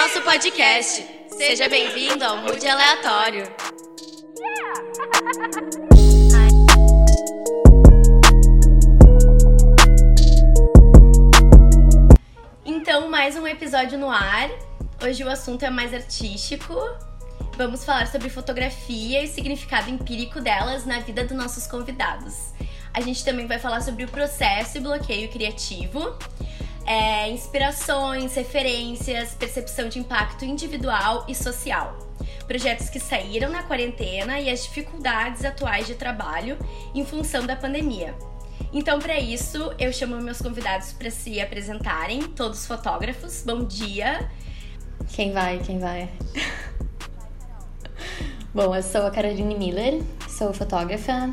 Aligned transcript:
nosso 0.00 0.22
podcast. 0.22 1.06
Seja 1.28 1.68
bem-vindo 1.68 2.24
ao 2.24 2.38
Mood 2.38 2.66
Aleatório. 2.66 3.44
Então, 12.64 13.10
mais 13.10 13.36
um 13.36 13.46
episódio 13.46 13.98
no 13.98 14.10
ar. 14.10 14.48
Hoje 15.04 15.22
o 15.22 15.28
assunto 15.28 15.66
é 15.66 15.70
mais 15.70 15.92
artístico. 15.92 16.74
Vamos 17.58 17.84
falar 17.84 18.06
sobre 18.06 18.30
fotografia 18.30 19.22
e 19.22 19.26
o 19.26 19.28
significado 19.28 19.90
empírico 19.90 20.40
delas 20.40 20.86
na 20.86 21.00
vida 21.00 21.24
dos 21.24 21.36
nossos 21.36 21.66
convidados. 21.66 22.54
A 22.94 23.02
gente 23.02 23.22
também 23.22 23.46
vai 23.46 23.58
falar 23.58 23.82
sobre 23.82 24.04
o 24.04 24.08
processo 24.08 24.78
e 24.78 24.80
bloqueio 24.80 25.28
criativo, 25.28 26.16
é, 26.86 27.30
inspirações, 27.30 28.34
referências, 28.34 29.34
percepção 29.34 29.88
de 29.88 29.98
impacto 29.98 30.44
individual 30.44 31.24
e 31.28 31.34
social, 31.34 31.96
projetos 32.46 32.88
que 32.88 32.98
saíram 32.98 33.50
na 33.50 33.62
quarentena 33.62 34.40
e 34.40 34.50
as 34.50 34.64
dificuldades 34.64 35.44
atuais 35.44 35.86
de 35.86 35.94
trabalho 35.94 36.58
em 36.94 37.04
função 37.04 37.46
da 37.46 37.56
pandemia. 37.56 38.14
Então, 38.72 38.98
para 38.98 39.18
isso, 39.18 39.72
eu 39.78 39.92
chamo 39.92 40.16
meus 40.20 40.40
convidados 40.40 40.92
para 40.92 41.10
se 41.10 41.40
apresentarem, 41.40 42.22
todos 42.22 42.66
fotógrafos. 42.66 43.42
Bom 43.44 43.64
dia! 43.64 44.30
Quem 45.08 45.32
vai? 45.32 45.58
Quem 45.58 45.78
vai? 45.78 46.08
Bom, 48.54 48.74
eu 48.74 48.82
sou 48.82 49.06
a 49.06 49.10
Caroline 49.10 49.56
Miller, 49.56 50.02
sou 50.28 50.52
fotógrafa 50.52 51.32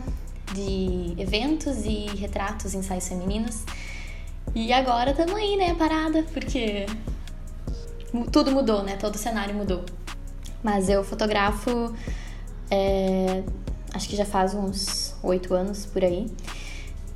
de 0.54 1.16
eventos 1.18 1.86
e 1.86 2.06
retratos, 2.16 2.74
ensaios 2.74 3.08
femininos. 3.08 3.64
E 4.56 4.74
agora 4.74 5.12
estamos 5.12 5.36
aí, 5.36 5.56
né, 5.56 5.76
parada, 5.76 6.24
porque 6.34 6.86
tudo 8.32 8.52
mudou, 8.52 8.84
né? 8.84 8.96
Todo 8.96 9.16
o 9.16 9.18
cenário 9.18 9.54
mudou. 9.54 9.84
Mas 10.64 10.90
eu 10.90 11.04
fotografo, 11.04 11.94
é, 12.72 13.44
acho 13.94 14.10
que 14.10 14.16
já 14.16 14.26
faz 14.26 14.54
uns 14.54 15.16
oito 15.24 15.54
anos 15.54 15.86
por 15.86 16.04
aí. 16.04 16.28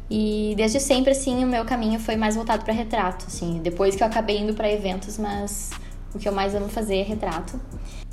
E 0.09 0.53
desde 0.57 0.79
sempre, 0.79 1.11
assim, 1.13 1.43
o 1.43 1.47
meu 1.47 1.63
caminho 1.63 1.99
foi 1.99 2.17
mais 2.17 2.35
voltado 2.35 2.65
para 2.65 2.73
retrato, 2.73 3.25
assim. 3.27 3.59
Depois 3.63 3.95
que 3.95 4.03
eu 4.03 4.07
acabei 4.07 4.39
indo 4.39 4.53
para 4.53 4.69
eventos, 4.69 5.17
mas 5.17 5.71
o 6.13 6.19
que 6.19 6.27
eu 6.27 6.33
mais 6.33 6.53
amo 6.53 6.67
fazer 6.67 6.97
é 6.97 7.03
retrato. 7.03 7.59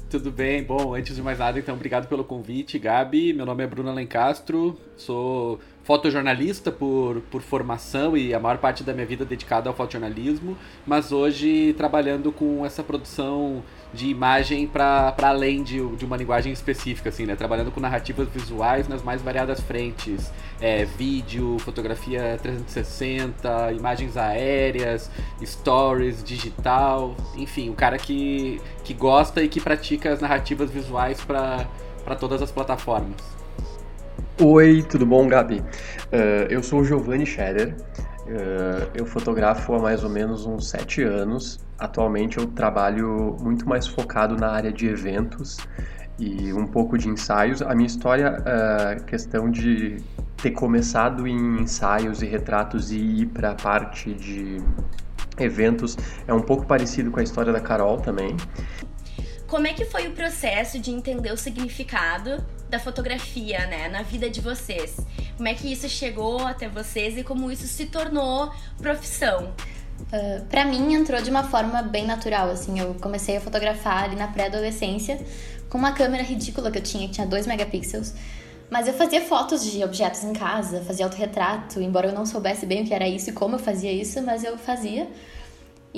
Tudo 0.08 0.30
bem? 0.30 0.62
Bom, 0.62 0.94
antes 0.94 1.16
de 1.16 1.20
mais 1.20 1.38
nada, 1.38 1.58
então, 1.58 1.74
obrigado 1.74 2.08
pelo 2.08 2.24
convite, 2.24 2.78
Gabi. 2.78 3.34
Meu 3.34 3.44
nome 3.44 3.62
é 3.64 3.66
Bruna 3.66 3.92
Lencastro, 3.92 4.78
sou 4.96 5.58
fotojornalista 5.88 6.70
por, 6.70 7.22
por 7.30 7.40
formação 7.40 8.14
e 8.14 8.34
a 8.34 8.38
maior 8.38 8.58
parte 8.58 8.84
da 8.84 8.92
minha 8.92 9.06
vida 9.06 9.24
dedicada 9.24 9.70
ao 9.70 9.74
fotojornalismo, 9.74 10.54
mas 10.86 11.12
hoje 11.12 11.72
trabalhando 11.78 12.30
com 12.30 12.66
essa 12.66 12.82
produção 12.82 13.62
de 13.94 14.06
imagem 14.06 14.66
para 14.66 15.14
além 15.22 15.62
de, 15.62 15.78
de 15.96 16.04
uma 16.04 16.18
linguagem 16.18 16.52
específica, 16.52 17.08
assim, 17.08 17.24
né? 17.24 17.34
Trabalhando 17.34 17.70
com 17.70 17.80
narrativas 17.80 18.28
visuais 18.28 18.86
nas 18.86 19.02
mais 19.02 19.22
variadas 19.22 19.62
frentes. 19.62 20.30
É, 20.60 20.84
vídeo, 20.84 21.56
fotografia 21.60 22.38
360, 22.42 23.72
imagens 23.72 24.18
aéreas, 24.18 25.10
stories, 25.42 26.22
digital, 26.22 27.16
enfim, 27.34 27.70
um 27.70 27.74
cara 27.74 27.96
que, 27.96 28.60
que 28.84 28.92
gosta 28.92 29.42
e 29.42 29.48
que 29.48 29.58
pratica 29.58 30.12
as 30.12 30.20
narrativas 30.20 30.70
visuais 30.70 31.24
para 31.24 31.66
todas 32.18 32.42
as 32.42 32.50
plataformas. 32.50 33.37
Oi, 34.40 34.84
tudo 34.88 35.04
bom, 35.04 35.26
Gabi? 35.26 35.58
Uh, 35.58 36.46
eu 36.48 36.62
sou 36.62 36.82
o 36.82 36.84
Giovanni 36.84 37.26
Scherer, 37.26 37.74
uh, 37.74 38.88
eu 38.94 39.04
fotografo 39.04 39.74
há 39.74 39.80
mais 39.80 40.04
ou 40.04 40.10
menos 40.10 40.46
uns 40.46 40.68
sete 40.68 41.02
anos. 41.02 41.58
Atualmente 41.76 42.38
eu 42.38 42.46
trabalho 42.46 43.36
muito 43.40 43.68
mais 43.68 43.88
focado 43.88 44.36
na 44.36 44.48
área 44.48 44.72
de 44.72 44.86
eventos 44.86 45.56
e 46.20 46.52
um 46.52 46.68
pouco 46.68 46.96
de 46.96 47.08
ensaios. 47.08 47.62
A 47.62 47.74
minha 47.74 47.88
história, 47.88 48.28
a 48.28 48.94
uh, 48.94 49.04
questão 49.06 49.50
de 49.50 49.96
ter 50.36 50.52
começado 50.52 51.26
em 51.26 51.60
ensaios 51.60 52.22
e 52.22 52.26
retratos 52.26 52.92
e 52.92 52.96
ir 52.96 53.26
para 53.26 53.50
a 53.50 53.54
parte 53.56 54.14
de 54.14 54.58
eventos 55.36 55.98
é 56.28 56.32
um 56.32 56.42
pouco 56.42 56.64
parecido 56.64 57.10
com 57.10 57.18
a 57.18 57.24
história 57.24 57.52
da 57.52 57.60
Carol 57.60 57.96
também. 57.96 58.36
Como 59.48 59.66
é 59.66 59.72
que 59.72 59.86
foi 59.86 60.06
o 60.06 60.12
processo 60.12 60.78
de 60.78 60.90
entender 60.90 61.32
o 61.32 61.36
significado 61.36 62.44
da 62.68 62.78
fotografia, 62.78 63.66
né, 63.66 63.88
na 63.88 64.02
vida 64.02 64.28
de 64.28 64.42
vocês? 64.42 64.98
Como 65.38 65.48
é 65.48 65.54
que 65.54 65.72
isso 65.72 65.88
chegou 65.88 66.46
até 66.46 66.68
vocês 66.68 67.16
e 67.16 67.24
como 67.24 67.50
isso 67.50 67.66
se 67.66 67.86
tornou 67.86 68.52
profissão? 68.76 69.44
Uh, 69.44 70.04
ah, 70.12 70.42
para 70.50 70.66
mim 70.66 70.92
entrou 70.92 71.22
de 71.22 71.30
uma 71.30 71.44
forma 71.44 71.80
bem 71.80 72.06
natural, 72.06 72.50
assim, 72.50 72.78
eu 72.78 72.94
comecei 73.00 73.38
a 73.38 73.40
fotografar 73.40 74.04
ali 74.04 74.16
na 74.16 74.28
pré-adolescência 74.28 75.18
com 75.70 75.78
uma 75.78 75.92
câmera 75.92 76.22
ridícula 76.22 76.70
que 76.70 76.76
eu 76.76 76.82
tinha, 76.82 77.08
que 77.08 77.14
tinha 77.14 77.26
2 77.26 77.46
megapixels. 77.46 78.12
Mas 78.68 78.86
eu 78.86 78.92
fazia 78.92 79.22
fotos 79.22 79.64
de 79.64 79.82
objetos 79.82 80.24
em 80.24 80.34
casa, 80.34 80.82
fazia 80.82 81.06
autorretrato, 81.06 81.80
embora 81.80 82.08
eu 82.08 82.12
não 82.12 82.26
soubesse 82.26 82.66
bem 82.66 82.82
o 82.82 82.86
que 82.86 82.92
era 82.92 83.08
isso 83.08 83.30
e 83.30 83.32
como 83.32 83.54
eu 83.54 83.58
fazia 83.58 83.90
isso, 83.90 84.20
mas 84.20 84.44
eu 84.44 84.58
fazia. 84.58 85.08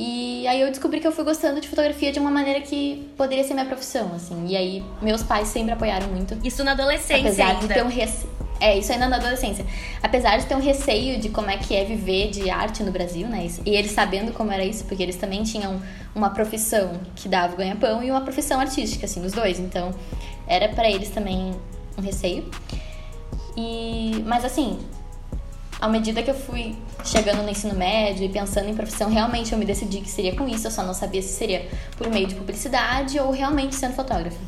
E 0.03 0.49
aí 0.49 0.63
eu 0.63 0.71
descobri 0.71 0.99
que 0.99 1.07
eu 1.07 1.13
fui 1.13 1.25
gostando 1.25 1.61
de 1.61 1.69
fotografia 1.69 2.11
de 2.11 2.19
uma 2.19 2.31
maneira 2.31 2.63
que 2.63 3.07
poderia 3.19 3.45
ser 3.45 3.53
minha 3.53 3.67
profissão, 3.67 4.15
assim. 4.15 4.47
E 4.47 4.57
aí 4.57 4.83
meus 5.03 5.23
pais 5.23 5.49
sempre 5.49 5.73
apoiaram 5.73 6.09
muito. 6.09 6.39
Isso 6.43 6.65
na 6.65 6.73
adolescência 6.73 7.19
Apesar 7.19 7.49
ainda. 7.49 7.69
de 7.69 7.75
ter 7.75 7.85
um 7.85 7.89
receio... 7.89 8.31
É, 8.59 8.79
isso 8.79 8.91
ainda 8.93 9.09
na 9.09 9.17
adolescência. 9.17 9.67
Apesar 10.03 10.39
de 10.39 10.47
ter 10.47 10.55
um 10.55 10.61
receio 10.61 11.21
de 11.21 11.29
como 11.29 11.51
é 11.51 11.59
que 11.59 11.77
é 11.77 11.85
viver 11.85 12.31
de 12.31 12.49
arte 12.49 12.83
no 12.83 12.91
Brasil, 12.91 13.29
né? 13.29 13.47
E 13.67 13.77
eles 13.77 13.91
sabendo 13.91 14.33
como 14.33 14.51
era 14.51 14.65
isso, 14.65 14.85
porque 14.85 15.03
eles 15.03 15.17
também 15.17 15.43
tinham 15.43 15.83
uma 16.15 16.31
profissão 16.31 16.93
que 17.15 17.29
dava 17.29 17.55
ganha-pão 17.57 18.03
e 18.03 18.11
uma 18.11 18.23
profissão 18.23 18.59
artística, 18.59 19.05
assim, 19.05 19.23
os 19.23 19.33
dois. 19.33 19.59
Então, 19.59 19.95
era 20.47 20.67
para 20.71 20.91
eles 20.91 21.11
também 21.11 21.53
um 21.99 22.01
receio. 22.01 22.51
E... 23.55 24.23
Mas 24.27 24.47
assim, 24.47 24.79
à 25.81 25.89
medida 25.89 26.23
que 26.23 26.31
eu 26.31 26.35
fui 26.35 26.77
chegando 27.05 27.43
no 27.43 27.49
ensino 27.49 27.75
médio 27.75 28.25
e 28.25 28.29
pensando 28.29 28.69
em 28.69 28.75
profissão, 28.75 29.09
realmente 29.09 29.53
eu 29.53 29.59
me 29.59 29.65
decidi 29.65 30.01
que 30.01 30.11
seria 30.11 30.37
com 30.37 30.47
isso, 30.47 30.67
eu 30.67 30.71
só 30.71 30.83
não 30.83 30.93
sabia 30.93 31.23
se 31.23 31.29
seria 31.29 31.67
por 31.97 32.09
meio 32.11 32.27
de 32.27 32.35
publicidade 32.35 33.19
ou 33.19 33.31
realmente 33.31 33.75
sendo 33.75 33.95
fotógrafa. 33.95 34.39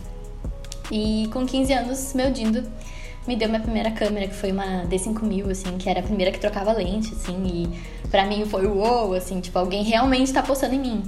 E 0.90 1.28
com 1.32 1.46
15 1.46 1.72
anos, 1.72 2.12
meu 2.14 2.30
Dindo 2.30 2.68
me 3.26 3.36
deu 3.36 3.48
minha 3.48 3.60
primeira 3.60 3.90
câmera, 3.90 4.26
que 4.26 4.34
foi 4.34 4.50
uma 4.50 4.84
D5000, 4.86 5.50
assim, 5.50 5.78
que 5.78 5.88
era 5.88 6.00
a 6.00 6.02
primeira 6.02 6.32
que 6.32 6.40
trocava 6.40 6.72
lente, 6.72 7.12
assim, 7.14 7.40
e 7.46 8.08
pra 8.08 8.26
mim 8.26 8.44
foi 8.44 8.66
o 8.66 9.14
assim, 9.14 9.40
tipo, 9.40 9.58
alguém 9.58 9.84
realmente 9.84 10.32
tá 10.32 10.40
apostando 10.40 10.74
em 10.74 10.80
mim. 10.80 11.02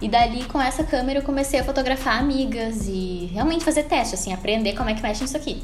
E 0.00 0.08
dali, 0.08 0.44
com 0.44 0.60
essa 0.60 0.84
câmera, 0.84 1.18
eu 1.18 1.24
comecei 1.24 1.58
a 1.58 1.64
fotografar 1.64 2.20
amigas 2.20 2.86
e 2.86 3.28
realmente 3.32 3.64
fazer 3.64 3.82
teste, 3.84 4.14
assim, 4.14 4.32
aprender 4.32 4.74
como 4.74 4.88
é 4.88 4.94
que 4.94 5.02
mexe 5.02 5.22
nisso 5.22 5.36
aqui. 5.36 5.62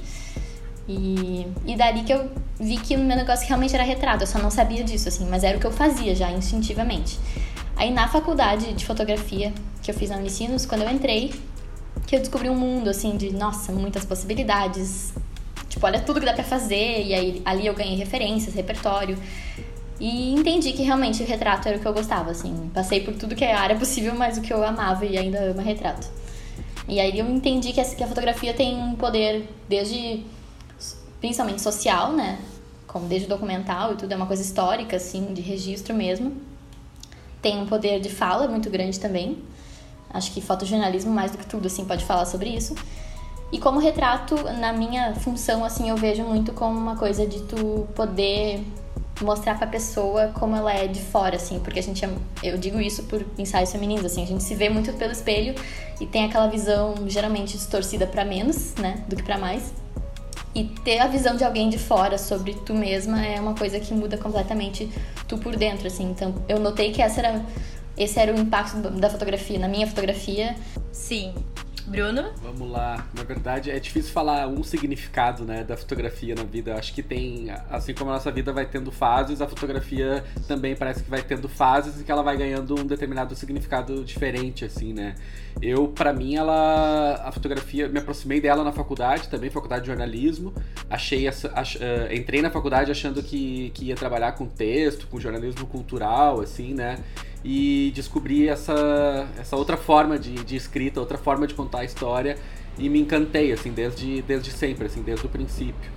E, 0.88 1.46
e 1.66 1.76
dali 1.76 2.02
que 2.02 2.12
eu 2.12 2.30
vi 2.60 2.76
que 2.76 2.94
o 2.94 2.98
meu 2.98 3.16
negócio 3.16 3.46
realmente 3.46 3.74
era 3.74 3.82
retrato, 3.82 4.22
eu 4.22 4.26
só 4.26 4.38
não 4.38 4.50
sabia 4.50 4.84
disso, 4.84 5.08
assim, 5.08 5.26
mas 5.28 5.42
era 5.42 5.56
o 5.56 5.60
que 5.60 5.66
eu 5.66 5.72
fazia 5.72 6.14
já 6.14 6.30
instintivamente. 6.30 7.18
Aí 7.76 7.90
na 7.90 8.06
faculdade 8.06 8.72
de 8.72 8.84
fotografia 8.84 9.52
que 9.82 9.90
eu 9.90 9.94
fiz 9.94 10.10
na 10.10 10.16
Unicinos, 10.16 10.64
quando 10.64 10.82
eu 10.82 10.90
entrei, 10.90 11.32
que 12.06 12.16
eu 12.16 12.20
descobri 12.20 12.48
um 12.48 12.56
mundo, 12.56 12.88
assim, 12.88 13.16
de, 13.16 13.32
nossa, 13.32 13.72
muitas 13.72 14.04
possibilidades. 14.04 15.12
Tipo, 15.68 15.86
olha 15.86 16.00
tudo 16.00 16.20
que 16.20 16.26
dá 16.26 16.32
pra 16.32 16.44
fazer, 16.44 17.04
e 17.04 17.14
aí 17.14 17.42
ali 17.44 17.66
eu 17.66 17.74
ganhei 17.74 17.96
referências, 17.96 18.54
repertório. 18.54 19.18
E 19.98 20.32
entendi 20.34 20.72
que 20.72 20.82
realmente 20.82 21.22
o 21.22 21.26
retrato 21.26 21.68
era 21.68 21.76
o 21.76 21.80
que 21.80 21.86
eu 21.86 21.92
gostava, 21.92 22.30
assim. 22.30 22.70
Passei 22.72 23.00
por 23.00 23.14
tudo 23.14 23.34
que 23.34 23.44
é 23.44 23.54
área 23.54 23.76
possível, 23.76 24.14
mas 24.14 24.38
o 24.38 24.40
que 24.40 24.52
eu 24.52 24.62
amava 24.64 25.04
e 25.04 25.16
ainda 25.16 25.38
amo 25.38 25.60
retrato. 25.60 26.08
E 26.86 27.00
aí 27.00 27.18
eu 27.18 27.28
entendi 27.28 27.72
que 27.72 27.80
a 27.80 28.06
fotografia 28.06 28.52
tem 28.52 28.76
um 28.76 28.94
poder 28.94 29.48
desde 29.68 30.22
principalmente 31.24 31.62
social, 31.62 32.12
né? 32.12 32.38
Como 32.86 33.08
desde 33.08 33.24
o 33.24 33.30
documental 33.30 33.94
e 33.94 33.96
tudo, 33.96 34.12
é 34.12 34.16
uma 34.16 34.26
coisa 34.26 34.42
histórica, 34.42 34.96
assim, 34.96 35.32
de 35.32 35.40
registro 35.40 35.94
mesmo. 35.94 36.36
Tem 37.40 37.58
um 37.58 37.64
poder 37.64 37.98
de 37.98 38.10
fala 38.10 38.46
muito 38.46 38.68
grande 38.68 39.00
também. 39.00 39.38
Acho 40.10 40.30
que 40.32 40.42
fotojornalismo, 40.42 41.10
mais 41.10 41.30
do 41.30 41.38
que 41.38 41.46
tudo, 41.46 41.66
assim, 41.66 41.86
pode 41.86 42.04
falar 42.04 42.26
sobre 42.26 42.50
isso. 42.50 42.74
E 43.50 43.58
como 43.58 43.80
retrato, 43.80 44.34
na 44.60 44.70
minha 44.74 45.14
função, 45.14 45.64
assim, 45.64 45.88
eu 45.88 45.96
vejo 45.96 46.22
muito 46.24 46.52
como 46.52 46.78
uma 46.78 46.94
coisa 46.94 47.26
de 47.26 47.40
tu 47.44 47.88
poder 47.94 48.62
mostrar 49.22 49.56
pra 49.56 49.66
pessoa 49.66 50.30
como 50.34 50.54
ela 50.54 50.74
é 50.74 50.86
de 50.86 51.00
fora, 51.00 51.36
assim, 51.36 51.58
porque 51.58 51.78
a 51.78 51.82
gente, 51.82 52.04
é, 52.04 52.10
eu 52.42 52.58
digo 52.58 52.78
isso 52.78 53.04
por 53.04 53.24
ensaios 53.38 53.72
femininos, 53.72 54.04
assim, 54.04 54.22
a 54.22 54.26
gente 54.26 54.42
se 54.42 54.54
vê 54.54 54.68
muito 54.68 54.92
pelo 54.92 55.12
espelho 55.12 55.54
e 55.98 56.04
tem 56.04 56.26
aquela 56.26 56.48
visão 56.48 56.94
geralmente 57.06 57.56
distorcida 57.56 58.06
para 58.06 58.26
menos, 58.26 58.74
né, 58.74 59.02
do 59.08 59.16
que 59.16 59.22
para 59.22 59.38
mais. 59.38 59.72
E 60.54 60.64
ter 60.64 60.98
a 61.00 61.08
visão 61.08 61.36
de 61.36 61.44
alguém 61.44 61.68
de 61.68 61.78
fora 61.78 62.16
sobre 62.16 62.54
tu 62.54 62.72
mesma 62.74 63.24
é 63.24 63.40
uma 63.40 63.54
coisa 63.54 63.80
que 63.80 63.92
muda 63.92 64.16
completamente 64.16 64.88
tu 65.26 65.36
por 65.38 65.56
dentro, 65.56 65.86
assim. 65.86 66.04
Então, 66.04 66.34
eu 66.48 66.60
notei 66.60 66.92
que 66.92 67.02
essa 67.02 67.20
era, 67.20 67.44
esse 67.96 68.20
era 68.20 68.32
o 68.32 68.38
impacto 68.38 68.76
da 68.76 69.10
fotografia, 69.10 69.58
na 69.58 69.66
minha 69.66 69.86
fotografia. 69.86 70.54
Sim. 70.92 71.34
Bruno? 71.86 72.32
Vamos 72.42 72.70
lá. 72.70 73.06
Na 73.14 73.22
verdade, 73.22 73.70
é 73.70 73.78
difícil 73.78 74.12
falar 74.12 74.48
um 74.48 74.62
significado, 74.62 75.44
né, 75.44 75.62
da 75.62 75.76
fotografia 75.76 76.34
na 76.34 76.42
vida. 76.42 76.72
Eu 76.72 76.78
acho 76.78 76.94
que 76.94 77.02
tem, 77.02 77.50
assim 77.70 77.94
como 77.94 78.10
a 78.10 78.14
nossa 78.14 78.30
vida 78.30 78.52
vai 78.52 78.66
tendo 78.66 78.90
fases, 78.90 79.40
a 79.40 79.46
fotografia 79.46 80.24
também 80.48 80.74
parece 80.74 81.02
que 81.02 81.10
vai 81.10 81.22
tendo 81.22 81.48
fases 81.48 82.00
e 82.00 82.04
que 82.04 82.10
ela 82.10 82.22
vai 82.22 82.36
ganhando 82.36 82.78
um 82.78 82.86
determinado 82.86 83.34
significado 83.34 84.04
diferente, 84.04 84.64
assim, 84.64 84.92
né. 84.92 85.14
Eu, 85.62 85.88
para 85.88 86.12
mim, 86.12 86.34
ela, 86.34 87.22
a 87.24 87.30
fotografia, 87.30 87.88
me 87.88 87.98
aproximei 87.98 88.40
dela 88.40 88.64
na 88.64 88.72
faculdade, 88.72 89.28
também 89.28 89.50
faculdade 89.50 89.82
de 89.82 89.88
jornalismo. 89.88 90.52
Achei, 90.90 91.28
ach, 91.28 91.44
uh, 91.44 92.12
entrei 92.12 92.42
na 92.42 92.50
faculdade 92.50 92.90
achando 92.90 93.22
que, 93.22 93.70
que 93.70 93.86
ia 93.86 93.94
trabalhar 93.94 94.32
com 94.32 94.46
texto, 94.46 95.06
com 95.06 95.20
jornalismo 95.20 95.66
cultural, 95.66 96.40
assim, 96.40 96.74
né 96.74 96.98
e 97.44 97.92
descobri 97.94 98.48
essa, 98.48 99.28
essa 99.38 99.54
outra 99.54 99.76
forma 99.76 100.18
de, 100.18 100.32
de 100.32 100.56
escrita, 100.56 100.98
outra 100.98 101.18
forma 101.18 101.46
de 101.46 101.52
contar 101.52 101.80
a 101.80 101.84
história 101.84 102.38
e 102.78 102.88
me 102.88 102.98
encantei, 102.98 103.52
assim, 103.52 103.70
desde, 103.70 104.22
desde 104.22 104.50
sempre, 104.50 104.86
assim, 104.86 105.02
desde 105.02 105.26
o 105.26 105.28
princípio. 105.28 105.92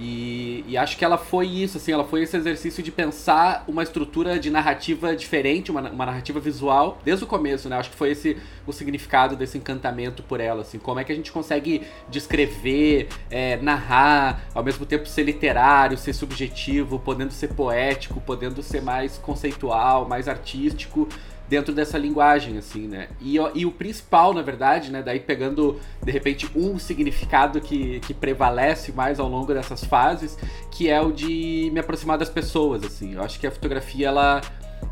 E, 0.00 0.64
e, 0.68 0.76
acho 0.76 0.96
que 0.96 1.04
ela 1.04 1.18
foi 1.18 1.46
isso, 1.46 1.76
assim, 1.76 1.90
ela 1.90 2.04
foi 2.04 2.22
esse 2.22 2.36
exercício 2.36 2.82
de 2.84 2.92
pensar 2.92 3.64
uma 3.66 3.82
estrutura 3.82 4.38
de 4.38 4.48
narrativa 4.48 5.16
diferente, 5.16 5.72
uma, 5.72 5.90
uma 5.90 6.06
narrativa 6.06 6.38
visual, 6.38 6.98
desde 7.04 7.24
o 7.24 7.26
começo, 7.26 7.68
né? 7.68 7.76
Acho 7.76 7.90
que 7.90 7.96
foi 7.96 8.12
esse 8.12 8.36
o 8.64 8.72
significado 8.72 9.34
desse 9.34 9.58
encantamento 9.58 10.22
por 10.22 10.40
ela, 10.40 10.62
assim, 10.62 10.78
como 10.78 11.00
é 11.00 11.04
que 11.04 11.10
a 11.10 11.14
gente 11.14 11.32
consegue 11.32 11.82
descrever, 12.08 13.08
é, 13.28 13.56
narrar, 13.56 14.44
ao 14.54 14.62
mesmo 14.62 14.86
tempo 14.86 15.08
ser 15.08 15.24
literário, 15.24 15.98
ser 15.98 16.12
subjetivo, 16.12 17.00
podendo 17.00 17.32
ser 17.32 17.48
poético, 17.48 18.20
podendo 18.20 18.62
ser 18.62 18.80
mais 18.80 19.18
conceitual, 19.18 20.06
mais 20.06 20.28
artístico, 20.28 21.08
dentro 21.48 21.74
dessa 21.74 21.96
linguagem, 21.96 22.58
assim, 22.58 22.86
né? 22.86 23.08
E, 23.20 23.36
e 23.54 23.66
o 23.66 23.72
principal, 23.72 24.34
na 24.34 24.42
verdade, 24.42 24.90
né? 24.90 25.02
Daí 25.02 25.18
pegando, 25.20 25.80
de 26.02 26.12
repente, 26.12 26.50
um 26.54 26.78
significado 26.78 27.60
que, 27.60 28.00
que 28.00 28.12
prevalece 28.12 28.92
mais 28.92 29.18
ao 29.18 29.28
longo 29.28 29.52
dessas 29.54 29.82
fases, 29.84 30.36
que 30.70 30.88
é 30.88 31.00
o 31.00 31.10
de 31.10 31.70
me 31.72 31.80
aproximar 31.80 32.18
das 32.18 32.28
pessoas, 32.28 32.84
assim. 32.84 33.14
Eu 33.14 33.22
acho 33.22 33.40
que 33.40 33.46
a 33.46 33.50
fotografia, 33.50 34.08
ela 34.08 34.40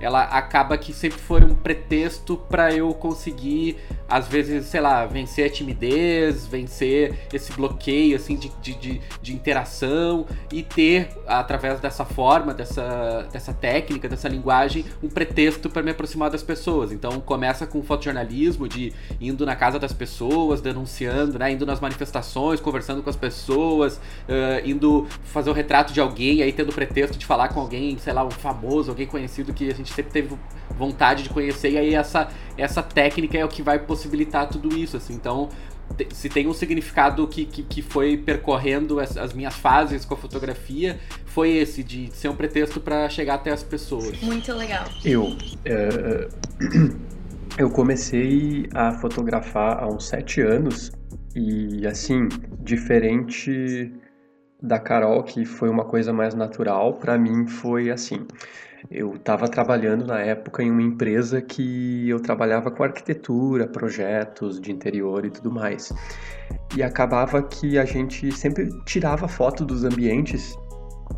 ela 0.00 0.22
acaba 0.22 0.76
que 0.76 0.92
sempre 0.92 1.18
foi 1.18 1.42
um 1.42 1.54
pretexto 1.54 2.36
para 2.36 2.72
eu 2.72 2.92
conseguir, 2.94 3.76
às 4.08 4.28
vezes, 4.28 4.66
sei 4.66 4.80
lá, 4.80 5.06
vencer 5.06 5.46
a 5.46 5.50
timidez, 5.50 6.46
vencer 6.46 7.26
esse 7.32 7.52
bloqueio, 7.52 8.16
assim, 8.16 8.36
de, 8.36 8.50
de, 8.60 8.74
de, 8.74 9.00
de 9.20 9.32
interação 9.34 10.26
e 10.52 10.62
ter, 10.62 11.08
através 11.26 11.80
dessa 11.80 12.04
forma, 12.04 12.52
dessa, 12.52 13.28
dessa 13.32 13.52
técnica, 13.52 14.08
dessa 14.08 14.28
linguagem, 14.28 14.84
um 15.02 15.08
pretexto 15.08 15.70
para 15.70 15.82
me 15.82 15.90
aproximar 15.90 16.30
das 16.30 16.42
pessoas. 16.42 16.92
Então, 16.92 17.20
começa 17.20 17.66
com 17.66 17.78
o 17.78 17.82
fotojornalismo, 17.82 18.68
de 18.68 18.92
indo 19.20 19.46
na 19.46 19.56
casa 19.56 19.78
das 19.78 19.92
pessoas, 19.92 20.60
denunciando, 20.60 21.38
né, 21.38 21.52
indo 21.52 21.64
nas 21.64 21.80
manifestações, 21.80 22.60
conversando 22.60 23.02
com 23.02 23.10
as 23.10 23.16
pessoas, 23.16 23.96
uh, 23.96 24.64
indo 24.64 25.06
fazer 25.24 25.50
o 25.50 25.52
retrato 25.52 25.92
de 25.92 26.00
alguém, 26.00 26.42
aí 26.42 26.52
tendo 26.52 26.72
pretexto 26.72 27.18
de 27.18 27.24
falar 27.26 27.48
com 27.48 27.60
alguém, 27.60 27.96
sei 27.98 28.12
lá, 28.12 28.24
um 28.24 28.30
famoso, 28.30 28.90
alguém 28.90 29.06
conhecido 29.06 29.52
que 29.52 29.70
a 29.70 29.74
gente 29.74 29.85
gente 29.86 29.94
sempre 29.94 30.12
teve 30.12 30.36
vontade 30.76 31.22
de 31.22 31.30
conhecer, 31.30 31.70
e 31.70 31.78
aí 31.78 31.94
essa, 31.94 32.28
essa 32.58 32.82
técnica 32.82 33.38
é 33.38 33.44
o 33.44 33.48
que 33.48 33.62
vai 33.62 33.78
possibilitar 33.78 34.48
tudo 34.48 34.76
isso, 34.76 34.96
assim. 34.96 35.14
Então, 35.14 35.48
se 36.12 36.28
tem 36.28 36.48
um 36.48 36.52
significado 36.52 37.26
que, 37.28 37.44
que, 37.46 37.62
que 37.62 37.80
foi 37.80 38.16
percorrendo 38.16 38.98
as, 38.98 39.16
as, 39.16 39.32
minhas 39.32 39.54
fases 39.54 40.04
com 40.04 40.14
a 40.14 40.16
fotografia, 40.16 40.98
foi 41.24 41.52
esse, 41.52 41.82
de 41.82 42.10
ser 42.12 42.28
um 42.28 42.34
pretexto 42.34 42.80
para 42.80 43.08
chegar 43.08 43.34
até 43.34 43.52
as 43.52 43.62
pessoas. 43.62 44.20
Muito 44.20 44.52
legal. 44.52 44.84
Eu. 45.04 45.36
É, 45.64 46.28
eu 47.56 47.70
comecei 47.70 48.68
a 48.74 48.92
fotografar 48.92 49.82
há 49.82 49.86
uns 49.86 50.08
sete 50.08 50.40
anos, 50.40 50.92
e 51.34 51.86
assim, 51.86 52.28
diferente 52.60 53.92
da 54.60 54.78
Carol, 54.78 55.22
que 55.22 55.44
foi 55.44 55.68
uma 55.68 55.84
coisa 55.84 56.12
mais 56.12 56.34
natural, 56.34 56.94
para 56.94 57.16
mim 57.16 57.46
foi 57.46 57.90
assim. 57.90 58.26
Eu 58.90 59.14
estava 59.16 59.48
trabalhando 59.48 60.06
na 60.06 60.20
época 60.20 60.62
em 60.62 60.70
uma 60.70 60.82
empresa 60.82 61.40
que 61.40 62.08
eu 62.08 62.20
trabalhava 62.20 62.70
com 62.70 62.82
arquitetura, 62.82 63.66
projetos 63.66 64.60
de 64.60 64.70
interior 64.70 65.24
e 65.24 65.30
tudo 65.30 65.50
mais. 65.50 65.92
E 66.76 66.82
acabava 66.82 67.42
que 67.42 67.78
a 67.78 67.84
gente 67.84 68.30
sempre 68.32 68.68
tirava 68.84 69.26
foto 69.26 69.64
dos 69.64 69.84
ambientes 69.84 70.56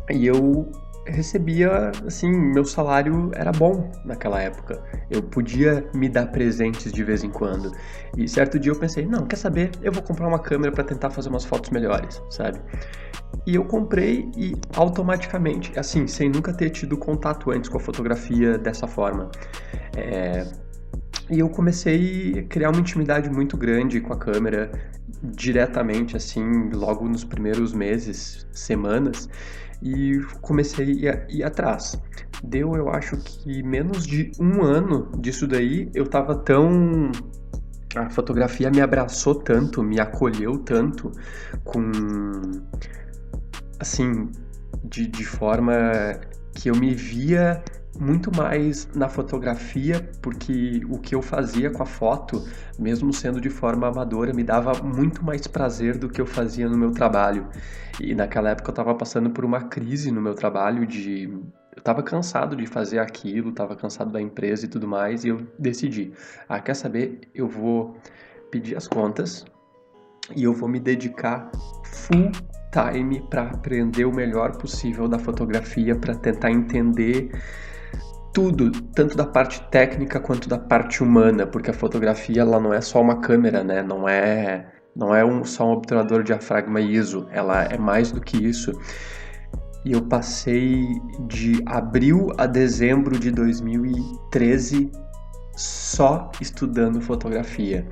e 0.09 0.25
eu 0.25 0.71
recebia, 1.09 1.91
assim, 2.05 2.29
meu 2.31 2.65
salário 2.65 3.31
era 3.33 3.51
bom 3.51 3.91
naquela 4.05 4.41
época. 4.41 4.81
Eu 5.09 5.21
podia 5.21 5.85
me 5.93 6.07
dar 6.07 6.27
presentes 6.27 6.91
de 6.91 7.03
vez 7.03 7.23
em 7.23 7.29
quando. 7.29 7.71
E 8.17 8.27
certo 8.27 8.59
dia 8.59 8.71
eu 8.71 8.79
pensei, 8.79 9.05
não, 9.05 9.25
quer 9.25 9.35
saber? 9.35 9.71
Eu 9.81 9.91
vou 9.91 10.01
comprar 10.01 10.27
uma 10.27 10.39
câmera 10.39 10.71
para 10.71 10.83
tentar 10.83 11.09
fazer 11.09 11.29
umas 11.29 11.45
fotos 11.45 11.69
melhores, 11.69 12.21
sabe? 12.29 12.59
E 13.45 13.55
eu 13.55 13.65
comprei 13.65 14.29
e 14.35 14.55
automaticamente, 14.75 15.77
assim, 15.77 16.07
sem 16.07 16.29
nunca 16.29 16.53
ter 16.53 16.69
tido 16.69 16.97
contato 16.97 17.51
antes 17.51 17.69
com 17.69 17.77
a 17.77 17.81
fotografia 17.81 18.57
dessa 18.57 18.87
forma. 18.87 19.29
É... 19.95 20.45
E 21.29 21.39
eu 21.39 21.49
comecei 21.49 22.39
a 22.39 22.43
criar 22.43 22.71
uma 22.71 22.79
intimidade 22.79 23.29
muito 23.29 23.55
grande 23.55 24.01
com 24.01 24.13
a 24.13 24.17
câmera, 24.17 24.71
diretamente, 25.21 26.17
assim, 26.17 26.69
logo 26.73 27.07
nos 27.07 27.23
primeiros 27.23 27.73
meses, 27.73 28.47
semanas 28.51 29.29
e 29.81 30.19
comecei 30.41 31.07
a 31.07 31.25
ir, 31.29 31.43
atrás. 31.43 31.99
Deu, 32.43 32.75
eu 32.75 32.89
acho 32.89 33.17
que 33.17 33.61
menos 33.63 34.05
de 34.05 34.31
um 34.39 34.63
ano 34.63 35.11
disso 35.19 35.47
daí, 35.47 35.89
eu 35.93 36.07
tava 36.07 36.35
tão 36.35 37.11
a 37.95 38.09
fotografia 38.09 38.69
me 38.69 38.81
abraçou 38.81 39.35
tanto, 39.35 39.81
me 39.81 39.99
acolheu 39.99 40.59
tanto, 40.59 41.11
com. 41.63 41.91
assim, 43.79 44.29
de, 44.83 45.07
de 45.07 45.25
forma 45.25 45.73
que 46.53 46.69
eu 46.69 46.75
me 46.75 46.93
via 46.93 47.63
muito 47.97 48.35
mais 48.35 48.87
na 48.93 49.09
fotografia, 49.09 50.09
porque 50.21 50.81
o 50.89 50.99
que 50.99 51.15
eu 51.15 51.21
fazia 51.21 51.69
com 51.69 51.81
a 51.83 51.85
foto, 51.85 52.45
mesmo 52.77 53.11
sendo 53.13 53.41
de 53.41 53.49
forma 53.49 53.87
amadora, 53.87 54.33
me 54.33 54.43
dava 54.43 54.73
muito 54.83 55.23
mais 55.23 55.47
prazer 55.47 55.97
do 55.97 56.09
que 56.09 56.21
eu 56.21 56.25
fazia 56.25 56.67
no 56.69 56.77
meu 56.77 56.91
trabalho. 56.91 57.47
E 57.99 58.13
naquela 58.13 58.51
época 58.51 58.69
eu 58.69 58.73
estava 58.73 58.95
passando 58.95 59.29
por 59.29 59.43
uma 59.43 59.61
crise 59.61 60.11
no 60.11 60.21
meu 60.21 60.35
trabalho 60.35 60.85
de 60.85 61.29
eu 61.75 61.81
estava 61.81 62.03
cansado 62.03 62.57
de 62.57 62.65
fazer 62.65 62.99
aquilo, 62.99 63.51
estava 63.51 63.73
cansado 63.73 64.11
da 64.11 64.21
empresa 64.21 64.65
e 64.65 64.67
tudo 64.67 64.85
mais, 64.85 65.23
e 65.23 65.29
eu 65.29 65.47
decidi, 65.57 66.11
ah, 66.47 66.59
quer 66.59 66.73
saber, 66.73 67.21
eu 67.33 67.47
vou 67.47 67.97
pedir 68.51 68.75
as 68.75 68.85
contas 68.85 69.45
e 70.35 70.43
eu 70.43 70.53
vou 70.53 70.67
me 70.67 70.79
dedicar 70.79 71.49
full 71.85 72.31
time 72.71 73.21
para 73.29 73.43
aprender 73.43 74.03
o 74.03 74.13
melhor 74.13 74.57
possível 74.57 75.07
da 75.07 75.17
fotografia, 75.17 75.95
para 75.95 76.13
tentar 76.15 76.51
entender 76.51 77.31
tudo, 78.39 78.71
tanto 78.95 79.17
da 79.17 79.25
parte 79.25 79.61
técnica 79.69 80.17
quanto 80.17 80.47
da 80.47 80.57
parte 80.57 81.03
humana, 81.03 81.45
porque 81.45 81.71
a 81.71 81.73
fotografia 81.73 82.39
ela 82.39 82.57
não 82.57 82.73
é 82.73 82.79
só 82.79 83.01
uma 83.01 83.19
câmera, 83.19 83.65
né? 83.65 83.83
Não 83.83 84.07
é, 84.07 84.65
não 84.95 85.13
é 85.13 85.25
um, 85.25 85.43
só 85.43 85.67
um 85.67 85.73
obturador 85.73 86.23
diafragma 86.23 86.79
ISO, 86.79 87.27
ela 87.33 87.63
é 87.65 87.77
mais 87.77 88.13
do 88.13 88.21
que 88.21 88.37
isso. 88.37 88.71
E 89.83 89.91
eu 89.91 90.01
passei 90.03 90.87
de 91.27 91.61
abril 91.65 92.31
a 92.37 92.45
dezembro 92.45 93.19
de 93.19 93.29
2013 93.29 94.89
só 95.57 96.31
estudando 96.39 97.01
fotografia. 97.01 97.85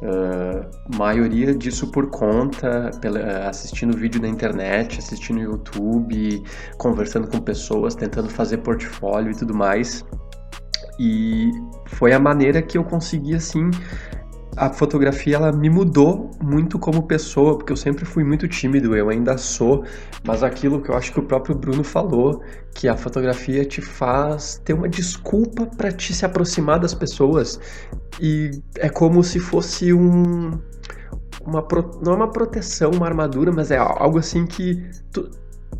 Uh, 0.00 0.96
maioria 0.96 1.52
disso 1.52 1.90
por 1.90 2.08
conta, 2.08 2.92
pela, 3.00 3.48
assistindo 3.48 3.96
vídeo 3.96 4.20
na 4.20 4.28
internet, 4.28 4.98
assistindo 4.98 5.40
YouTube, 5.40 6.42
conversando 6.76 7.26
com 7.26 7.40
pessoas, 7.40 7.96
tentando 7.96 8.28
fazer 8.28 8.58
portfólio 8.58 9.32
e 9.32 9.34
tudo 9.34 9.54
mais. 9.54 10.04
E 11.00 11.50
foi 11.86 12.12
a 12.12 12.18
maneira 12.18 12.62
que 12.62 12.78
eu 12.78 12.84
consegui, 12.84 13.34
assim, 13.34 13.70
a 14.58 14.70
fotografia 14.70 15.36
ela 15.36 15.52
me 15.52 15.70
mudou 15.70 16.32
muito 16.42 16.78
como 16.78 17.04
pessoa, 17.04 17.56
porque 17.56 17.72
eu 17.72 17.76
sempre 17.76 18.04
fui 18.04 18.24
muito 18.24 18.48
tímido, 18.48 18.96
eu 18.96 19.08
ainda 19.08 19.38
sou, 19.38 19.84
mas 20.24 20.42
aquilo 20.42 20.82
que 20.82 20.90
eu 20.90 20.96
acho 20.96 21.12
que 21.12 21.20
o 21.20 21.22
próprio 21.22 21.54
Bruno 21.54 21.84
falou, 21.84 22.42
que 22.74 22.88
a 22.88 22.96
fotografia 22.96 23.64
te 23.64 23.80
faz 23.80 24.60
ter 24.64 24.72
uma 24.72 24.88
desculpa 24.88 25.64
para 25.64 25.92
te 25.92 26.12
se 26.12 26.24
aproximar 26.24 26.80
das 26.80 26.92
pessoas. 26.92 27.60
E 28.20 28.60
é 28.76 28.88
como 28.88 29.22
se 29.22 29.38
fosse 29.38 29.92
um 29.92 30.58
uma 31.46 31.66
não 32.02 32.12
é 32.12 32.16
uma 32.16 32.30
proteção, 32.30 32.90
uma 32.90 33.06
armadura, 33.06 33.52
mas 33.52 33.70
é 33.70 33.76
algo 33.78 34.18
assim 34.18 34.44
que 34.44 34.84
tu, 35.12 35.30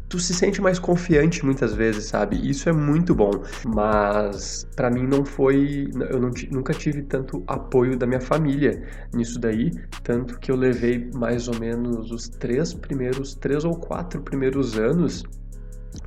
tu 0.09 0.19
se 0.19 0.35
sente 0.35 0.61
mais 0.61 0.79
confiante 0.79 1.45
muitas 1.45 1.75
vezes, 1.75 2.07
sabe? 2.07 2.37
Isso 2.49 2.69
é 2.69 2.73
muito 2.73 3.15
bom, 3.15 3.31
mas 3.67 4.67
para 4.75 4.91
mim 4.91 5.07
não 5.07 5.25
foi, 5.25 5.91
eu 6.11 6.21
não, 6.21 6.31
nunca 6.51 6.73
tive 6.73 7.03
tanto 7.03 7.43
apoio 7.47 7.97
da 7.97 8.07
minha 8.07 8.21
família 8.21 8.83
nisso 9.13 9.39
daí, 9.39 9.71
tanto 10.03 10.39
que 10.39 10.51
eu 10.51 10.57
levei 10.57 11.11
mais 11.15 11.49
ou 11.49 11.59
menos 11.59 12.11
os 12.11 12.29
três 12.29 12.73
primeiros, 12.73 13.35
três 13.35 13.65
ou 13.65 13.77
quatro 13.77 14.21
primeiros 14.23 14.79
anos 14.79 15.25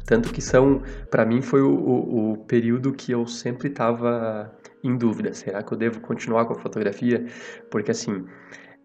tanto 0.05 0.31
que 0.31 0.41
são, 0.41 0.81
para 1.09 1.25
mim 1.25 1.41
foi 1.41 1.61
o, 1.61 1.69
o, 1.69 2.31
o, 2.33 2.37
período 2.37 2.91
que 2.93 3.11
eu 3.11 3.25
sempre 3.25 3.67
estava 3.67 4.53
em 4.83 4.95
dúvida, 4.97 5.33
será 5.33 5.63
que 5.63 5.71
eu 5.73 5.77
devo 5.77 5.99
continuar 5.99 6.45
com 6.45 6.53
a 6.53 6.59
fotografia? 6.59 7.25
Porque 7.69 7.91
assim, 7.91 8.25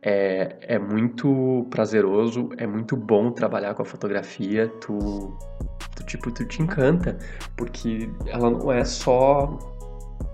é, 0.09 0.57
é 0.61 0.79
muito 0.79 1.67
prazeroso, 1.69 2.51
é 2.59 2.65
muito 2.65 2.97
bom 2.97 3.33
trabalhar 3.33 3.75
com 3.75 3.83
a 3.83 3.85
fotografia, 3.85 4.69
tu, 4.81 5.37
tu 5.97 6.07
tipo, 6.07 6.31
tu 6.31 6.45
te 6.45 6.63
encanta, 6.63 7.19
porque 7.57 8.09
ela 8.29 8.49
não 8.49 8.71
é 8.71 8.85
só 8.85 9.59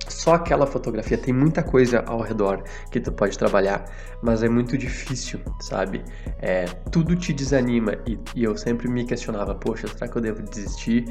só 0.09 0.35
aquela 0.35 0.67
fotografia, 0.67 1.17
tem 1.17 1.33
muita 1.33 1.63
coisa 1.63 2.05
ao 2.07 2.21
redor 2.21 2.63
que 2.91 3.01
tu 3.01 3.11
pode 3.11 3.39
trabalhar, 3.39 3.85
mas 4.23 4.43
é 4.43 4.49
muito 4.49 4.77
difícil, 4.77 5.41
sabe? 5.63 6.05
É, 6.39 6.67
tudo 6.91 7.17
te 7.17 7.33
desanima 7.33 7.97
e, 8.07 8.19
e 8.35 8.45
eu 8.45 8.55
sempre 8.59 8.89
me 8.91 9.05
questionava, 9.05 9.55
poxa, 9.55 9.89
será 9.89 10.07
que 10.07 10.17
eu 10.19 10.21
devo 10.21 10.43
desistir? 10.43 11.07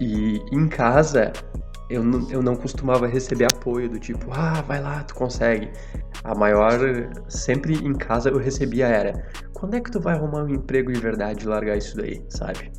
E 0.00 0.40
em 0.50 0.66
casa 0.68 1.32
eu 1.90 2.04
não, 2.04 2.30
eu 2.30 2.40
não 2.40 2.54
costumava 2.54 3.06
receber 3.08 3.46
apoio 3.52 3.88
do 3.88 3.98
tipo, 3.98 4.30
ah, 4.30 4.62
vai 4.62 4.80
lá, 4.80 5.02
tu 5.02 5.14
consegue. 5.14 5.68
A 6.22 6.34
maior, 6.34 6.78
sempre 7.28 7.74
em 7.74 7.92
casa 7.92 8.30
eu 8.30 8.38
recebia 8.38 8.86
era, 8.86 9.26
quando 9.52 9.74
é 9.74 9.80
que 9.80 9.90
tu 9.90 10.00
vai 10.00 10.14
arrumar 10.14 10.44
um 10.44 10.48
emprego 10.48 10.92
de 10.92 11.00
verdade 11.00 11.44
e 11.44 11.48
largar 11.48 11.76
isso 11.76 11.96
daí, 11.96 12.24
sabe? 12.28 12.70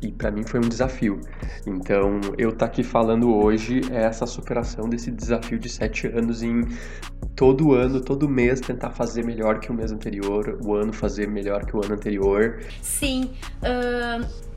E 0.00 0.12
para 0.12 0.30
mim 0.30 0.44
foi 0.44 0.60
um 0.60 0.68
desafio. 0.68 1.20
Então, 1.66 2.20
eu 2.38 2.52
tá 2.52 2.66
aqui 2.66 2.84
falando 2.84 3.34
hoje 3.34 3.80
é 3.90 4.04
essa 4.04 4.24
superação 4.26 4.88
desse 4.88 5.10
desafio 5.10 5.58
de 5.58 5.68
sete 5.68 6.06
anos 6.06 6.40
em 6.40 6.64
todo 7.34 7.72
ano, 7.72 8.00
todo 8.00 8.28
mês 8.28 8.60
tentar 8.60 8.90
fazer 8.92 9.24
melhor 9.24 9.58
que 9.58 9.72
o 9.72 9.74
mês 9.74 9.90
anterior, 9.90 10.60
o 10.64 10.74
ano 10.74 10.92
fazer 10.92 11.26
melhor 11.26 11.66
que 11.66 11.76
o 11.76 11.84
ano 11.84 11.94
anterior. 11.94 12.60
Sim. 12.80 13.32
Uh 13.62 14.48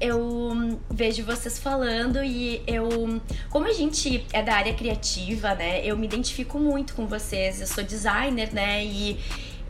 eu 0.00 0.78
vejo 0.90 1.24
vocês 1.24 1.58
falando 1.58 2.22
e 2.22 2.62
eu. 2.66 3.20
Como 3.50 3.66
a 3.66 3.72
gente 3.72 4.26
é 4.32 4.42
da 4.42 4.54
área 4.54 4.74
criativa, 4.74 5.54
né? 5.54 5.84
Eu 5.84 5.96
me 5.96 6.06
identifico 6.06 6.58
muito 6.58 6.94
com 6.94 7.06
vocês. 7.06 7.60
Eu 7.60 7.66
sou 7.66 7.82
designer, 7.82 8.52
né? 8.52 8.84
E 8.84 9.18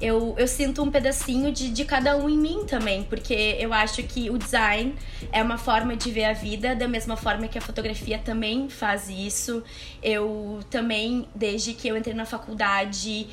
eu, 0.00 0.35
eu 0.37 0.47
sinto 0.47 0.83
um 0.83 0.90
pedacinho 0.90 1.50
de, 1.50 1.71
de 1.71 1.85
cada 1.85 2.16
um 2.16 2.28
em 2.28 2.37
mim 2.37 2.64
também, 2.66 3.02
porque 3.04 3.56
eu 3.59 3.73
acho 3.73 4.02
que 4.02 4.28
o 4.28 4.37
design 4.37 4.95
é 5.33 5.42
uma 5.42 5.56
forma 5.56 5.97
de 5.97 6.11
ver 6.11 6.25
a 6.25 6.33
vida, 6.35 6.75
da 6.75 6.87
mesma 6.87 7.16
forma 7.16 7.49
que 7.49 7.56
a 7.56 7.62
fotografia 7.62 8.18
também 8.18 8.68
faz 8.68 9.09
isso. 9.09 9.62
Eu 10.02 10.61
também, 10.68 11.26
desde 11.35 11.73
que 11.73 11.88
eu 11.88 11.97
entrei 11.97 12.14
na 12.14 12.26
faculdade, 12.26 13.26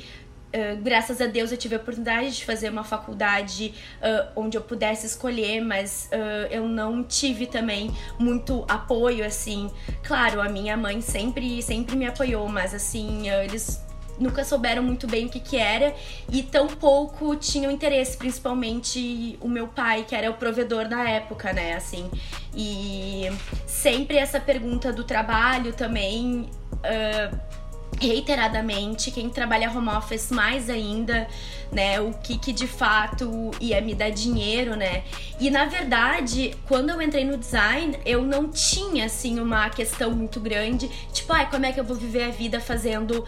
Uh, 0.54 0.80
graças 0.80 1.20
a 1.20 1.26
Deus 1.26 1.50
eu 1.50 1.58
tive 1.58 1.74
a 1.74 1.78
oportunidade 1.78 2.36
de 2.36 2.44
fazer 2.44 2.68
uma 2.68 2.84
faculdade 2.84 3.74
uh, 3.98 4.30
onde 4.36 4.56
eu 4.56 4.62
pudesse 4.62 5.04
escolher, 5.04 5.60
mas 5.60 6.08
uh, 6.12 6.46
eu 6.48 6.68
não 6.68 7.02
tive 7.02 7.44
também 7.44 7.90
muito 8.20 8.64
apoio, 8.68 9.26
assim. 9.26 9.68
Claro, 10.04 10.40
a 10.40 10.48
minha 10.48 10.76
mãe 10.76 11.00
sempre, 11.00 11.60
sempre 11.60 11.96
me 11.96 12.06
apoiou, 12.06 12.48
mas 12.48 12.72
assim, 12.72 13.28
eles 13.28 13.82
nunca 14.16 14.44
souberam 14.44 14.80
muito 14.80 15.08
bem 15.08 15.26
o 15.26 15.28
que, 15.28 15.40
que 15.40 15.56
era 15.56 15.92
e 16.30 16.40
tão 16.40 16.68
pouco 16.68 17.34
tinham 17.34 17.68
interesse, 17.70 18.16
principalmente 18.16 19.36
o 19.40 19.48
meu 19.48 19.66
pai, 19.66 20.04
que 20.04 20.14
era 20.14 20.30
o 20.30 20.34
provedor 20.34 20.88
da 20.88 21.08
época, 21.08 21.52
né, 21.52 21.74
assim. 21.74 22.08
E 22.54 23.24
sempre 23.66 24.18
essa 24.18 24.38
pergunta 24.38 24.92
do 24.92 25.02
trabalho 25.02 25.72
também. 25.72 26.48
Uh, 26.74 27.53
reiteradamente, 28.00 29.10
quem 29.10 29.28
trabalha 29.28 29.70
home 29.70 29.88
office 29.88 30.30
mais 30.30 30.68
ainda, 30.70 31.26
né, 31.70 32.00
o 32.00 32.12
que 32.12 32.38
que 32.38 32.52
de 32.52 32.66
fato 32.66 33.50
ia 33.60 33.80
me 33.80 33.94
dar 33.94 34.10
dinheiro, 34.10 34.76
né? 34.76 35.02
E 35.40 35.50
na 35.50 35.66
verdade, 35.66 36.54
quando 36.66 36.90
eu 36.90 37.00
entrei 37.02 37.24
no 37.24 37.36
design, 37.36 37.98
eu 38.04 38.22
não 38.22 38.48
tinha 38.48 39.06
assim 39.06 39.40
uma 39.40 39.68
questão 39.70 40.10
muito 40.10 40.40
grande, 40.40 40.88
tipo, 41.12 41.32
ai, 41.32 41.48
como 41.50 41.66
é 41.66 41.72
que 41.72 41.80
eu 41.80 41.84
vou 41.84 41.96
viver 41.96 42.24
a 42.24 42.30
vida 42.30 42.60
fazendo 42.60 43.24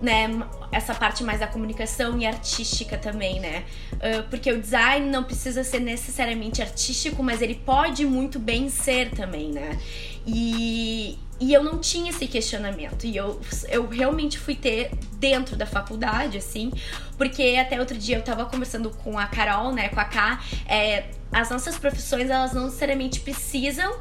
né, 0.00 0.28
essa 0.70 0.94
parte 0.94 1.22
mais 1.22 1.40
da 1.40 1.46
comunicação 1.46 2.18
e 2.18 2.26
artística 2.26 2.98
também, 2.98 3.40
né? 3.40 3.64
Uh, 3.94 4.28
porque 4.28 4.50
o 4.52 4.60
design 4.60 5.08
não 5.08 5.22
precisa 5.24 5.64
ser 5.64 5.80
necessariamente 5.80 6.60
artístico, 6.60 7.22
mas 7.22 7.40
ele 7.40 7.54
pode 7.54 8.04
muito 8.04 8.38
bem 8.38 8.68
ser 8.68 9.10
também, 9.10 9.50
né? 9.50 9.78
E, 10.26 11.18
e 11.40 11.52
eu 11.52 11.62
não 11.62 11.78
tinha 11.78 12.10
esse 12.10 12.26
questionamento. 12.26 13.04
E 13.04 13.16
eu, 13.16 13.40
eu 13.68 13.86
realmente 13.88 14.38
fui 14.38 14.54
ter 14.54 14.90
dentro 15.14 15.56
da 15.56 15.66
faculdade, 15.66 16.38
assim, 16.38 16.72
porque 17.16 17.56
até 17.60 17.78
outro 17.78 17.96
dia 17.96 18.16
eu 18.16 18.22
tava 18.22 18.44
conversando 18.46 18.90
com 18.90 19.18
a 19.18 19.26
Carol, 19.26 19.72
né, 19.72 19.88
com 19.88 20.00
a 20.00 20.04
K, 20.04 20.40
é, 20.66 21.04
as 21.32 21.50
nossas 21.50 21.78
profissões, 21.78 22.30
elas 22.30 22.52
não 22.52 22.64
necessariamente 22.64 23.20
precisam 23.20 23.94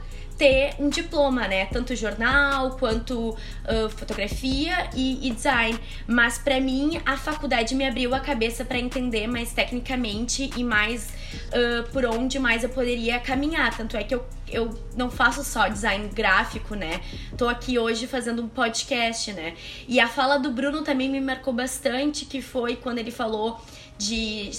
ter 0.44 0.76
um 0.78 0.90
diploma, 0.90 1.48
né? 1.48 1.68
Tanto 1.68 1.96
jornal 1.96 2.72
quanto 2.72 3.30
uh, 3.30 3.90
fotografia 3.96 4.90
e, 4.94 5.26
e, 5.26 5.32
design. 5.32 5.80
Mas 6.06 6.38
para 6.38 6.60
mim 6.60 7.02
a 7.06 7.16
faculdade 7.16 7.74
me 7.74 7.88
abriu 7.88 8.14
a 8.14 8.20
cabeça 8.20 8.66
para 8.66 8.78
entender 8.78 9.26
mais 9.26 9.54
tecnicamente 9.54 10.52
e 10.58 10.64
mais 10.64 11.14
uh, 11.48 11.90
por 11.94 12.06
onde 12.06 12.40
mais 12.40 12.62
eu 12.62 12.70
poderia 12.70 13.22
caminhar. 13.22 13.76
Tanto 13.78 13.96
é 13.96 14.04
que 14.04 14.14
eu, 14.14 14.26
eu 14.52 14.78
não 14.98 15.10
faço 15.10 15.46
só 15.46 15.70
design 15.70 16.10
gráfico, 16.10 16.76
né? 16.76 17.00
Tô 17.38 17.48
aqui 17.48 17.80
hoje 17.80 18.06
fazendo 18.06 18.42
um 18.42 18.50
podcast, 18.50 19.32
né? 19.32 19.54
E 19.88 19.98
a 19.98 20.10
fala 20.10 20.38
do 20.38 20.52
Bruno 20.52 20.82
também 20.82 21.10
me 21.10 21.22
marcou 21.22 21.54
bastante, 21.54 22.26
que 22.26 22.42
foi 22.42 22.76
quando 22.76 22.98
ele 22.98 23.12
falou 23.12 23.62
de 23.98 24.52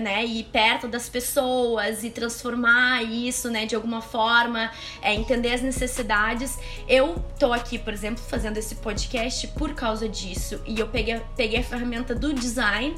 né, 0.00 0.24
ir 0.24 0.44
perto 0.44 0.88
das 0.88 1.08
pessoas 1.08 2.02
e 2.02 2.10
transformar 2.10 3.02
isso, 3.02 3.50
né, 3.50 3.66
de 3.66 3.74
alguma 3.74 4.00
forma, 4.00 4.70
é, 5.02 5.14
entender 5.14 5.52
as 5.52 5.62
necessidades. 5.62 6.58
Eu 6.88 7.22
tô 7.38 7.52
aqui, 7.52 7.78
por 7.78 7.92
exemplo, 7.92 8.22
fazendo 8.22 8.56
esse 8.56 8.76
podcast 8.76 9.46
por 9.48 9.74
causa 9.74 10.08
disso 10.08 10.60
e 10.66 10.80
eu 10.80 10.88
peguei, 10.88 11.20
peguei 11.36 11.60
a 11.60 11.64
ferramenta 11.64 12.14
do 12.14 12.32
design 12.32 12.94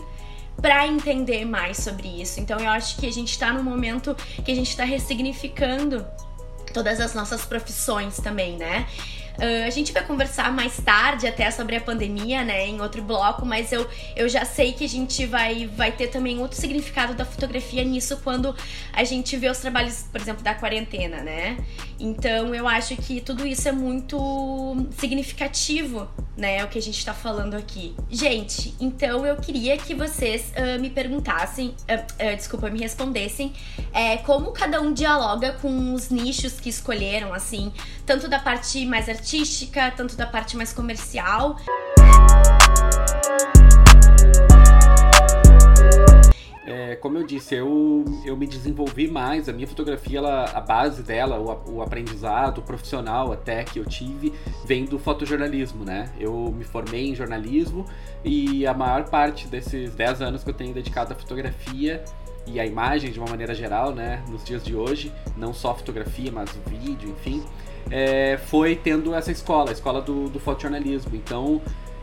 para 0.61 0.87
entender 0.87 1.45
mais 1.45 1.79
sobre 1.79 2.09
isso. 2.21 2.38
Então 2.38 2.59
eu 2.59 2.69
acho 2.69 2.97
que 2.97 3.07
a 3.07 3.12
gente 3.12 3.31
está 3.31 3.52
no 3.52 3.62
momento 3.62 4.14
que 4.45 4.52
a 4.52 4.55
gente 4.55 4.71
está 4.71 4.85
ressignificando 4.85 6.07
todas 6.73 7.00
as 7.00 7.14
nossas 7.14 7.45
profissões 7.45 8.17
também, 8.19 8.57
né? 8.57 8.87
Uh, 9.40 9.66
a 9.66 9.70
gente 9.70 9.90
vai 9.90 10.04
conversar 10.04 10.52
mais 10.52 10.76
tarde 10.76 11.26
até 11.26 11.50
sobre 11.50 11.75
a 11.75 11.80
pandemia, 11.80 12.44
né, 12.44 12.66
em 12.66 12.78
outro 12.78 13.00
bloco, 13.00 13.47
mas 13.47 13.73
eu, 13.73 13.88
eu 14.14 14.28
já 14.28 14.44
sei 14.44 14.75
que 14.75 14.85
a 14.85 14.88
gente 14.88 15.25
vai, 15.25 15.66
vai 15.66 15.90
ter 15.90 16.09
também 16.09 16.38
outro 16.38 16.61
significado 16.61 17.14
da 17.14 17.25
fotografia 17.25 17.82
nisso 17.82 18.18
quando 18.23 18.54
a 18.92 19.02
gente 19.02 19.35
vê 19.38 19.49
os 19.49 19.56
trabalhos, 19.56 20.04
por 20.12 20.20
exemplo, 20.20 20.42
da 20.42 20.54
quarentena, 20.54 21.23
né? 21.23 21.56
Então 22.00 22.54
eu 22.54 22.66
acho 22.66 22.97
que 22.97 23.21
tudo 23.21 23.47
isso 23.47 23.69
é 23.69 23.73
muito 23.73 24.87
significativo, 24.99 26.09
né? 26.37 26.64
O 26.64 26.69
que 26.69 26.78
a 26.78 26.83
gente 26.83 27.04
tá 27.04 27.12
falando 27.12 27.54
aqui. 27.54 27.95
Gente, 28.09 28.75
então 28.80 29.26
eu 29.26 29.37
queria 29.37 29.76
que 29.76 29.95
vocês 29.95 30.50
uh, 30.57 30.80
me 30.80 30.88
perguntassem, 30.88 31.69
uh, 31.69 32.33
uh, 32.33 32.37
desculpa, 32.37 32.71
me 32.71 32.80
respondessem 32.80 33.52
é, 33.92 34.16
como 34.19 34.50
cada 34.52 34.80
um 34.80 34.92
dialoga 34.92 35.52
com 35.61 35.92
os 35.92 36.09
nichos 36.09 36.59
que 36.59 36.71
escolheram, 36.71 37.35
assim, 37.35 37.71
tanto 38.07 38.28
da 38.28 38.38
parte 38.38 38.87
mais 38.87 39.09
artística, 39.09 39.92
tanto 39.95 40.16
da 40.16 40.26
parte 40.26 40.57
mais 40.57 40.73
comercial. 40.73 41.57
É, 46.70 46.94
como 46.94 47.18
eu 47.18 47.26
disse, 47.26 47.56
eu, 47.56 48.04
eu 48.24 48.36
me 48.36 48.46
desenvolvi 48.46 49.08
mais. 49.08 49.48
A 49.48 49.52
minha 49.52 49.66
fotografia, 49.66 50.18
ela, 50.18 50.44
a 50.54 50.60
base 50.60 51.02
dela, 51.02 51.36
o, 51.40 51.78
o 51.78 51.82
aprendizado 51.82 52.62
profissional 52.62 53.32
até 53.32 53.64
que 53.64 53.80
eu 53.80 53.84
tive, 53.84 54.32
vem 54.64 54.84
do 54.84 54.96
fotojornalismo, 54.96 55.84
né? 55.84 56.08
Eu 56.16 56.54
me 56.56 56.62
formei 56.62 57.08
em 57.08 57.14
jornalismo 57.14 57.84
e 58.24 58.64
a 58.68 58.72
maior 58.72 59.08
parte 59.08 59.48
desses 59.48 59.94
10 59.96 60.22
anos 60.22 60.44
que 60.44 60.50
eu 60.50 60.54
tenho 60.54 60.72
dedicado 60.72 61.12
à 61.12 61.16
fotografia 61.16 62.04
e 62.46 62.60
à 62.60 62.64
imagem 62.64 63.10
de 63.10 63.18
uma 63.18 63.28
maneira 63.28 63.52
geral, 63.52 63.92
né? 63.92 64.22
Nos 64.28 64.44
dias 64.44 64.62
de 64.62 64.76
hoje, 64.76 65.12
não 65.36 65.52
só 65.52 65.74
fotografia, 65.74 66.30
mas 66.30 66.56
vídeo, 66.68 67.10
enfim, 67.10 67.42
é, 67.90 68.36
foi 68.46 68.76
tendo 68.76 69.12
essa 69.12 69.32
escola, 69.32 69.70
a 69.70 69.72
escola 69.72 70.00
do, 70.00 70.28
do 70.28 70.38
fotojornalismo. 70.38 71.16
Então, 71.16 71.60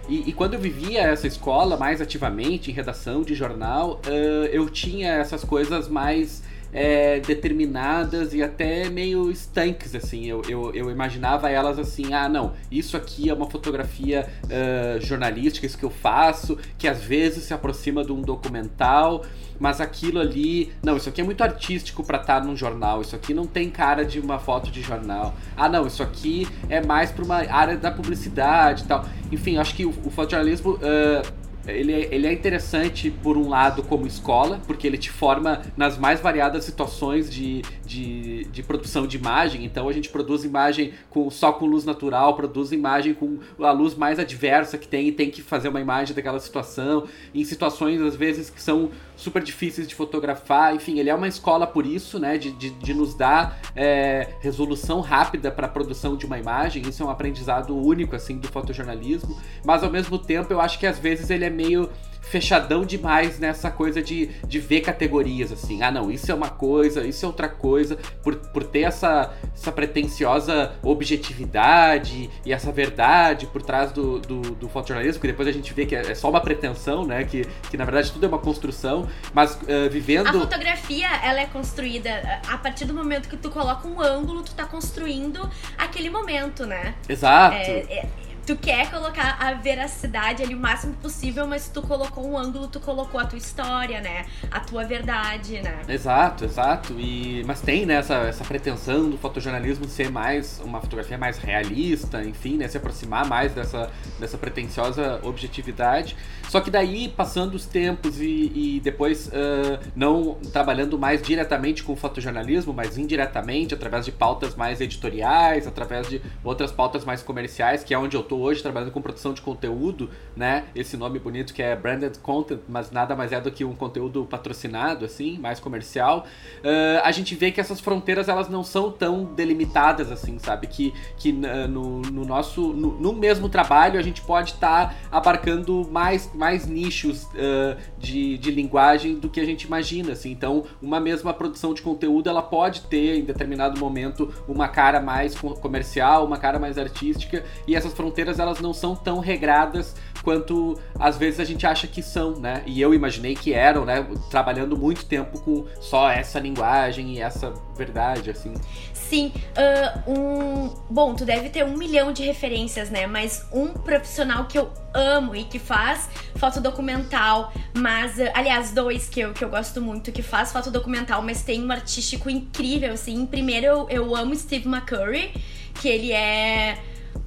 e, 0.08 0.30
e, 0.30 0.34
quando 0.34 0.54
eu 0.54 0.60
vivia 0.60 1.02
essa 1.02 1.28
escola 1.28 1.76
mais 1.76 2.02
ativamente, 2.02 2.72
em 2.72 2.74
redação 2.74 3.22
de 3.24 3.36
jornal, 3.36 4.02
uh, 4.06 4.46
eu 4.46 4.70
tinha 4.70 5.14
essas 5.14 5.44
coisas 5.44 5.90
mais 5.90 6.42
é, 6.72 7.20
determinadas 7.20 8.34
e 8.34 8.44
até 8.44 8.90
meio 8.90 9.30
estanques, 9.32 9.96
assim. 9.96 10.26
Eu, 10.26 10.42
eu, 10.48 10.74
eu, 10.74 10.92
imaginava 10.92 11.50
elas 11.50 11.80
assim, 11.80 12.14
ah, 12.14 12.28
não, 12.28 12.54
isso 12.72 12.98
aqui 12.98 13.30
é 13.30 13.34
uma 13.34 13.50
fotografia 13.50 14.28
uh, 14.46 15.02
jornalística, 15.02 15.66
isso 15.66 15.78
que 15.78 15.86
eu 15.86 15.90
faço, 15.90 16.58
que 16.78 16.88
às 16.88 17.02
vezes 17.02 17.44
se 17.44 17.54
aproxima 17.54 18.04
de 18.04 18.12
um 18.12 18.22
documental, 18.22 19.24
mas 19.60 19.82
aquilo 19.82 20.20
ali, 20.20 20.72
não, 20.84 20.98
isso 20.98 21.10
aqui 21.10 21.22
é 21.22 21.24
muito 21.24 21.44
artístico 21.44 22.04
para 22.04 22.20
estar 22.20 22.42
tá 22.42 22.46
num 22.46 22.56
jornal, 22.56 23.02
isso 23.02 23.16
aqui 23.16 23.34
não 23.34 23.46
tem 23.46 23.70
cara 23.70 24.06
de 24.06 24.20
uma 24.20 24.40
foto 24.40 24.70
de 24.70 24.82
jornal. 24.82 25.36
Ah, 25.56 25.68
não, 25.68 25.88
isso 25.88 26.04
aqui 26.04 26.48
é 26.70 26.86
mais 26.86 27.12
para 27.12 27.26
uma 27.26 27.38
área 27.38 27.78
da 27.78 27.92
publicidade 27.92 28.84
e 28.84 28.88
tal. 28.88 29.06
Enfim, 29.32 29.58
acho 29.58 29.76
que 29.76 29.86
o, 29.86 29.90
o 29.90 30.12
fotojornalismo 30.12 30.74
uh, 30.74 31.47
ele 31.68 31.94
é, 31.94 32.14
ele 32.14 32.28
é 32.28 32.34
interessante 32.34 33.12
por 33.12 33.38
um 33.38 33.50
lado 33.50 33.84
como 33.84 34.08
escola, 34.08 34.62
porque 34.66 34.88
ele 34.88 34.98
te 34.98 35.12
forma 35.12 35.62
nas 35.76 35.98
mais 35.98 36.20
variadas 36.20 36.64
situações 36.64 37.32
de, 37.32 37.62
de, 37.86 38.46
de 38.46 38.64
produção 38.64 39.06
de 39.06 39.18
imagem. 39.18 39.66
Então 39.66 39.88
a 39.88 39.94
gente 39.94 40.10
produz 40.10 40.44
imagem 40.44 40.94
com, 41.10 41.30
só 41.30 41.52
com 41.52 41.66
luz 41.66 41.86
natural, 41.86 42.36
produz 42.36 42.72
imagem 42.72 43.14
com 43.14 43.40
a 43.60 43.72
luz 43.72 43.96
mais 43.96 44.20
adversa 44.20 44.78
que 44.78 44.88
tem 44.88 45.08
e 45.08 45.12
tem 45.12 45.30
que 45.30 45.42
fazer 45.42 45.70
uma 45.70 45.82
imagem 45.82 46.16
daquela 46.16 46.40
situação, 46.40 47.06
em 47.34 47.44
situações 47.44 48.02
às 48.02 48.16
vezes 48.16 48.50
que 48.50 48.62
são 48.62 48.90
super 49.18 49.44
difíceis 49.44 49.88
de 49.88 49.96
fotografar. 49.96 50.76
Enfim, 50.76 51.00
ele 51.00 51.10
é 51.10 51.16
uma 51.16 51.28
escola 51.28 51.68
por 51.68 51.86
isso, 51.86 52.20
né? 52.20 52.38
De, 52.38 52.52
de, 52.52 52.70
de 52.70 52.94
nos 52.94 53.16
dar 53.16 53.60
é, 53.76 54.30
resolução 54.40 55.02
rápida 55.02 55.52
para 55.52 55.66
a 55.66 55.70
produção 55.70 56.16
de 56.16 56.26
uma 56.26 56.38
imagem. 56.38 56.84
Isso 56.88 57.04
é 57.04 57.06
um 57.06 57.10
aprendizado 57.10 57.76
único, 57.76 58.16
assim, 58.16 58.38
do 58.38 58.48
fotojornalismo. 58.48 59.38
Mas 59.66 59.84
ao 59.84 59.92
mesmo 59.92 60.18
tempo, 60.20 60.54
eu 60.54 60.62
acho 60.62 60.80
que 60.80 60.86
às 60.86 61.00
vezes 61.00 61.30
ele 61.30 61.44
é 61.44 61.50
meio 61.58 61.90
fechadão 62.28 62.86
demais 62.86 63.40
nessa 63.40 63.72
coisa 63.72 64.02
de, 64.02 64.28
de 64.46 64.60
ver 64.60 64.82
categorias, 64.82 65.52
assim. 65.52 65.82
Ah, 65.82 65.92
não, 65.92 66.12
isso 66.12 66.32
é 66.32 66.36
uma 66.36 66.50
coisa, 66.50 67.06
isso 67.06 67.26
é 67.26 67.28
outra 67.28 67.48
coisa, 67.48 67.98
por, 68.22 68.36
por 68.36 68.64
ter 68.64 68.82
essa, 68.82 69.34
essa 69.54 69.72
pretensiosa 69.72 70.74
objetividade 70.84 72.30
e 72.46 72.54
essa 72.54 72.72
verdade 72.72 73.48
por 73.48 73.62
trás 73.62 73.92
do, 73.92 74.20
do, 74.20 74.42
do 74.42 74.70
fotojornalismo, 74.70 75.22
que 75.22 75.28
depois 75.28 75.48
a 75.48 75.52
gente 75.52 75.74
vê 75.74 75.86
que 75.86 75.96
é, 75.96 76.12
é 76.12 76.16
só 76.16 76.30
uma 76.30 76.42
pretensão, 76.42 77.06
né? 77.06 77.24
Que, 77.24 77.46
que 77.70 77.78
na 77.78 77.86
verdade 77.86 78.12
tudo 78.12 78.26
é 78.26 78.30
uma 78.30 78.40
construção, 78.40 79.08
mas 79.34 79.56
uh, 79.56 79.90
vivendo. 79.90 80.28
A 80.28 80.34
fotografia, 80.34 81.08
ela 81.24 81.40
é 81.40 81.46
construída 81.46 82.42
a 82.48 82.58
partir 82.58 82.86
do 82.86 82.94
momento 82.94 83.30
que 83.30 83.38
tu 83.38 83.50
coloca 83.50 83.88
um 83.88 84.02
ângulo, 84.02 84.44
tu 84.44 84.54
tá 84.54 84.66
construindo 84.66 85.50
aquele 85.78 86.10
momento, 86.10 86.66
né? 86.66 86.96
Exato. 87.08 87.56
É, 87.56 87.86
é 87.90 88.27
tu 88.48 88.56
quer 88.56 88.90
colocar 88.90 89.38
a 89.42 89.54
veracidade 89.56 90.42
ali 90.42 90.56
o 90.56 90.58
máximo 90.58 90.94
possível, 90.94 91.46
mas 91.46 91.68
tu 91.68 91.82
colocou 91.82 92.26
um 92.26 92.38
ângulo, 92.38 92.70
tu 92.70 92.80
colocou 92.80 93.20
a 93.20 93.26
tua 93.26 93.38
história, 93.38 94.00
né? 94.00 94.26
A 94.50 94.62
tua 94.62 94.86
verdade, 94.86 95.62
né? 95.62 95.82
Exato, 95.90 96.46
exato. 96.46 96.98
E, 96.98 97.44
mas 97.46 97.60
tem 97.60 97.86
né, 97.86 97.96
essa, 97.96 98.16
essa 98.20 98.46
pretensão 98.46 99.10
do 99.10 99.18
fotojornalismo 99.18 99.86
ser 99.90 100.10
mais 100.10 100.62
uma 100.64 100.80
fotografia 100.80 101.18
mais 101.18 101.38
realista, 101.38 102.24
enfim, 102.24 102.56
né? 102.56 102.70
Se 102.70 102.78
aproximar 102.78 103.28
mais 103.28 103.54
dessa, 103.54 103.92
dessa 104.18 104.38
pretensiosa 104.38 105.20
objetividade. 105.24 106.16
Só 106.48 106.62
que 106.62 106.72
daí, 106.72 107.10
passando 107.10 107.54
os 107.54 107.66
tempos 107.66 108.22
e, 108.22 108.52
e 108.56 108.80
depois 108.82 109.28
uh, 109.28 109.78
não 109.94 110.36
trabalhando 110.54 110.98
mais 110.98 111.22
diretamente 111.22 111.84
com 111.84 111.92
o 111.92 111.96
fotojornalismo, 111.98 112.72
mas 112.72 112.98
indiretamente, 112.98 113.74
através 113.74 114.06
de 114.06 114.14
pautas 114.14 114.56
mais 114.56 114.80
editoriais, 114.80 115.68
através 115.68 116.08
de 116.08 116.22
outras 116.46 116.72
pautas 116.72 117.04
mais 117.04 117.22
comerciais, 117.22 117.84
que 117.84 117.94
é 117.94 118.00
onde 118.00 118.16
eu 118.16 118.24
tô 118.24 118.37
hoje 118.40 118.62
trabalhando 118.62 118.92
com 118.92 119.02
produção 119.02 119.34
de 119.34 119.42
conteúdo, 119.42 120.10
né? 120.36 120.66
Esse 120.76 120.98
nome 120.98 121.20
bonito 121.20 121.54
que 121.54 121.62
é 121.62 121.76
branded 121.76 122.18
content, 122.20 122.60
mas 122.68 122.92
nada 122.92 123.16
mais 123.16 123.32
é 123.32 123.40
do 123.40 123.52
que 123.52 123.64
um 123.64 123.76
conteúdo 123.76 124.26
patrocinado, 124.26 125.06
assim, 125.06 125.38
mais 125.38 125.60
comercial. 125.60 126.26
Uh, 126.60 127.02
a 127.04 127.12
gente 127.12 127.36
vê 127.36 127.52
que 127.52 127.62
essas 127.62 127.80
fronteiras 127.80 128.28
elas 128.28 128.50
não 128.50 128.64
são 128.64 128.92
tão 128.92 129.24
delimitadas 129.24 130.12
assim, 130.12 130.40
sabe? 130.40 130.68
Que, 130.68 130.94
que 131.18 131.32
no, 131.32 132.02
no 132.02 132.26
nosso, 132.26 132.74
no, 132.74 133.00
no, 133.00 133.14
mesmo 133.14 133.50
trabalho 133.50 134.00
a 134.00 134.04
gente 134.04 134.22
pode 134.22 134.52
estar 134.52 134.90
tá 134.90 134.96
abarcando 135.12 135.88
mais, 135.92 136.30
mais 136.34 136.68
nichos 136.68 137.24
uh, 137.24 137.78
de, 137.98 138.38
de 138.38 138.52
linguagem 138.52 139.16
do 139.16 139.30
que 139.30 139.40
a 139.40 139.46
gente 139.46 139.64
imagina, 139.64 140.14
assim. 140.14 140.32
Então, 140.32 140.66
uma 140.82 141.00
mesma 141.00 141.34
produção 141.34 141.74
de 141.74 141.82
conteúdo 141.82 142.30
ela 142.30 142.42
pode 142.42 142.82
ter 142.82 143.18
em 143.18 143.24
determinado 143.24 143.80
momento 143.80 144.34
uma 144.48 144.68
cara 144.68 145.00
mais 145.00 145.36
comercial, 145.36 146.26
uma 146.26 146.38
cara 146.38 146.60
mais 146.60 146.78
artística 146.78 147.44
e 147.68 147.76
essas 147.76 147.94
fronteiras 147.94 148.27
elas 148.40 148.60
não 148.60 148.74
são 148.74 148.96
tão 148.96 149.20
regradas 149.20 149.96
quanto 150.28 150.78
às 151.00 151.18
vezes 151.18 151.40
a 151.40 151.46
gente 151.46 151.66
acha 151.66 151.88
que 151.88 152.02
são, 152.04 152.38
né? 152.38 152.62
E 152.66 152.82
eu 152.82 152.94
imaginei 152.94 153.34
que 153.34 153.54
eram, 153.54 153.86
né? 153.86 154.06
Trabalhando 154.30 154.78
muito 154.78 155.06
tempo 155.06 155.40
com 155.40 155.66
só 155.80 156.12
essa 156.12 156.38
linguagem 156.38 157.14
e 157.14 157.22
essa 157.22 157.54
verdade, 157.78 158.30
assim. 158.30 158.54
Sim, 158.94 159.32
uh, 159.56 160.12
um... 160.12 160.68
bom, 160.90 161.16
tu 161.16 161.24
deve 161.24 161.48
ter 161.48 161.64
um 161.64 161.78
milhão 161.78 162.12
de 162.12 162.24
referências, 162.24 162.90
né? 162.90 163.08
Mas 163.08 163.48
um 163.54 163.68
profissional 163.68 164.48
que 164.48 164.60
eu 164.60 164.70
amo 164.94 165.34
e 165.34 165.46
que 165.46 165.60
faz 165.60 166.10
foto 166.36 166.60
documental, 166.60 167.54
mas, 167.74 168.20
aliás, 168.34 168.74
dois 168.74 169.08
que 169.08 169.22
eu, 169.22 169.32
que 169.32 169.46
eu 169.46 169.50
gosto 169.50 169.82
muito, 169.82 170.12
que 170.12 170.22
faz 170.22 170.52
foto 170.52 170.70
documental, 170.70 171.22
mas 171.22 171.42
tem 171.42 171.64
um 171.64 171.72
artístico 171.72 172.30
incrível, 172.30 172.92
assim. 172.92 173.26
Primeiro, 173.26 173.66
eu, 173.66 173.90
eu 173.90 174.14
amo 174.14 174.36
Steve 174.36 174.68
McCurry, 174.68 175.32
que 175.76 175.88
ele 175.88 176.12
é 176.12 176.78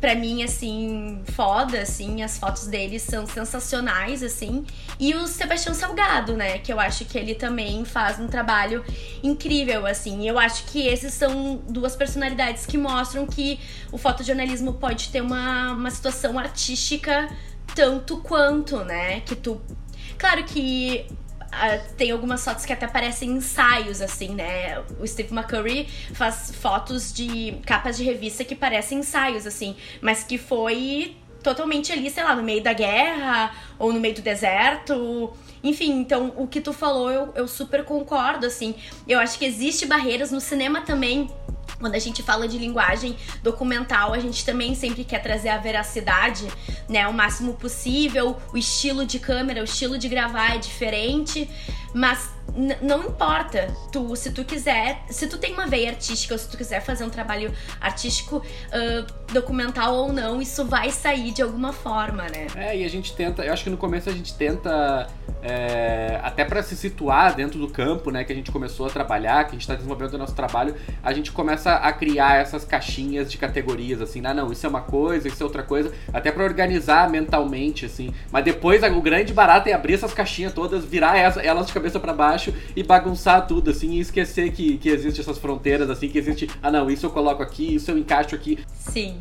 para 0.00 0.14
mim, 0.14 0.42
assim, 0.42 1.20
foda, 1.34 1.82
assim, 1.82 2.22
as 2.22 2.38
fotos 2.38 2.66
dele 2.66 2.98
são 2.98 3.26
sensacionais, 3.26 4.22
assim. 4.22 4.64
E 4.98 5.14
o 5.14 5.26
Sebastião 5.26 5.74
Salgado, 5.74 6.36
né, 6.36 6.58
que 6.58 6.72
eu 6.72 6.80
acho 6.80 7.04
que 7.04 7.18
ele 7.18 7.34
também 7.34 7.84
faz 7.84 8.18
um 8.18 8.26
trabalho 8.26 8.82
incrível, 9.22 9.86
assim. 9.86 10.26
Eu 10.26 10.38
acho 10.38 10.64
que 10.64 10.86
esses 10.86 11.12
são 11.12 11.60
duas 11.68 11.94
personalidades 11.94 12.64
que 12.64 12.78
mostram 12.78 13.26
que 13.26 13.60
o 13.92 13.98
fotojornalismo 13.98 14.72
pode 14.74 15.10
ter 15.10 15.20
uma, 15.20 15.72
uma 15.72 15.90
situação 15.90 16.38
artística 16.38 17.28
tanto 17.74 18.16
quanto, 18.18 18.78
né, 18.78 19.20
que 19.20 19.36
tu... 19.36 19.60
Claro 20.16 20.44
que 20.44 21.06
Uh, 21.50 21.94
tem 21.96 22.12
algumas 22.12 22.44
fotos 22.44 22.64
que 22.64 22.72
até 22.72 22.86
parecem 22.86 23.30
ensaios, 23.30 24.00
assim, 24.00 24.34
né? 24.34 24.78
O 25.00 25.06
Steve 25.06 25.34
McCurry 25.34 25.88
faz 26.14 26.52
fotos 26.54 27.12
de 27.12 27.58
capas 27.66 27.96
de 27.96 28.04
revista 28.04 28.44
que 28.44 28.54
parecem 28.54 29.00
ensaios, 29.00 29.46
assim, 29.46 29.76
mas 30.00 30.22
que 30.22 30.38
foi 30.38 31.16
totalmente 31.42 31.92
ali, 31.92 32.08
sei 32.10 32.22
lá, 32.22 32.36
no 32.36 32.42
meio 32.42 32.62
da 32.62 32.72
guerra 32.72 33.52
ou 33.78 33.92
no 33.92 33.98
meio 33.98 34.14
do 34.14 34.22
deserto. 34.22 35.32
Enfim, 35.62 35.92
então 36.00 36.32
o 36.36 36.46
que 36.46 36.60
tu 36.60 36.72
falou 36.72 37.10
eu, 37.10 37.32
eu 37.34 37.48
super 37.48 37.84
concordo, 37.84 38.46
assim. 38.46 38.74
Eu 39.06 39.18
acho 39.18 39.38
que 39.38 39.44
existe 39.44 39.86
barreiras 39.86 40.30
no 40.30 40.40
cinema 40.40 40.82
também 40.82 41.28
quando 41.80 41.94
a 41.94 41.98
gente 41.98 42.22
fala 42.22 42.46
de 42.46 42.58
linguagem 42.58 43.16
documental, 43.42 44.12
a 44.12 44.18
gente 44.18 44.44
também 44.44 44.74
sempre 44.74 45.02
quer 45.02 45.20
trazer 45.20 45.48
a 45.48 45.56
veracidade, 45.56 46.46
né, 46.88 47.08
o 47.08 47.12
máximo 47.12 47.54
possível. 47.54 48.36
O 48.52 48.58
estilo 48.58 49.04
de 49.06 49.18
câmera, 49.18 49.62
o 49.62 49.64
estilo 49.64 49.98
de 49.98 50.08
gravar 50.08 50.54
é 50.54 50.58
diferente, 50.58 51.48
mas 51.94 52.30
não 52.82 53.04
importa. 53.04 53.74
Tu, 53.92 54.16
se 54.16 54.30
tu 54.32 54.44
quiser, 54.44 55.02
se 55.08 55.26
tu 55.26 55.38
tem 55.38 55.52
uma 55.52 55.66
veia 55.66 55.90
artística 55.90 56.34
ou 56.34 56.38
se 56.38 56.48
tu 56.48 56.56
quiser 56.56 56.80
fazer 56.80 57.04
um 57.04 57.10
trabalho 57.10 57.52
artístico 57.80 58.38
uh, 58.38 59.32
documental 59.32 59.94
ou 59.94 60.12
não, 60.12 60.40
isso 60.40 60.64
vai 60.64 60.90
sair 60.90 61.32
de 61.32 61.42
alguma 61.42 61.72
forma, 61.72 62.24
né? 62.24 62.46
É, 62.56 62.76
e 62.76 62.84
a 62.84 62.88
gente 62.88 63.14
tenta, 63.14 63.44
eu 63.44 63.52
acho 63.52 63.64
que 63.64 63.70
no 63.70 63.76
começo 63.76 64.08
a 64.08 64.12
gente 64.12 64.34
tenta 64.34 65.08
é, 65.42 66.20
até 66.22 66.44
para 66.44 66.62
se 66.62 66.76
situar 66.76 67.34
dentro 67.34 67.58
do 67.58 67.68
campo, 67.68 68.10
né, 68.10 68.24
que 68.24 68.32
a 68.32 68.34
gente 68.34 68.50
começou 68.50 68.86
a 68.86 68.90
trabalhar, 68.90 69.44
que 69.44 69.50
a 69.50 69.52
gente 69.52 69.62
está 69.62 69.74
desenvolvendo 69.74 70.14
o 70.14 70.18
nosso 70.18 70.34
trabalho, 70.34 70.74
a 71.02 71.12
gente 71.12 71.32
começa 71.32 71.74
a 71.74 71.92
criar 71.92 72.40
essas 72.40 72.64
caixinhas 72.64 73.30
de 73.30 73.38
categorias, 73.38 74.00
assim, 74.00 74.20
ah, 74.24 74.34
não, 74.34 74.52
isso 74.52 74.66
é 74.66 74.68
uma 74.68 74.82
coisa, 74.82 75.28
isso 75.28 75.42
é 75.42 75.46
outra 75.46 75.62
coisa, 75.62 75.92
até 76.12 76.30
para 76.30 76.44
organizar 76.44 77.08
mentalmente, 77.08 77.86
assim. 77.86 78.12
Mas 78.30 78.44
depois 78.44 78.82
o 78.82 79.00
grande 79.00 79.32
barato 79.32 79.68
é 79.68 79.72
abrir 79.72 79.94
essas 79.94 80.12
caixinhas 80.12 80.52
todas, 80.52 80.84
virar 80.84 81.16
elas 81.16 81.66
de 81.66 81.72
cabeça 81.72 81.98
para 81.98 82.12
baixo 82.12 82.39
e 82.74 82.82
bagunçar 82.82 83.46
tudo, 83.46 83.70
assim, 83.70 83.92
e 83.92 84.00
esquecer 84.00 84.52
que, 84.52 84.78
que 84.78 84.88
existe 84.88 85.20
essas 85.20 85.38
fronteiras, 85.38 85.90
assim, 85.90 86.08
que 86.08 86.18
existe, 86.18 86.48
ah, 86.62 86.70
não, 86.70 86.90
isso 86.90 87.06
eu 87.06 87.10
coloco 87.10 87.42
aqui, 87.42 87.74
isso 87.74 87.90
eu 87.90 87.98
encaixo 87.98 88.34
aqui. 88.34 88.58
Sim. 88.72 89.20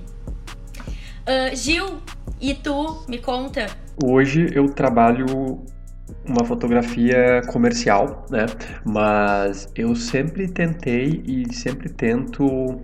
Uh, 1.21 1.55
Gil, 1.55 1.99
e 2.39 2.53
tu, 2.53 3.03
me 3.07 3.17
conta? 3.17 3.67
Hoje 4.03 4.49
eu 4.53 4.69
trabalho 4.69 5.25
uma 6.25 6.45
fotografia 6.45 7.41
comercial, 7.47 8.25
né? 8.29 8.45
Mas 8.85 9.67
eu 9.75 9.95
sempre 9.95 10.47
tentei 10.47 11.21
e 11.25 11.53
sempre 11.53 11.89
tento 11.89 12.81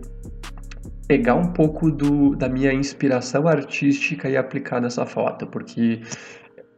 pegar 1.07 1.35
um 1.35 1.53
pouco 1.53 1.91
do, 1.91 2.35
da 2.35 2.49
minha 2.49 2.73
inspiração 2.73 3.47
artística 3.47 4.27
e 4.27 4.35
aplicar 4.35 4.81
nessa 4.81 5.05
foto, 5.05 5.45
porque 5.47 6.01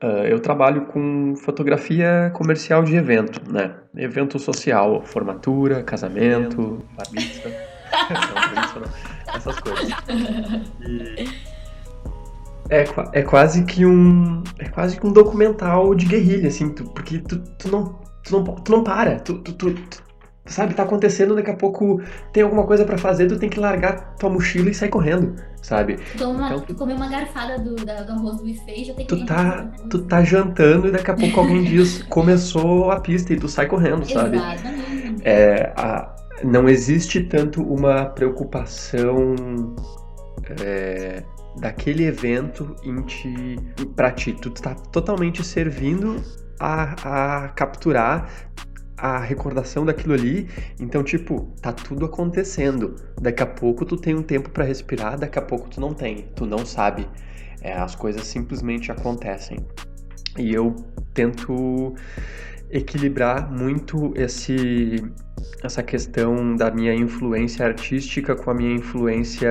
uh, 0.03 0.25
eu 0.27 0.39
trabalho 0.39 0.85
com 0.85 1.35
fotografia 1.35 2.31
comercial 2.33 2.83
de 2.83 2.95
evento, 2.95 3.41
né? 3.51 3.75
Evento 3.95 4.39
social, 4.39 5.01
formatura, 5.03 5.83
casamento, 5.83 6.83
bar 6.95 7.05
essas 9.35 9.59
coisas. 9.59 9.89
E 9.89 11.47
é, 12.69 12.85
é 13.13 13.21
quase 13.21 13.63
que 13.63 13.85
um. 13.85 14.43
É 14.59 14.67
quase 14.67 14.99
que 14.99 15.07
um 15.07 15.11
documental 15.11 15.95
de 15.95 16.05
guerrilha, 16.05 16.49
assim, 16.49 16.69
tu, 16.69 16.83
porque 16.85 17.19
tu, 17.19 17.39
tu, 17.57 17.69
não, 17.69 17.99
tu, 18.23 18.31
não, 18.31 18.43
tu 18.43 18.71
não 18.71 18.83
para. 18.83 19.19
Tu, 19.19 19.37
tu, 19.39 19.53
tu, 19.53 20.03
sabe, 20.47 20.73
tá 20.73 20.83
acontecendo, 20.83 21.35
daqui 21.35 21.51
a 21.51 21.55
pouco 21.55 22.01
tem 22.31 22.43
alguma 22.43 22.65
coisa 22.65 22.85
para 22.85 22.97
fazer, 22.97 23.27
tu 23.27 23.37
tem 23.37 23.49
que 23.49 23.59
largar 23.59 24.15
tua 24.15 24.29
mochila 24.29 24.69
e 24.69 24.73
sair 24.73 24.89
correndo, 24.89 25.35
sabe? 25.61 25.97
Toma, 26.17 26.47
então, 26.47 26.59
tu, 26.61 26.75
comer 26.75 26.95
uma 26.95 27.07
garfada 27.07 27.59
do, 27.59 27.75
da, 27.75 28.03
do 28.03 28.13
arroz 28.13 28.37
do 28.37 28.45
buffet 28.45 28.85
já 28.85 28.93
tem 28.93 29.05
que 29.05 29.15
tu 29.15 29.25
tá, 29.25 29.69
tu 29.89 29.99
tá 30.03 30.23
jantando 30.23 30.87
e 30.87 30.91
daqui 30.91 31.11
a 31.11 31.15
pouco 31.15 31.39
alguém 31.39 31.63
diz 31.63 32.01
começou 32.09 32.91
a 32.91 32.99
pista 32.99 33.33
e 33.33 33.37
tu 33.37 33.47
sai 33.47 33.67
correndo, 33.67 34.05
sabe? 34.09 34.37
Exatamente. 34.37 35.21
É, 35.23 35.73
a, 35.75 36.15
não 36.43 36.69
existe 36.69 37.21
tanto 37.23 37.61
uma 37.61 38.05
preocupação. 38.05 39.35
É, 40.61 41.23
daquele 41.59 42.05
evento 42.05 42.75
em 42.83 43.01
ti, 43.01 43.55
pra 43.95 44.11
ti. 44.11 44.33
Tu 44.33 44.49
tá 44.51 44.75
totalmente 44.75 45.43
servindo 45.43 46.23
a, 46.59 47.43
a 47.45 47.49
capturar 47.49 48.29
a 48.97 49.19
recordação 49.19 49.85
daquilo 49.85 50.13
ali. 50.13 50.49
Então, 50.79 51.03
tipo, 51.03 51.53
tá 51.61 51.71
tudo 51.71 52.05
acontecendo. 52.05 52.95
Daqui 53.21 53.43
a 53.43 53.45
pouco 53.45 53.85
tu 53.85 53.95
tem 53.95 54.15
um 54.15 54.23
tempo 54.23 54.49
para 54.49 54.63
respirar, 54.63 55.17
daqui 55.17 55.37
a 55.37 55.41
pouco 55.41 55.69
tu 55.69 55.79
não 55.79 55.93
tem. 55.93 56.27
Tu 56.35 56.45
não 56.45 56.65
sabe. 56.65 57.07
É, 57.61 57.73
as 57.73 57.95
coisas 57.95 58.25
simplesmente 58.25 58.91
acontecem. 58.91 59.59
E 60.37 60.53
eu 60.53 60.75
tento 61.13 61.95
equilibrar 62.69 63.51
muito 63.51 64.13
esse 64.15 65.03
essa 65.63 65.81
questão 65.81 66.55
da 66.55 66.69
minha 66.71 66.93
influência 66.93 67.65
artística 67.65 68.35
com 68.35 68.51
a 68.51 68.53
minha 68.53 68.73
influência 68.73 69.49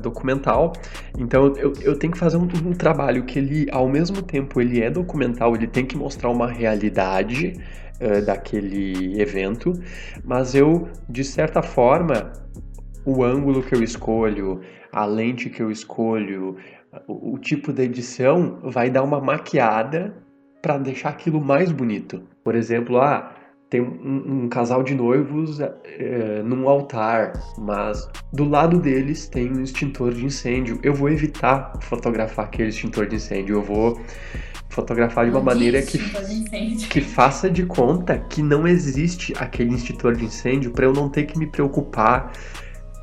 documental. 0.00 0.72
Então 1.18 1.54
eu, 1.56 1.72
eu 1.80 1.98
tenho 1.98 2.12
que 2.12 2.18
fazer 2.18 2.36
um, 2.36 2.48
um, 2.64 2.72
trabalho 2.72 3.24
que 3.24 3.38
ele, 3.38 3.66
ao 3.70 3.88
mesmo 3.88 4.22
tempo, 4.22 4.60
ele 4.60 4.80
é 4.80 4.90
documental, 4.90 5.54
ele 5.54 5.66
tem 5.66 5.84
que 5.84 5.96
mostrar 5.96 6.30
uma 6.30 6.48
realidade 6.48 7.54
uh, 8.00 8.24
daquele 8.24 9.20
evento, 9.20 9.72
mas 10.24 10.54
eu, 10.54 10.88
de 11.08 11.24
certa 11.24 11.62
forma, 11.62 12.32
o 13.04 13.22
ângulo 13.22 13.62
que 13.62 13.74
eu 13.74 13.82
escolho, 13.82 14.60
a 14.92 15.04
lente 15.04 15.50
que 15.50 15.62
eu 15.62 15.70
escolho, 15.70 16.56
o, 17.06 17.34
o 17.34 17.38
tipo 17.38 17.72
de 17.72 17.82
edição 17.82 18.60
vai 18.62 18.90
dar 18.90 19.02
uma 19.02 19.20
maquiada 19.20 20.23
para 20.64 20.78
deixar 20.78 21.10
aquilo 21.10 21.42
mais 21.42 21.70
bonito. 21.70 22.22
Por 22.42 22.54
exemplo, 22.54 22.98
ah, 22.98 23.34
tem 23.68 23.82
um, 23.82 24.44
um 24.44 24.48
casal 24.48 24.82
de 24.82 24.94
noivos 24.94 25.60
é, 25.60 26.42
num 26.42 26.66
altar, 26.66 27.34
mas 27.58 28.08
do 28.32 28.44
lado 28.48 28.80
deles 28.80 29.28
tem 29.28 29.52
um 29.52 29.62
extintor 29.62 30.14
de 30.14 30.24
incêndio. 30.24 30.80
Eu 30.82 30.94
vou 30.94 31.10
evitar 31.10 31.74
fotografar 31.82 32.46
aquele 32.46 32.70
extintor 32.70 33.06
de 33.06 33.16
incêndio. 33.16 33.56
Eu 33.56 33.62
vou 33.62 34.00
fotografar 34.70 35.26
de 35.26 35.32
uma 35.32 35.42
maneira 35.42 35.82
que, 35.82 35.98
que 36.88 37.00
faça 37.02 37.50
de 37.50 37.66
conta 37.66 38.16
que 38.18 38.42
não 38.42 38.66
existe 38.66 39.34
aquele 39.36 39.74
extintor 39.74 40.16
de 40.16 40.24
incêndio 40.24 40.70
para 40.70 40.86
eu 40.86 40.94
não 40.94 41.10
ter 41.10 41.24
que 41.24 41.38
me 41.38 41.46
preocupar 41.46 42.32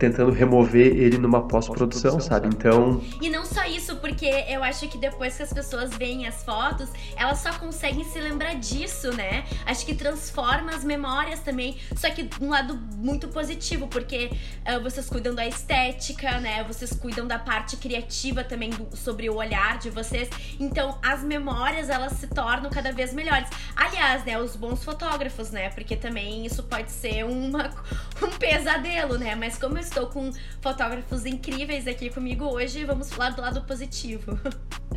tentando 0.01 0.31
remover 0.31 0.87
ele 0.87 1.19
numa 1.19 1.47
pós-produção, 1.47 2.19
sabe? 2.19 2.47
Então. 2.47 3.03
E 3.21 3.29
não 3.29 3.45
só 3.45 3.65
isso, 3.65 3.97
porque 3.97 4.25
eu 4.49 4.63
acho 4.63 4.87
que 4.87 4.97
depois 4.97 5.37
que 5.37 5.43
as 5.43 5.53
pessoas 5.53 5.91
veem 5.91 6.25
as 6.25 6.43
fotos, 6.43 6.89
elas 7.15 7.37
só 7.37 7.53
conseguem 7.53 8.03
se 8.03 8.19
lembrar 8.19 8.55
disso, 8.55 9.13
né? 9.13 9.43
Acho 9.63 9.85
que 9.85 9.93
transforma 9.93 10.71
as 10.71 10.83
memórias 10.83 11.41
também, 11.41 11.77
só 11.95 12.09
que 12.09 12.27
um 12.41 12.49
lado 12.49 12.75
muito 12.97 13.27
positivo, 13.27 13.87
porque 13.87 14.31
uh, 14.65 14.81
vocês 14.81 15.07
cuidam 15.07 15.35
da 15.35 15.45
estética, 15.45 16.39
né? 16.39 16.63
Vocês 16.63 16.91
cuidam 16.93 17.27
da 17.27 17.37
parte 17.37 17.77
criativa 17.77 18.43
também 18.43 18.71
do, 18.71 18.97
sobre 18.97 19.29
o 19.29 19.35
olhar 19.35 19.77
de 19.77 19.91
vocês. 19.91 20.27
Então, 20.59 20.97
as 21.03 21.23
memórias 21.23 21.91
elas 21.91 22.13
se 22.13 22.25
tornam 22.25 22.71
cada 22.71 22.91
vez 22.91 23.13
melhores. 23.13 23.47
Aliás, 23.75 24.25
né, 24.25 24.39
os 24.39 24.55
bons 24.55 24.83
fotógrafos, 24.83 25.51
né? 25.51 25.69
Porque 25.69 25.95
também 25.95 26.43
isso 26.43 26.63
pode 26.63 26.89
ser 26.89 27.23
uma, 27.23 27.69
um 28.19 28.31
pesadelo, 28.39 29.19
né? 29.19 29.35
Mas 29.35 29.59
como 29.59 29.77
eu 29.77 29.90
estou 29.91 30.07
com 30.07 30.31
fotógrafos 30.61 31.25
incríveis 31.25 31.85
aqui 31.85 32.09
comigo 32.09 32.45
hoje. 32.45 32.85
Vamos 32.85 33.11
falar 33.11 33.31
do 33.31 33.41
lado 33.41 33.61
positivo. 33.63 34.39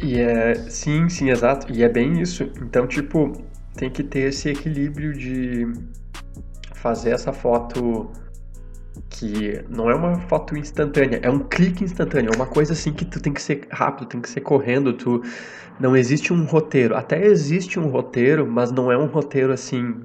E 0.02 0.18
é, 0.18 0.54
sim, 0.54 1.08
sim, 1.08 1.30
exato. 1.30 1.72
E 1.72 1.82
é 1.82 1.88
bem 1.88 2.20
isso. 2.20 2.44
Então, 2.60 2.86
tipo, 2.86 3.32
tem 3.76 3.90
que 3.90 4.02
ter 4.02 4.28
esse 4.28 4.48
equilíbrio 4.48 5.12
de 5.12 5.72
fazer 6.74 7.10
essa 7.10 7.32
foto 7.32 8.10
que 9.10 9.64
não 9.68 9.90
é 9.90 9.94
uma 9.94 10.18
foto 10.22 10.56
instantânea, 10.56 11.20
é 11.22 11.30
um 11.30 11.38
clique 11.38 11.82
instantâneo, 11.82 12.30
é 12.32 12.36
uma 12.36 12.46
coisa 12.46 12.72
assim 12.72 12.92
que 12.92 13.04
tu 13.04 13.20
tem 13.20 13.32
que 13.32 13.42
ser 13.42 13.66
rápido, 13.70 14.08
tem 14.08 14.20
que 14.20 14.28
ser 14.28 14.40
correndo, 14.40 14.92
tu 14.92 15.22
não 15.80 15.96
existe 15.96 16.32
um 16.32 16.44
roteiro. 16.44 16.96
Até 16.96 17.24
existe 17.24 17.78
um 17.78 17.88
roteiro, 17.88 18.46
mas 18.46 18.70
não 18.70 18.90
é 18.90 18.98
um 18.98 19.06
roteiro 19.06 19.52
assim 19.52 20.04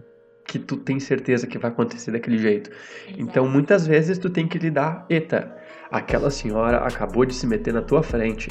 que 0.49 0.57
tu 0.57 0.75
tem 0.75 0.99
certeza 0.99 1.45
que 1.45 1.57
vai 1.59 1.69
acontecer 1.69 2.11
daquele 2.11 2.39
jeito. 2.39 2.71
Exato. 2.71 3.21
Então, 3.21 3.47
muitas 3.47 3.85
vezes 3.85 4.17
tu 4.17 4.29
tem 4.29 4.47
que 4.47 4.57
lidar, 4.57 5.05
eita, 5.09 5.55
aquela 5.91 6.31
senhora 6.31 6.77
acabou 6.79 7.23
de 7.23 7.35
se 7.35 7.45
meter 7.45 7.73
na 7.73 7.83
tua 7.83 8.01
frente. 8.01 8.49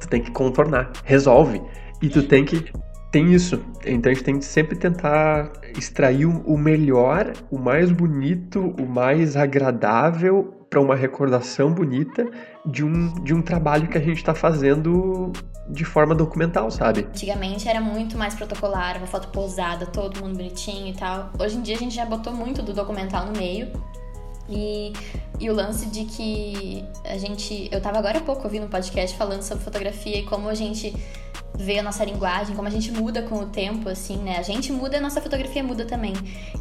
Tu 0.00 0.08
tem 0.08 0.22
que 0.22 0.30
contornar, 0.30 0.92
resolve. 1.04 1.60
E 2.00 2.08
tu 2.08 2.22
tem 2.22 2.44
que 2.44 2.72
tem 3.10 3.32
isso. 3.32 3.64
Então 3.86 4.10
a 4.10 4.14
gente 4.14 4.24
tem 4.24 4.38
que 4.38 4.44
sempre 4.44 4.76
tentar 4.76 5.52
extrair 5.78 6.26
o 6.26 6.58
melhor, 6.58 7.32
o 7.48 7.58
mais 7.58 7.92
bonito, 7.92 8.74
o 8.80 8.86
mais 8.86 9.36
agradável 9.36 10.66
para 10.68 10.80
uma 10.80 10.96
recordação 10.96 11.72
bonita 11.72 12.28
de 12.66 12.84
um, 12.84 13.14
de 13.22 13.32
um 13.32 13.40
trabalho 13.40 13.86
que 13.86 13.96
a 13.96 14.00
gente 14.00 14.16
está 14.16 14.34
fazendo 14.34 15.32
de 15.68 15.84
forma 15.84 16.14
documental, 16.14 16.70
sabe? 16.70 17.00
Antigamente 17.00 17.68
era 17.68 17.80
muito 17.80 18.18
mais 18.18 18.34
protocolar, 18.34 18.98
uma 18.98 19.06
foto 19.06 19.28
posada, 19.28 19.86
todo 19.86 20.20
mundo 20.22 20.36
bonitinho 20.36 20.88
e 20.88 20.94
tal. 20.94 21.30
Hoje 21.38 21.56
em 21.56 21.62
dia 21.62 21.76
a 21.76 21.78
gente 21.78 21.94
já 21.94 22.04
botou 22.04 22.32
muito 22.32 22.62
do 22.62 22.72
documental 22.72 23.26
no 23.26 23.32
meio. 23.32 23.70
E, 24.48 24.92
e 25.40 25.48
o 25.48 25.54
lance 25.54 25.86
de 25.86 26.04
que 26.04 26.84
a 27.04 27.16
gente. 27.16 27.68
Eu 27.72 27.80
tava 27.80 27.98
agora 27.98 28.18
há 28.18 28.20
pouco 28.20 28.44
ouvindo 28.44 28.66
um 28.66 28.68
podcast 28.68 29.16
falando 29.16 29.42
sobre 29.42 29.64
fotografia 29.64 30.18
e 30.18 30.22
como 30.24 30.48
a 30.50 30.54
gente 30.54 30.94
vê 31.56 31.78
a 31.78 31.82
nossa 31.82 32.04
linguagem, 32.04 32.54
como 32.54 32.68
a 32.68 32.70
gente 32.70 32.90
muda 32.92 33.22
com 33.22 33.38
o 33.38 33.46
tempo, 33.46 33.88
assim, 33.88 34.18
né? 34.18 34.36
A 34.38 34.42
gente 34.42 34.72
muda, 34.72 34.98
a 34.98 35.00
nossa 35.00 35.20
fotografia 35.20 35.62
muda 35.62 35.86
também. 35.86 36.12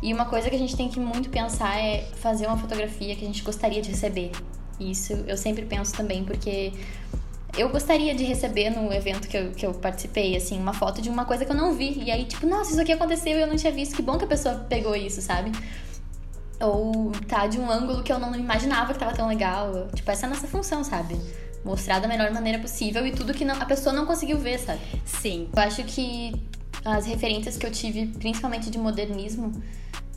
E 0.01 0.13
uma 0.13 0.25
coisa 0.25 0.49
que 0.49 0.55
a 0.55 0.59
gente 0.59 0.77
tem 0.77 0.87
que 0.87 0.99
muito 0.99 1.29
pensar 1.29 1.77
é 1.77 2.05
fazer 2.15 2.47
uma 2.47 2.57
fotografia 2.57 3.15
que 3.15 3.23
a 3.23 3.27
gente 3.27 3.43
gostaria 3.43 3.81
de 3.81 3.89
receber. 3.89 4.31
Isso 4.79 5.13
eu 5.27 5.35
sempre 5.35 5.65
penso 5.65 5.93
também, 5.93 6.23
porque 6.23 6.71
eu 7.57 7.69
gostaria 7.69 8.13
de 8.15 8.23
receber 8.23 8.69
no 8.69 8.91
evento 8.91 9.27
que 9.27 9.37
eu, 9.37 9.51
que 9.51 9.65
eu 9.65 9.73
participei, 9.73 10.35
assim, 10.35 10.59
uma 10.59 10.73
foto 10.73 11.01
de 11.01 11.09
uma 11.09 11.25
coisa 11.25 11.45
que 11.45 11.51
eu 11.51 11.55
não 11.55 11.73
vi. 11.73 12.03
E 12.03 12.11
aí, 12.11 12.25
tipo, 12.25 12.47
nossa, 12.47 12.71
isso 12.71 12.81
aqui 12.81 12.91
aconteceu 12.91 13.37
e 13.37 13.41
eu 13.41 13.47
não 13.47 13.55
tinha 13.55 13.71
visto. 13.71 13.95
Que 13.95 14.01
bom 14.01 14.17
que 14.17 14.25
a 14.25 14.27
pessoa 14.27 14.55
pegou 14.67 14.95
isso, 14.95 15.21
sabe? 15.21 15.51
Ou 16.59 17.11
tá 17.27 17.47
de 17.47 17.59
um 17.59 17.69
ângulo 17.69 18.03
que 18.03 18.11
eu 18.11 18.19
não 18.19 18.35
imaginava 18.35 18.93
que 18.93 18.99
tava 18.99 19.13
tão 19.13 19.27
legal. 19.27 19.87
Tipo, 19.93 20.09
essa 20.11 20.25
é 20.25 20.27
a 20.27 20.29
nossa 20.29 20.47
função, 20.47 20.83
sabe? 20.83 21.15
mostrar 21.63 21.99
da 21.99 22.07
melhor 22.07 22.31
maneira 22.31 22.59
possível 22.59 23.05
e 23.07 23.11
tudo 23.11 23.33
que 23.33 23.45
não, 23.45 23.55
a 23.55 23.65
pessoa 23.65 23.93
não 23.93 24.05
conseguiu 24.05 24.37
ver, 24.37 24.59
sabe? 24.59 24.81
Sim. 25.05 25.47
Eu 25.55 25.61
acho 25.61 25.83
que 25.83 26.33
as 26.83 27.05
referências 27.05 27.57
que 27.57 27.65
eu 27.65 27.71
tive, 27.71 28.07
principalmente 28.07 28.69
de 28.69 28.77
modernismo 28.77 29.51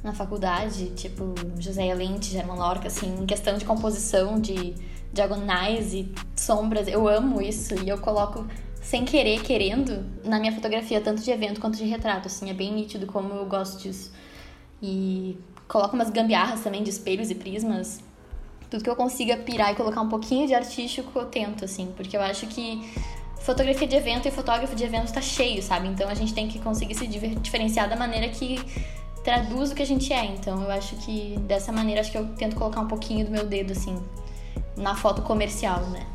na 0.02 0.12
faculdade, 0.12 0.90
tipo 0.90 1.34
José 1.58 1.92
Lente, 1.94 2.30
German 2.30 2.56
Lorca, 2.56 2.88
assim, 2.88 3.14
em 3.20 3.26
questão 3.26 3.56
de 3.56 3.64
composição, 3.64 4.40
de 4.40 4.74
diagonais 5.16 5.92
e 5.92 6.12
sombras, 6.36 6.86
eu 6.86 7.08
amo 7.08 7.42
isso 7.42 7.74
e 7.82 7.88
eu 7.88 7.98
coloco 7.98 8.46
sem 8.80 9.04
querer, 9.04 9.42
querendo, 9.42 10.06
na 10.24 10.38
minha 10.38 10.52
fotografia, 10.52 11.00
tanto 11.00 11.22
de 11.22 11.30
evento 11.30 11.60
quanto 11.60 11.76
de 11.76 11.84
retrato, 11.84 12.28
assim, 12.28 12.48
é 12.48 12.54
bem 12.54 12.72
nítido 12.72 13.06
como 13.06 13.34
eu 13.34 13.46
gosto 13.46 13.82
disso. 13.82 14.12
E 14.80 15.36
coloco 15.66 15.96
umas 15.96 16.10
gambiarras 16.10 16.60
também 16.60 16.84
de 16.84 16.90
espelhos 16.90 17.30
e 17.30 17.34
prismas 17.34 18.00
tudo 18.70 18.82
que 18.82 18.90
eu 18.90 18.96
consiga 18.96 19.36
pirar 19.36 19.72
e 19.72 19.74
colocar 19.74 20.00
um 20.00 20.08
pouquinho 20.08 20.46
de 20.46 20.54
artístico, 20.54 21.18
eu 21.18 21.26
tento, 21.26 21.64
assim, 21.64 21.92
porque 21.96 22.16
eu 22.16 22.20
acho 22.20 22.46
que 22.46 22.82
fotografia 23.40 23.86
de 23.86 23.94
evento 23.94 24.26
e 24.26 24.30
fotógrafo 24.30 24.74
de 24.74 24.84
evento 24.84 25.12
tá 25.12 25.20
cheio, 25.20 25.62
sabe? 25.62 25.88
Então 25.88 26.08
a 26.08 26.14
gente 26.14 26.34
tem 26.34 26.48
que 26.48 26.58
conseguir 26.58 26.94
se 26.94 27.06
diferenciar 27.06 27.88
da 27.88 27.96
maneira 27.96 28.28
que 28.28 28.58
traduz 29.22 29.70
o 29.70 29.74
que 29.74 29.82
a 29.82 29.86
gente 29.86 30.12
é. 30.12 30.24
Então 30.24 30.62
eu 30.62 30.70
acho 30.70 30.96
que 30.96 31.36
dessa 31.40 31.70
maneira 31.70 32.00
acho 32.00 32.10
que 32.10 32.18
eu 32.18 32.26
tento 32.34 32.56
colocar 32.56 32.80
um 32.80 32.88
pouquinho 32.88 33.24
do 33.24 33.30
meu 33.30 33.46
dedo 33.46 33.72
assim 33.72 33.96
na 34.76 34.94
foto 34.94 35.22
comercial, 35.22 35.80
né? 35.86 36.06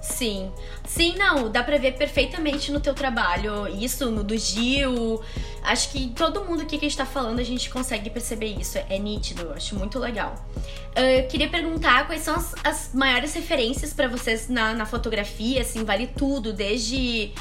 Sim. 0.00 0.52
Sim, 0.86 1.16
não, 1.16 1.50
dá 1.50 1.62
pra 1.62 1.78
ver 1.78 1.92
perfeitamente 1.96 2.70
no 2.70 2.78
teu 2.78 2.94
trabalho. 2.94 3.66
Isso, 3.66 4.10
no 4.10 4.22
do 4.22 4.36
Gil. 4.36 5.20
Acho 5.62 5.90
que 5.90 6.08
todo 6.10 6.44
mundo 6.44 6.62
aqui 6.62 6.78
que 6.78 6.86
a 6.86 6.88
gente 6.88 6.96
tá 6.96 7.04
falando, 7.04 7.40
a 7.40 7.44
gente 7.44 7.68
consegue 7.68 8.08
perceber 8.08 8.56
isso. 8.58 8.78
É 8.88 8.98
nítido, 8.98 9.52
acho 9.52 9.74
muito 9.74 9.98
legal. 9.98 10.34
Uh, 10.56 11.28
queria 11.28 11.48
perguntar 11.48 12.06
quais 12.06 12.22
são 12.22 12.36
as, 12.36 12.54
as 12.62 12.90
maiores 12.94 13.34
referências 13.34 13.92
para 13.92 14.06
vocês 14.06 14.48
na, 14.48 14.72
na 14.74 14.86
fotografia, 14.86 15.60
assim, 15.60 15.84
vale 15.84 16.06
tudo, 16.06 16.52
desde 16.52 17.32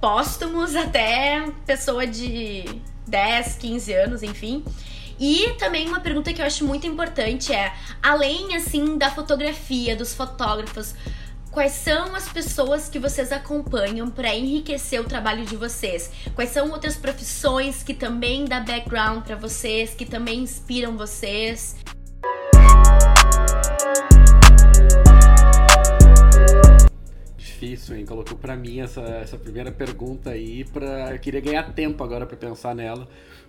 póstumos 0.00 0.74
até 0.74 1.44
pessoa 1.66 2.06
de 2.06 2.64
10, 3.06 3.56
15 3.56 3.92
anos, 3.92 4.22
enfim. 4.22 4.64
E 5.18 5.54
também 5.58 5.88
uma 5.88 6.00
pergunta 6.00 6.32
que 6.32 6.42
eu 6.42 6.46
acho 6.46 6.64
muito 6.64 6.86
importante 6.86 7.52
é, 7.52 7.72
além 8.02 8.54
assim 8.54 8.98
da 8.98 9.10
fotografia, 9.10 9.96
dos 9.96 10.14
fotógrafos, 10.14 10.94
Quais 11.56 11.72
são 11.72 12.14
as 12.14 12.28
pessoas 12.28 12.86
que 12.86 12.98
vocês 12.98 13.32
acompanham 13.32 14.10
para 14.10 14.36
enriquecer 14.36 15.00
o 15.00 15.04
trabalho 15.04 15.42
de 15.46 15.56
vocês? 15.56 16.12
Quais 16.34 16.50
são 16.50 16.70
outras 16.70 16.98
profissões 16.98 17.82
que 17.82 17.94
também 17.94 18.44
dá 18.44 18.60
background 18.60 19.24
para 19.24 19.36
vocês, 19.36 19.94
que 19.94 20.04
também 20.04 20.40
inspiram 20.40 20.98
vocês? 20.98 21.76
Difícil, 27.38 27.96
hein? 27.96 28.04
Colocou 28.04 28.36
para 28.36 28.54
mim 28.54 28.80
essa, 28.80 29.00
essa 29.00 29.38
primeira 29.38 29.72
pergunta 29.72 30.32
aí 30.32 30.62
para 30.62 31.14
eu 31.14 31.18
queria 31.18 31.40
ganhar 31.40 31.72
tempo 31.72 32.04
agora 32.04 32.26
para 32.26 32.36
pensar 32.36 32.74
nela 32.74 33.08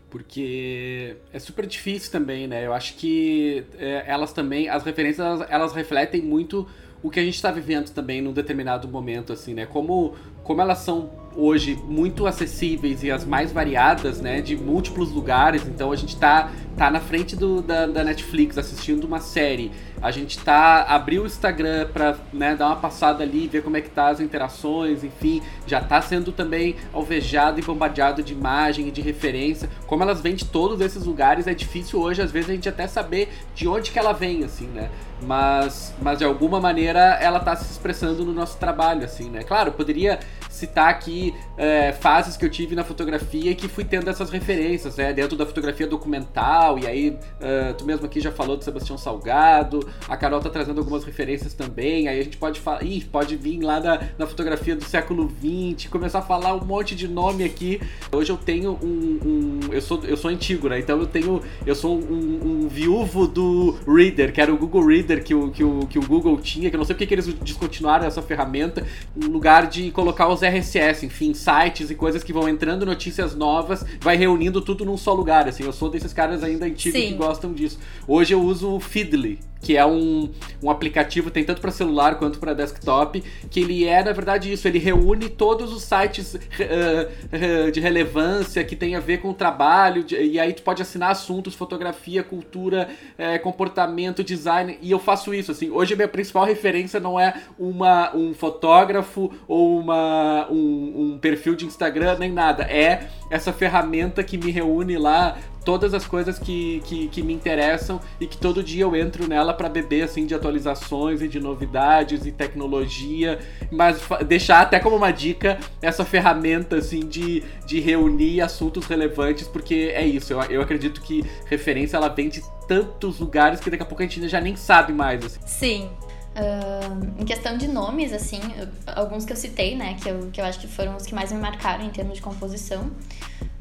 porque 0.09 1.17
é 1.33 1.39
super 1.39 1.65
difícil 1.65 2.11
também, 2.11 2.47
né? 2.47 2.65
Eu 2.65 2.73
acho 2.73 2.95
que 2.95 3.65
é, 3.77 4.03
elas 4.07 4.31
também, 4.31 4.69
as 4.69 4.83
referências, 4.83 5.25
elas, 5.25 5.47
elas 5.49 5.73
refletem 5.73 6.21
muito 6.21 6.67
o 7.03 7.09
que 7.09 7.19
a 7.19 7.23
gente 7.23 7.35
está 7.35 7.51
vivendo 7.51 7.89
também 7.91 8.21
num 8.21 8.33
determinado 8.33 8.87
momento, 8.87 9.31
assim, 9.31 9.53
né? 9.53 9.65
Como, 9.65 10.15
como 10.43 10.61
elas 10.61 10.79
são 10.79 11.11
hoje 11.35 11.75
muito 11.85 12.25
acessíveis 12.25 13.03
e 13.03 13.11
as 13.11 13.23
mais 13.25 13.51
variadas, 13.51 14.19
né? 14.19 14.41
De 14.41 14.55
múltiplos 14.55 15.11
lugares. 15.11 15.67
Então 15.67 15.91
a 15.91 15.95
gente 15.95 16.17
tá, 16.17 16.51
tá 16.75 16.89
na 16.89 16.99
frente 16.99 17.35
do, 17.35 17.61
da, 17.61 17.85
da 17.85 18.03
Netflix 18.03 18.57
assistindo 18.57 19.03
uma 19.03 19.19
série. 19.19 19.71
A 20.01 20.11
gente 20.11 20.37
tá 20.39 20.83
abriu 20.83 21.23
o 21.23 21.25
Instagram 21.25 21.87
para 21.91 22.17
né, 22.31 22.55
dar 22.55 22.67
uma 22.67 22.75
passada 22.75 23.23
ali, 23.23 23.47
ver 23.47 23.63
como 23.63 23.77
é 23.77 23.81
que 23.81 23.89
tá 23.89 24.09
as 24.09 24.19
interações, 24.19 25.03
enfim, 25.03 25.41
já 25.65 25.81
tá 25.81 26.01
sendo 26.01 26.31
também 26.31 26.75
alvejado 26.93 27.59
e 27.59 27.63
bombardeado 27.63 28.21
de 28.21 28.33
imagem 28.33 28.87
e 28.87 28.91
de 28.91 29.01
referência. 29.01 29.69
Como 29.87 30.03
elas 30.03 30.21
vêm 30.21 30.35
de 30.35 30.45
todos 30.45 30.79
esses 30.81 31.03
lugares, 31.03 31.47
é 31.47 31.53
difícil 31.53 31.99
hoje 31.99 32.21
às 32.21 32.31
vezes 32.31 32.49
a 32.49 32.53
gente 32.53 32.69
até 32.69 32.87
saber 32.87 33.29
de 33.55 33.67
onde 33.67 33.91
que 33.91 33.97
ela 33.97 34.13
vem, 34.13 34.43
assim, 34.43 34.67
né? 34.67 34.89
Mas, 35.21 35.95
mas 35.99 36.19
de 36.19 36.25
alguma 36.25 36.59
maneira 36.59 36.99
ela 37.19 37.39
tá 37.39 37.55
se 37.55 37.71
expressando 37.71 38.23
no 38.23 38.33
nosso 38.33 38.57
trabalho, 38.57 39.03
assim, 39.03 39.29
né? 39.29 39.41
Claro, 39.41 39.71
poderia 39.71 40.19
citar 40.57 40.89
aqui 40.89 41.33
é, 41.57 41.91
fases 41.93 42.35
que 42.35 42.43
eu 42.43 42.49
tive 42.49 42.75
na 42.75 42.83
fotografia 42.83 43.53
que 43.55 43.67
fui 43.67 43.83
tendo 43.83 44.09
essas 44.09 44.29
referências, 44.29 44.95
né? 44.95 45.13
Dentro 45.13 45.37
da 45.37 45.45
fotografia 45.45 45.87
documental, 45.87 46.79
e 46.79 46.87
aí 46.87 47.09
uh, 47.09 47.73
tu 47.77 47.85
mesmo 47.85 48.05
aqui 48.05 48.19
já 48.19 48.31
falou 48.31 48.57
do 48.57 48.63
Sebastião 48.63 48.97
Salgado, 48.97 49.87
a 50.07 50.17
Carol 50.17 50.39
tá 50.39 50.49
trazendo 50.49 50.79
algumas 50.79 51.03
referências 51.03 51.53
também, 51.53 52.07
aí 52.07 52.19
a 52.19 52.23
gente 52.23 52.37
pode 52.37 52.59
falar, 52.59 52.83
ih, 52.83 53.01
pode 53.01 53.35
vir 53.35 53.61
lá 53.61 53.79
da, 53.79 54.01
na 54.17 54.25
fotografia 54.25 54.75
do 54.75 54.83
século 54.83 55.29
XX, 55.29 55.89
começar 55.89 56.19
a 56.19 56.21
falar 56.21 56.55
um 56.55 56.65
monte 56.65 56.95
de 56.95 57.07
nome 57.07 57.43
aqui. 57.43 57.79
Hoje 58.11 58.31
eu 58.31 58.37
tenho 58.37 58.77
um. 58.81 59.19
um 59.25 59.59
eu, 59.71 59.81
sou, 59.81 60.03
eu 60.03 60.17
sou 60.17 60.31
antigo, 60.31 60.69
né? 60.69 60.79
Então 60.79 60.99
eu 60.99 61.07
tenho. 61.07 61.41
Eu 61.65 61.75
sou 61.75 61.97
um, 61.97 62.63
um, 62.63 62.67
viúvo 62.67 63.27
do 63.27 63.77
Reader, 63.87 64.33
que 64.33 64.41
era 64.41 64.53
o 64.53 64.57
Google 64.57 64.85
Reader 64.85 65.23
que 65.23 65.33
o, 65.33 65.51
que 65.51 65.63
o, 65.63 65.79
que 65.87 65.99
o 65.99 66.05
Google 66.05 66.37
tinha, 66.37 66.69
que 66.69 66.75
eu 66.75 66.79
não 66.79 66.85
sei 66.85 66.95
porque 66.95 67.07
que 67.07 67.13
eles 67.13 67.27
descontinuaram 67.27 68.05
essa 68.05 68.21
ferramenta, 68.21 68.85
um 69.15 69.27
lugar 69.27 69.67
de 69.67 69.91
colocar 69.91 70.27
os 70.27 70.41
RSS, 70.47 71.05
enfim, 71.05 71.33
sites 71.33 71.89
e 71.89 71.95
coisas 71.95 72.23
que 72.23 72.33
vão 72.33 72.47
entrando 72.47 72.85
notícias 72.85 73.35
novas, 73.35 73.85
vai 73.99 74.15
reunindo 74.15 74.61
tudo 74.61 74.85
num 74.85 74.97
só 74.97 75.13
lugar, 75.13 75.47
assim. 75.47 75.63
Eu 75.63 75.73
sou 75.73 75.89
desses 75.89 76.13
caras 76.13 76.43
ainda 76.43 76.65
antigos 76.65 76.99
Sim. 76.99 77.09
que 77.09 77.13
gostam 77.15 77.53
disso. 77.53 77.79
Hoje 78.07 78.33
eu 78.33 78.41
uso 78.41 78.75
o 78.75 78.79
Feedly, 78.79 79.39
que 79.61 79.75
é 79.75 79.85
um, 79.85 80.29
um 80.61 80.69
aplicativo, 80.69 81.31
tem 81.31 81.43
tanto 81.43 81.61
para 81.61 81.71
celular 81.71 82.15
quanto 82.15 82.39
para 82.39 82.53
desktop, 82.53 83.23
que 83.49 83.59
ele 83.59 83.85
é, 83.85 84.03
na 84.03 84.11
verdade, 84.11 84.51
isso, 84.51 84.67
ele 84.67 84.79
reúne 84.79 85.29
todos 85.29 85.73
os 85.73 85.83
sites 85.83 86.35
uh, 86.35 87.71
de 87.71 87.79
relevância 87.79 88.63
que 88.63 88.75
tem 88.75 88.95
a 88.95 88.99
ver 88.99 89.19
com 89.19 89.29
o 89.29 89.33
trabalho, 89.33 90.03
de, 90.03 90.15
e 90.15 90.39
aí 90.39 90.53
tu 90.53 90.61
pode 90.61 90.81
assinar 90.81 91.11
assuntos, 91.11 91.55
fotografia, 91.55 92.23
cultura, 92.23 92.89
uh, 93.17 93.41
comportamento, 93.41 94.23
design, 94.23 94.77
e 94.81 94.91
eu 94.91 94.99
faço 94.99 95.33
isso, 95.33 95.51
assim, 95.51 95.69
hoje 95.69 95.93
a 95.93 95.95
minha 95.95 96.07
principal 96.07 96.45
referência 96.45 96.99
não 96.99 97.19
é 97.19 97.33
uma, 97.57 98.15
um 98.15 98.33
fotógrafo 98.33 99.31
ou 99.47 99.79
uma, 99.79 100.47
um, 100.49 101.13
um 101.13 101.19
perfil 101.19 101.55
de 101.55 101.65
Instagram, 101.65 102.17
nem 102.19 102.31
nada, 102.31 102.63
é 102.63 103.07
essa 103.29 103.51
ferramenta 103.51 104.23
que 104.23 104.37
me 104.37 104.51
reúne 104.51 104.97
lá 104.97 105.37
todas 105.67 105.93
as 105.93 106.07
coisas 106.07 106.39
que, 106.39 106.81
que, 106.85 107.09
que, 107.09 107.21
me 107.21 107.33
interessam 107.33 107.99
e 108.21 108.25
que 108.25 108.37
todo 108.37 108.63
dia 108.63 108.85
eu 108.85 108.95
entro 108.95 109.27
nela 109.27 109.53
para 109.53 109.67
beber 109.67 110.03
assim 110.03 110.25
de 110.25 110.33
atualizações 110.33 111.21
e 111.21 111.27
de 111.27 111.41
novidades 111.41 112.25
e 112.25 112.31
tecnologia, 112.31 113.37
mas 113.69 113.99
deixar 114.25 114.61
até 114.61 114.79
como 114.79 114.95
uma 114.95 115.11
dica 115.11 115.59
essa 115.81 116.05
ferramenta 116.05 116.77
assim 116.77 117.01
de, 117.01 117.43
de 117.65 117.81
reunir 117.81 118.39
assuntos 118.39 118.85
relevantes, 118.85 119.45
porque 119.45 119.91
é 119.93 120.07
isso, 120.07 120.31
eu, 120.31 120.41
eu 120.43 120.61
acredito 120.61 121.01
que 121.01 121.21
referência 121.47 121.97
ela 121.97 122.07
vem 122.07 122.29
de 122.29 122.41
tantos 122.65 123.19
lugares 123.19 123.59
que 123.59 123.69
daqui 123.69 123.83
a 123.83 123.85
pouco 123.85 124.01
a 124.01 124.05
gente 124.07 124.25
já 124.29 124.39
nem 124.39 124.55
sabe 124.55 124.93
mais. 124.93 125.25
Assim. 125.25 125.39
Sim. 125.45 125.89
Uh, 126.33 127.21
em 127.21 127.25
questão 127.25 127.57
de 127.57 127.67
nomes, 127.67 128.13
assim, 128.13 128.39
alguns 128.85 129.25
que 129.25 129.33
eu 129.33 129.37
citei, 129.37 129.75
né, 129.75 129.97
que 130.01 130.07
eu, 130.07 130.29
que 130.31 130.39
eu 130.39 130.45
acho 130.45 130.59
que 130.59 130.67
foram 130.67 130.95
os 130.95 131.05
que 131.05 131.13
mais 131.13 131.29
me 131.29 131.39
marcaram 131.39 131.83
em 131.83 131.89
termos 131.89 132.15
de 132.15 132.21
composição. 132.21 132.89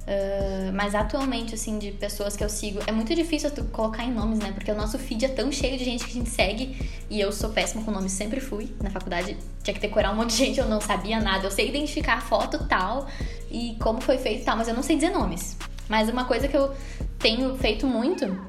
Uh, 0.07 0.73
mas 0.73 0.95
atualmente, 0.95 1.53
assim, 1.57 1.81
de 1.81 1.91
pessoas 1.91 2.37
que 2.37 2.45
eu 2.45 2.49
sigo, 2.49 2.79
é 2.87 2.93
muito 2.93 3.13
difícil 3.13 3.51
colocar 3.73 4.05
em 4.05 4.13
nomes, 4.13 4.39
né? 4.39 4.53
Porque 4.53 4.71
o 4.71 4.75
nosso 4.77 4.97
feed 5.01 5.25
é 5.25 5.29
tão 5.29 5.51
cheio 5.51 5.77
de 5.77 5.85
gente 5.85 6.05
que 6.05 6.11
a 6.13 6.15
gente 6.15 6.31
segue 6.31 6.79
e 7.11 7.21
eu 7.21 7.33
sou 7.33 7.51
péssima 7.51 7.83
com 7.83 7.91
nomes, 7.91 8.13
sempre 8.13 8.39
fui. 8.39 8.73
Na 8.81 8.89
faculdade 8.89 9.37
tinha 9.65 9.75
que 9.75 9.81
decorar 9.81 10.13
um 10.13 10.15
monte 10.15 10.31
de 10.31 10.37
gente, 10.37 10.61
eu 10.61 10.69
não 10.69 10.81
sabia 10.81 11.21
nada. 11.21 11.45
Eu 11.45 11.51
sei 11.51 11.69
identificar 11.69 12.23
foto 12.23 12.67
tal 12.69 13.09
e 13.51 13.77
como 13.81 14.01
foi 14.01 14.17
feito 14.17 14.45
tal, 14.45 14.57
mas 14.57 14.69
eu 14.69 14.75
não 14.75 14.83
sei 14.83 14.95
dizer 14.95 15.11
nomes. 15.11 15.57
Mas 15.89 16.09
uma 16.09 16.25
coisa 16.25 16.47
que 16.47 16.57
eu 16.57 16.73
tenho 17.19 17.57
feito 17.57 17.85
muito 17.87 18.41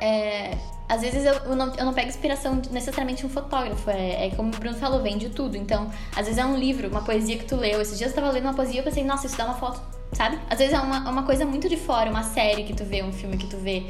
é. 0.00 0.56
Às 0.86 1.00
vezes 1.00 1.24
eu, 1.24 1.32
eu, 1.32 1.56
não, 1.56 1.74
eu 1.76 1.86
não 1.86 1.94
pego 1.94 2.08
inspiração 2.08 2.60
de 2.60 2.70
necessariamente 2.70 3.24
um 3.24 3.28
fotógrafo, 3.28 3.88
é, 3.88 4.26
é 4.26 4.30
como 4.36 4.54
o 4.54 4.58
Bruno 4.58 4.76
falou, 4.76 5.02
vem 5.02 5.16
de 5.16 5.30
tudo. 5.30 5.56
Então, 5.56 5.90
às 6.14 6.26
vezes 6.26 6.36
é 6.36 6.44
um 6.44 6.56
livro, 6.56 6.88
uma 6.88 7.02
poesia 7.02 7.38
que 7.38 7.46
tu 7.46 7.56
leu. 7.56 7.80
Esses 7.80 7.96
dias 7.96 8.10
eu 8.10 8.14
tava 8.14 8.30
lendo 8.30 8.44
uma 8.44 8.54
poesia 8.54 8.76
e 8.76 8.78
eu 8.78 8.84
pensei, 8.84 9.02
nossa, 9.02 9.26
isso 9.26 9.36
dá 9.36 9.46
uma 9.46 9.54
foto 9.54 9.80
sabe? 10.14 10.38
Às 10.48 10.58
vezes 10.58 10.74
é 10.74 10.80
uma, 10.80 11.10
uma 11.10 11.22
coisa 11.24 11.44
muito 11.44 11.68
de 11.68 11.76
fora, 11.76 12.10
uma 12.10 12.22
série 12.22 12.64
que 12.64 12.72
tu 12.72 12.84
vê, 12.84 13.02
um 13.02 13.12
filme 13.12 13.36
que 13.36 13.46
tu 13.46 13.56
vê. 13.56 13.84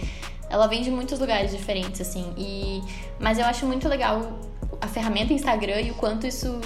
Ela 0.49 0.67
vem 0.67 0.83
de 0.83 0.91
muitos 0.91 1.19
lugares 1.19 1.51
diferentes, 1.51 2.01
assim. 2.01 2.33
E... 2.37 2.83
Mas 3.19 3.39
eu 3.39 3.45
acho 3.45 3.67
muito 3.67 3.89
legal 3.89 4.39
a 4.81 4.87
ferramenta 4.87 5.33
Instagram 5.33 5.81
e 5.81 5.91
o 5.91 5.95
quanto 5.95 6.27
isso 6.27 6.61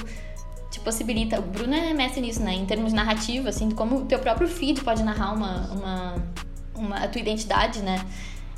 te 0.71 0.81
possibilita. 0.81 1.39
O 1.39 1.43
Bruno 1.43 1.75
é 1.75 1.95
mestre 1.95 2.21
nisso, 2.21 2.43
né? 2.43 2.55
Em 2.55 2.67
termos 2.67 2.91
de 2.91 2.97
narrativa, 2.97 3.49
assim, 3.49 3.71
como 3.71 3.99
o 3.99 4.05
teu 4.05 4.19
próprio 4.19 4.49
feed 4.49 4.83
pode 4.83 5.03
narrar 5.03 5.33
uma, 5.33 5.73
uma, 5.73 6.15
uma, 6.75 6.97
a 6.99 7.09
tua 7.09 7.21
identidade, 7.21 7.81
né? 7.81 8.05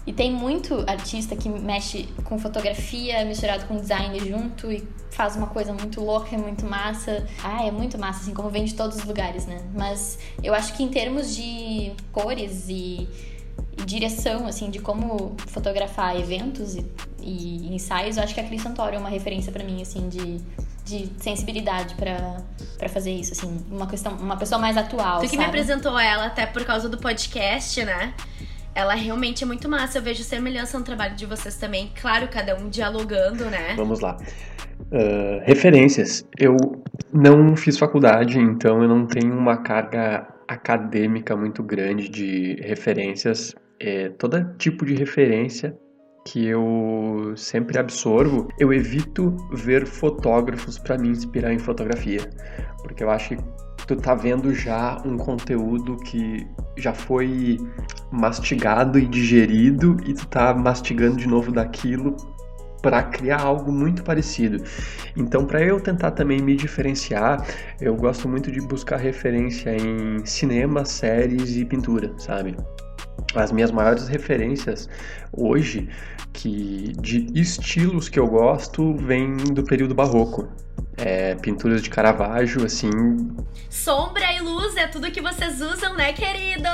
E 0.06 0.12
tem 0.12 0.32
muito 0.32 0.82
artista 0.86 1.36
que 1.36 1.48
mexe 1.48 2.08
com 2.24 2.38
fotografia 2.38 3.24
misturado 3.24 3.66
com 3.66 3.76
design 3.76 4.18
junto 4.18 4.72
e 4.72 4.86
faz 5.10 5.36
uma 5.36 5.48
coisa 5.48 5.72
muito 5.72 6.00
louca, 6.00 6.36
muito 6.38 6.64
massa. 6.64 7.26
Ah, 7.42 7.66
é 7.66 7.70
muito 7.70 7.98
massa, 7.98 8.22
assim, 8.22 8.32
como 8.32 8.48
vem 8.48 8.64
de 8.64 8.74
todos 8.74 8.96
os 8.96 9.04
lugares, 9.04 9.46
né? 9.46 9.60
Mas 9.74 10.18
eu 10.42 10.54
acho 10.54 10.72
que 10.74 10.82
em 10.82 10.88
termos 10.88 11.36
de 11.36 11.92
cores 12.12 12.66
e, 12.68 13.06
e 13.78 13.84
direção, 13.84 14.46
assim, 14.46 14.70
de 14.70 14.78
como 14.78 15.36
fotografar 15.46 16.18
eventos 16.18 16.76
e, 16.76 16.84
e, 17.20 17.74
ensaios, 17.74 18.16
eu 18.16 18.22
acho 18.22 18.34
que 18.34 18.40
a 18.40 18.44
Cris 18.44 18.62
Santoro 18.62 18.96
é 18.96 18.98
uma 18.98 19.10
referência 19.10 19.52
para 19.52 19.62
mim, 19.62 19.82
assim, 19.82 20.08
de 20.08 20.40
de 20.82 21.08
sensibilidade 21.18 21.94
para 21.94 22.88
fazer 22.88 23.12
isso, 23.12 23.32
assim, 23.32 23.64
uma 23.70 23.86
questão, 23.86 24.12
uma 24.16 24.36
pessoa 24.36 24.58
mais 24.58 24.76
atual. 24.76 25.20
Tu 25.20 25.22
que 25.22 25.28
sabe? 25.28 25.38
me 25.38 25.44
apresentou 25.44 25.96
ela 25.96 26.26
até 26.26 26.46
por 26.46 26.64
causa 26.64 26.88
do 26.88 26.98
podcast, 26.98 27.84
né? 27.84 28.12
Ela 28.74 28.94
realmente 28.94 29.44
é 29.44 29.46
muito 29.46 29.68
massa. 29.68 29.98
Eu 29.98 30.02
vejo 30.02 30.22
semelhança 30.22 30.78
no 30.78 30.84
trabalho 30.84 31.14
de 31.14 31.26
vocês 31.26 31.56
também. 31.56 31.90
Claro, 32.00 32.28
cada 32.28 32.56
um 32.56 32.68
dialogando, 32.68 33.44
né? 33.46 33.74
Vamos 33.76 34.00
lá. 34.00 34.16
Uh, 34.92 35.40
referências. 35.44 36.26
Eu 36.38 36.56
não 37.12 37.56
fiz 37.56 37.78
faculdade, 37.78 38.38
então 38.38 38.82
eu 38.82 38.88
não 38.88 39.06
tenho 39.06 39.36
uma 39.36 39.58
carga 39.58 40.26
acadêmica 40.48 41.36
muito 41.36 41.62
grande 41.62 42.08
de 42.08 42.56
referências. 42.62 43.54
É, 43.78 44.10
todo 44.10 44.44
tipo 44.58 44.84
de 44.84 44.94
referência 44.94 45.76
que 46.26 46.46
eu 46.46 47.32
sempre 47.36 47.78
absorvo, 47.78 48.48
eu 48.58 48.72
evito 48.72 49.36
ver 49.52 49.86
fotógrafos 49.86 50.78
para 50.78 50.98
me 50.98 51.08
inspirar 51.08 51.52
em 51.52 51.58
fotografia, 51.58 52.20
porque 52.82 53.02
eu 53.02 53.10
acho 53.10 53.36
que 53.36 53.42
tu 53.96 54.02
tá 54.02 54.14
vendo 54.14 54.54
já 54.54 55.00
um 55.04 55.16
conteúdo 55.16 55.96
que 55.96 56.46
já 56.76 56.92
foi 56.92 57.58
mastigado 58.10 58.98
e 58.98 59.06
digerido 59.06 59.96
e 60.06 60.14
tu 60.14 60.26
tá 60.28 60.54
mastigando 60.54 61.16
de 61.16 61.26
novo 61.26 61.50
daquilo 61.50 62.16
para 62.80 63.02
criar 63.02 63.42
algo 63.42 63.70
muito 63.70 64.02
parecido. 64.02 64.62
Então, 65.16 65.44
para 65.44 65.62
eu 65.62 65.80
tentar 65.80 66.12
também 66.12 66.40
me 66.40 66.56
diferenciar, 66.56 67.44
eu 67.80 67.94
gosto 67.94 68.28
muito 68.28 68.50
de 68.50 68.60
buscar 68.60 68.96
referência 68.96 69.76
em 69.76 70.24
cinema, 70.24 70.84
séries 70.84 71.56
e 71.56 71.64
pintura, 71.64 72.12
sabe? 72.16 72.56
As 73.34 73.52
minhas 73.52 73.70
maiores 73.70 74.08
referências 74.08 74.88
hoje, 75.32 75.88
que 76.32 76.92
de 77.00 77.26
estilos 77.38 78.08
que 78.08 78.18
eu 78.18 78.26
gosto, 78.28 78.94
vêm 78.96 79.36
do 79.36 79.62
período 79.64 79.94
barroco 79.94 80.48
é, 80.96 81.34
pinturas 81.36 81.82
de 81.82 81.90
Caravaggio, 81.90 82.64
assim. 82.64 82.90
Sombra 83.68 84.32
e 84.34 84.40
luz 84.40 84.76
é 84.76 84.86
tudo 84.86 85.10
que 85.10 85.20
vocês 85.20 85.60
usam, 85.60 85.94
né, 85.94 86.12
queridos? 86.12 86.70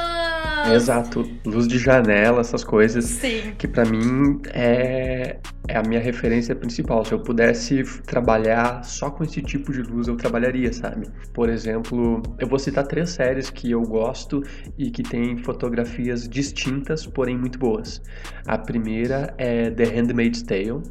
Exato, 0.72 1.28
luz 1.44 1.68
de 1.68 1.78
janela, 1.78 2.40
essas 2.40 2.64
coisas. 2.64 3.04
Sim. 3.04 3.54
Que 3.56 3.68
para 3.68 3.84
mim 3.84 4.40
é, 4.52 5.38
é 5.68 5.76
a 5.76 5.82
minha 5.82 6.00
referência 6.00 6.54
principal. 6.54 7.04
Se 7.04 7.12
eu 7.12 7.20
pudesse 7.20 7.82
trabalhar 8.02 8.84
só 8.84 9.10
com 9.10 9.22
esse 9.22 9.42
tipo 9.42 9.72
de 9.72 9.82
luz, 9.82 10.08
eu 10.08 10.16
trabalharia, 10.16 10.72
sabe? 10.72 11.08
Por 11.32 11.48
exemplo, 11.48 12.22
eu 12.38 12.48
vou 12.48 12.58
citar 12.58 12.86
três 12.86 13.10
séries 13.10 13.50
que 13.50 13.70
eu 13.70 13.82
gosto 13.82 14.42
e 14.76 14.90
que 14.90 15.02
têm 15.02 15.36
fotografias 15.38 16.28
distintas, 16.28 17.06
porém 17.06 17.36
muito 17.36 17.58
boas. 17.58 18.02
A 18.46 18.58
primeira 18.58 19.34
é 19.38 19.70
The 19.70 19.84
Handmaid's 19.84 20.42
Tale, 20.42 20.82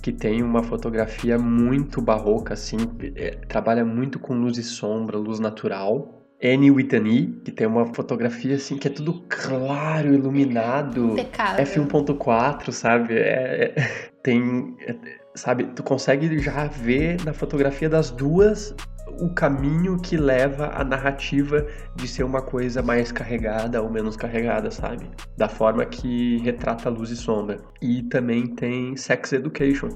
que 0.00 0.12
tem 0.12 0.42
uma 0.42 0.62
fotografia 0.62 1.38
muito 1.38 2.00
barroca, 2.00 2.54
assim, 2.54 2.78
é, 3.14 3.32
trabalha 3.48 3.84
muito 3.84 4.18
com 4.18 4.34
luz 4.34 4.56
e 4.58 4.62
sombra, 4.62 5.18
luz 5.18 5.38
natural. 5.38 6.16
Annie 6.42 6.70
Whitney, 6.70 7.38
que 7.44 7.52
tem 7.52 7.66
uma 7.66 7.92
fotografia 7.92 8.56
assim 8.56 8.78
que 8.78 8.88
é 8.88 8.90
tudo 8.90 9.22
claro, 9.28 10.14
iluminado. 10.14 11.12
Impecável. 11.12 11.66
F1.4, 11.66 12.72
sabe? 12.72 13.14
É, 13.14 13.74
é, 13.76 14.10
tem. 14.22 14.74
É, 14.86 14.96
sabe? 15.34 15.64
Tu 15.64 15.82
consegue 15.82 16.38
já 16.38 16.66
ver 16.66 17.22
na 17.24 17.34
fotografia 17.34 17.90
das 17.90 18.10
duas 18.10 18.74
o 19.20 19.30
caminho 19.30 19.98
que 19.98 20.16
leva 20.16 20.70
a 20.74 20.84
narrativa 20.84 21.66
de 21.96 22.06
ser 22.06 22.24
uma 22.24 22.42
coisa 22.42 22.82
mais 22.82 23.10
carregada 23.10 23.82
ou 23.82 23.90
menos 23.90 24.16
carregada, 24.16 24.70
sabe? 24.70 25.10
Da 25.36 25.48
forma 25.48 25.84
que 25.84 26.38
retrata 26.38 26.88
luz 26.88 27.10
e 27.10 27.16
sombra. 27.16 27.58
E 27.80 28.02
também 28.04 28.46
tem 28.46 28.96
Sex 28.96 29.32
Education, 29.32 29.88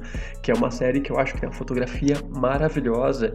que 0.42 0.50
é 0.50 0.54
uma 0.54 0.70
série 0.70 1.00
que 1.00 1.12
eu 1.12 1.18
acho 1.18 1.34
que 1.34 1.40
tem 1.40 1.48
uma 1.48 1.54
fotografia 1.54 2.16
maravilhosa 2.36 3.32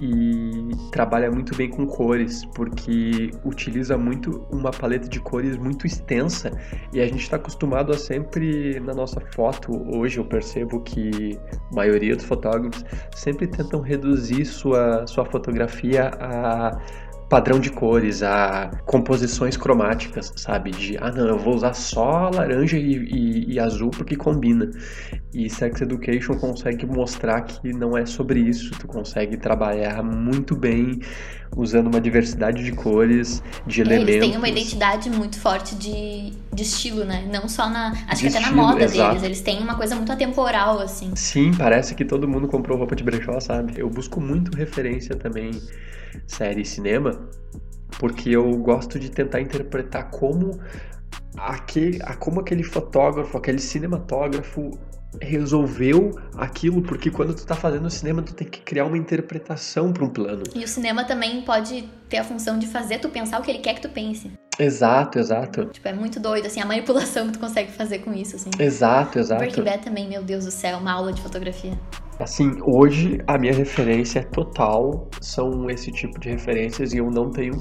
e 0.00 0.70
trabalha 0.90 1.30
muito 1.30 1.56
bem 1.56 1.68
com 1.68 1.86
cores, 1.86 2.44
porque 2.54 3.30
utiliza 3.44 3.96
muito 3.96 4.46
uma 4.50 4.70
paleta 4.70 5.08
de 5.08 5.20
cores 5.20 5.56
muito 5.56 5.86
extensa 5.86 6.50
e 6.92 7.00
a 7.00 7.06
gente 7.06 7.22
está 7.22 7.36
acostumado 7.36 7.92
a 7.92 7.98
sempre 7.98 8.80
na 8.80 8.94
nossa 8.94 9.20
foto 9.34 9.70
hoje 9.94 10.18
eu 10.18 10.24
percebo 10.24 10.80
que 10.80 11.38
a 11.70 11.74
maioria 11.74 12.16
dos 12.16 12.24
fotógrafos 12.24 12.84
sempre 13.14 13.46
tentam 13.46 13.80
reduzir 13.80 14.44
sua 14.44 15.06
sua 15.06 15.21
fotografia 15.24 16.10
a 16.20 16.78
padrão 17.32 17.58
de 17.58 17.70
cores, 17.70 18.22
a 18.22 18.70
composições 18.84 19.56
cromáticas, 19.56 20.34
sabe? 20.36 20.70
De, 20.70 20.98
ah, 20.98 21.10
não, 21.10 21.26
eu 21.28 21.38
vou 21.38 21.54
usar 21.54 21.72
só 21.72 22.28
laranja 22.28 22.76
e, 22.76 22.92
e, 22.92 23.54
e, 23.54 23.58
azul 23.58 23.90
porque 23.90 24.14
combina. 24.14 24.68
E 25.32 25.48
Sex 25.48 25.80
Education 25.80 26.34
consegue 26.34 26.84
mostrar 26.84 27.40
que 27.40 27.72
não 27.72 27.96
é 27.96 28.04
sobre 28.04 28.38
isso, 28.38 28.70
tu 28.78 28.86
consegue 28.86 29.38
trabalhar 29.38 30.02
muito 30.02 30.54
bem 30.54 31.00
usando 31.56 31.88
uma 31.88 32.00
diversidade 32.00 32.64
de 32.64 32.72
cores, 32.72 33.42
de 33.66 33.80
é, 33.80 33.84
elementos. 33.84 34.14
Eles 34.14 34.28
têm 34.28 34.36
uma 34.36 34.48
identidade 34.48 35.10
muito 35.10 35.38
forte 35.38 35.74
de, 35.74 36.32
de 36.52 36.62
estilo, 36.62 37.04
né? 37.04 37.28
Não 37.32 37.48
só 37.48 37.68
na. 37.68 37.92
Acho 38.08 38.22
de 38.22 38.30
que 38.30 38.36
até 38.36 38.40
estilo, 38.40 38.56
na 38.56 38.62
moda 38.62 38.84
exato. 38.84 39.08
deles. 39.10 39.22
Eles 39.22 39.40
têm 39.40 39.58
uma 39.58 39.74
coisa 39.74 39.94
muito 39.94 40.10
atemporal, 40.10 40.80
assim. 40.80 41.14
Sim, 41.14 41.52
parece 41.56 41.94
que 41.94 42.04
todo 42.04 42.26
mundo 42.26 42.48
comprou 42.48 42.78
roupa 42.78 42.96
de 42.96 43.04
brechó, 43.04 43.38
sabe? 43.40 43.74
Eu 43.76 43.88
busco 43.88 44.20
muito 44.20 44.56
referência 44.56 45.14
também 45.14 45.50
série 46.26 46.62
e 46.62 46.64
cinema, 46.64 47.28
porque 47.98 48.30
eu 48.30 48.50
gosto 48.56 48.98
de 48.98 49.10
tentar 49.10 49.40
interpretar 49.40 50.10
como 50.10 50.58
aquele, 51.36 51.98
como 52.18 52.40
aquele 52.40 52.62
fotógrafo, 52.62 53.36
aquele 53.36 53.58
cinematógrafo 53.58 54.78
resolveu 55.20 56.10
aquilo, 56.36 56.80
porque 56.82 57.10
quando 57.10 57.34
tu 57.34 57.44
tá 57.44 57.54
fazendo 57.54 57.90
cinema, 57.90 58.22
tu 58.22 58.34
tem 58.34 58.48
que 58.48 58.60
criar 58.60 58.86
uma 58.86 58.96
interpretação 58.96 59.92
para 59.92 60.04
um 60.04 60.08
plano. 60.08 60.42
E 60.54 60.64
o 60.64 60.68
cinema 60.68 61.04
também 61.04 61.42
pode 61.42 61.88
ter 62.08 62.18
a 62.18 62.24
função 62.24 62.58
de 62.58 62.66
fazer 62.66 62.98
tu 62.98 63.08
pensar 63.08 63.40
o 63.40 63.42
que 63.42 63.50
ele 63.50 63.58
quer 63.58 63.74
que 63.74 63.82
tu 63.82 63.90
pense. 63.90 64.32
Exato, 64.58 65.18
exato. 65.18 65.66
Tipo, 65.66 65.88
é 65.88 65.92
muito 65.92 66.20
doido, 66.20 66.46
assim, 66.46 66.60
a 66.60 66.66
manipulação 66.66 67.26
que 67.26 67.32
tu 67.32 67.38
consegue 67.38 67.72
fazer 67.72 68.00
com 68.00 68.12
isso, 68.12 68.36
assim. 68.36 68.50
Exato, 68.58 69.18
exato. 69.18 69.40
Breaking 69.40 69.64
Bad 69.64 69.84
também, 69.84 70.08
meu 70.08 70.22
Deus 70.22 70.44
do 70.44 70.50
céu, 70.50 70.78
uma 70.78 70.92
aula 70.92 71.12
de 71.12 71.20
fotografia. 71.20 71.78
Assim, 72.18 72.58
hoje 72.62 73.18
a 73.26 73.36
minha 73.38 73.52
referência 73.52 74.22
total 74.22 75.08
são 75.20 75.68
esse 75.70 75.90
tipo 75.90 76.20
de 76.20 76.30
referências 76.30 76.92
e 76.92 76.98
eu 76.98 77.10
não 77.10 77.30
tenho 77.30 77.54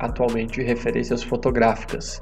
atualmente 0.00 0.62
referências 0.62 1.22
fotográficas 1.22 2.20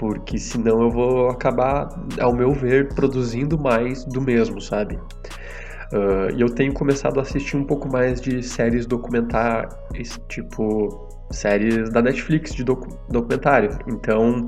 porque 0.00 0.38
senão 0.38 0.80
eu 0.80 0.90
vou 0.90 1.28
acabar, 1.28 1.90
ao 2.18 2.34
meu 2.34 2.54
ver, 2.54 2.94
produzindo 2.94 3.58
mais 3.58 4.02
do 4.06 4.18
mesmo, 4.18 4.58
sabe? 4.58 4.96
Uh, 5.92 6.34
e 6.34 6.40
eu 6.40 6.48
tenho 6.48 6.72
começado 6.72 7.18
a 7.18 7.22
assistir 7.22 7.58
um 7.58 7.64
pouco 7.64 7.86
mais 7.86 8.18
de 8.18 8.42
séries 8.42 8.86
documentais, 8.86 9.68
tipo 10.26 11.06
séries 11.30 11.90
da 11.90 12.02
Netflix 12.02 12.54
de 12.54 12.64
docu 12.64 12.98
documentário. 13.08 13.78
Então, 13.86 14.46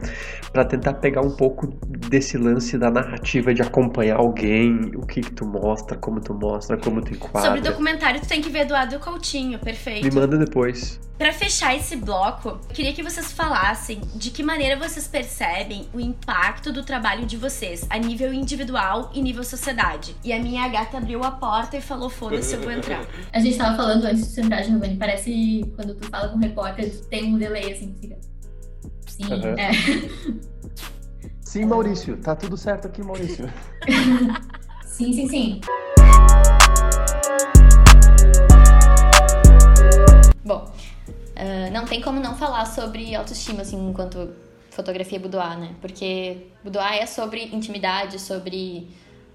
para 0.52 0.64
tentar 0.64 0.94
pegar 0.94 1.20
um 1.20 1.34
pouco 1.36 1.66
desse 2.08 2.36
lance 2.36 2.76
da 2.76 2.90
narrativa 2.90 3.54
de 3.54 3.62
acompanhar 3.62 4.16
alguém, 4.16 4.92
o 4.96 5.06
que 5.06 5.20
que 5.20 5.32
tu 5.32 5.46
mostra, 5.46 5.96
como 5.96 6.20
tu 6.20 6.34
mostra, 6.34 6.76
como 6.76 7.00
tu 7.00 7.12
enquadra. 7.12 7.50
Sobre 7.50 7.60
documentário, 7.60 8.20
tu 8.20 8.28
tem 8.28 8.40
que 8.40 8.50
ver 8.50 8.60
Eduardo 8.60 8.98
Coutinho, 8.98 9.58
perfeito. 9.58 10.04
Me 10.04 10.10
manda 10.10 10.36
depois. 10.36 11.00
Para 11.22 11.32
fechar 11.32 11.76
esse 11.76 11.94
bloco, 11.94 12.58
queria 12.70 12.92
que 12.92 13.00
vocês 13.00 13.30
falassem 13.30 14.00
de 14.16 14.28
que 14.30 14.42
maneira 14.42 14.76
vocês 14.76 15.06
percebem 15.06 15.86
o 15.94 16.00
impacto 16.00 16.72
do 16.72 16.82
trabalho 16.82 17.24
de 17.26 17.36
vocês 17.36 17.86
a 17.88 17.96
nível 17.96 18.34
individual 18.34 19.08
e 19.14 19.22
nível 19.22 19.44
sociedade. 19.44 20.16
E 20.24 20.32
a 20.32 20.38
minha 20.40 20.66
gata 20.66 20.98
abriu 20.98 21.22
a 21.22 21.30
porta 21.30 21.76
e 21.76 21.80
falou: 21.80 22.10
foda-se, 22.10 22.56
eu 22.56 22.62
vou 22.62 22.72
entrar. 22.72 23.04
A 23.32 23.38
gente 23.38 23.56
tava 23.56 23.76
falando 23.76 24.04
antes 24.04 24.26
de 24.26 24.34
você 24.34 24.40
entrar, 24.40 24.62
Giovanni, 24.64 24.96
parece 24.96 25.72
quando 25.76 25.94
tu 25.94 26.08
fala 26.08 26.28
com 26.28 26.38
um 26.38 26.40
repórter, 26.40 26.71
tem 27.10 27.34
um 27.34 27.38
delay 27.38 27.72
assim, 27.72 27.94
fica. 28.00 28.18
Sim, 29.06 29.24
uhum. 29.24 29.58
é. 29.58 29.70
Sim, 31.52 31.66
Maurício, 31.66 32.16
tá 32.16 32.34
tudo 32.34 32.56
certo 32.56 32.86
aqui, 32.86 33.02
Maurício. 33.02 33.46
sim, 34.86 35.12
sim, 35.12 35.28
sim. 35.28 35.60
Bom, 40.42 40.72
uh, 41.36 41.72
não 41.72 41.84
tem 41.84 42.00
como 42.00 42.18
não 42.20 42.34
falar 42.36 42.64
sobre 42.64 43.14
autoestima, 43.14 43.62
assim, 43.62 43.90
enquanto 43.90 44.30
fotografia 44.70 45.20
boudoir, 45.20 45.58
né? 45.58 45.74
Porque 45.80 46.46
boudoir 46.64 46.94
é 46.94 47.06
sobre 47.06 47.44
intimidade, 47.44 48.18
sobre 48.18 48.88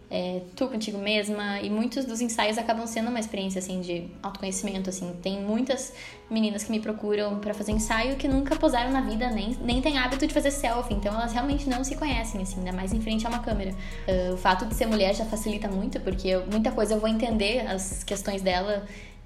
é, 0.10 0.42
tu 0.56 0.68
contigo 0.68 0.98
mesma 0.98 1.60
e 1.60 1.70
muitos 1.70 2.06
dos 2.06 2.22
ensaios 2.22 2.58
acabam 2.58 2.88
sendo 2.88 3.10
uma 3.10 3.20
experiência 3.20 3.60
assim 3.60 3.82
de 3.82 4.08
autoconhecimento 4.24 4.90
assim. 4.90 5.14
Tem 5.22 5.42
muitas 5.42 5.94
meninas 6.30 6.64
que 6.64 6.72
me 6.72 6.80
procuram 6.80 7.40
para 7.40 7.54
fazer 7.54 7.74
ensaio 7.74 8.16
que 8.16 8.28
nunca 8.28 8.56
posaram 8.56 8.92
na 8.92 9.02
vida 9.02 9.30
nem 9.30 9.58
nem 9.62 9.82
tem 9.82 9.98
hábito 9.98 10.26
de 10.26 10.34
fazer 10.34 10.52
selfie. 10.52 10.94
Então 10.94 11.14
elas 11.14 11.34
realmente 11.34 11.70
não 11.70 11.84
se 11.84 11.96
conhecem 11.96 12.42
assim 12.42 12.60
ainda 12.60 12.72
mais 12.72 12.94
em 12.94 13.02
frente 13.02 13.26
a 13.26 13.30
uma 13.30 13.40
câmera. 13.40 13.72
Uh, 14.08 14.34
o 14.34 14.38
fato 14.38 14.66
de 14.66 14.76
ser 14.76 14.86
mulher 14.86 15.14
já 15.14 15.26
facilita 15.26 15.68
muito 15.68 16.00
porque 16.00 16.30
eu, 16.30 16.46
muita 16.48 16.72
coisa 16.72 16.94
eu 16.94 17.00
vou 17.00 17.10
entender 17.10 17.68
as 17.68 18.04
questões 18.04 18.42
dela. 18.42 18.86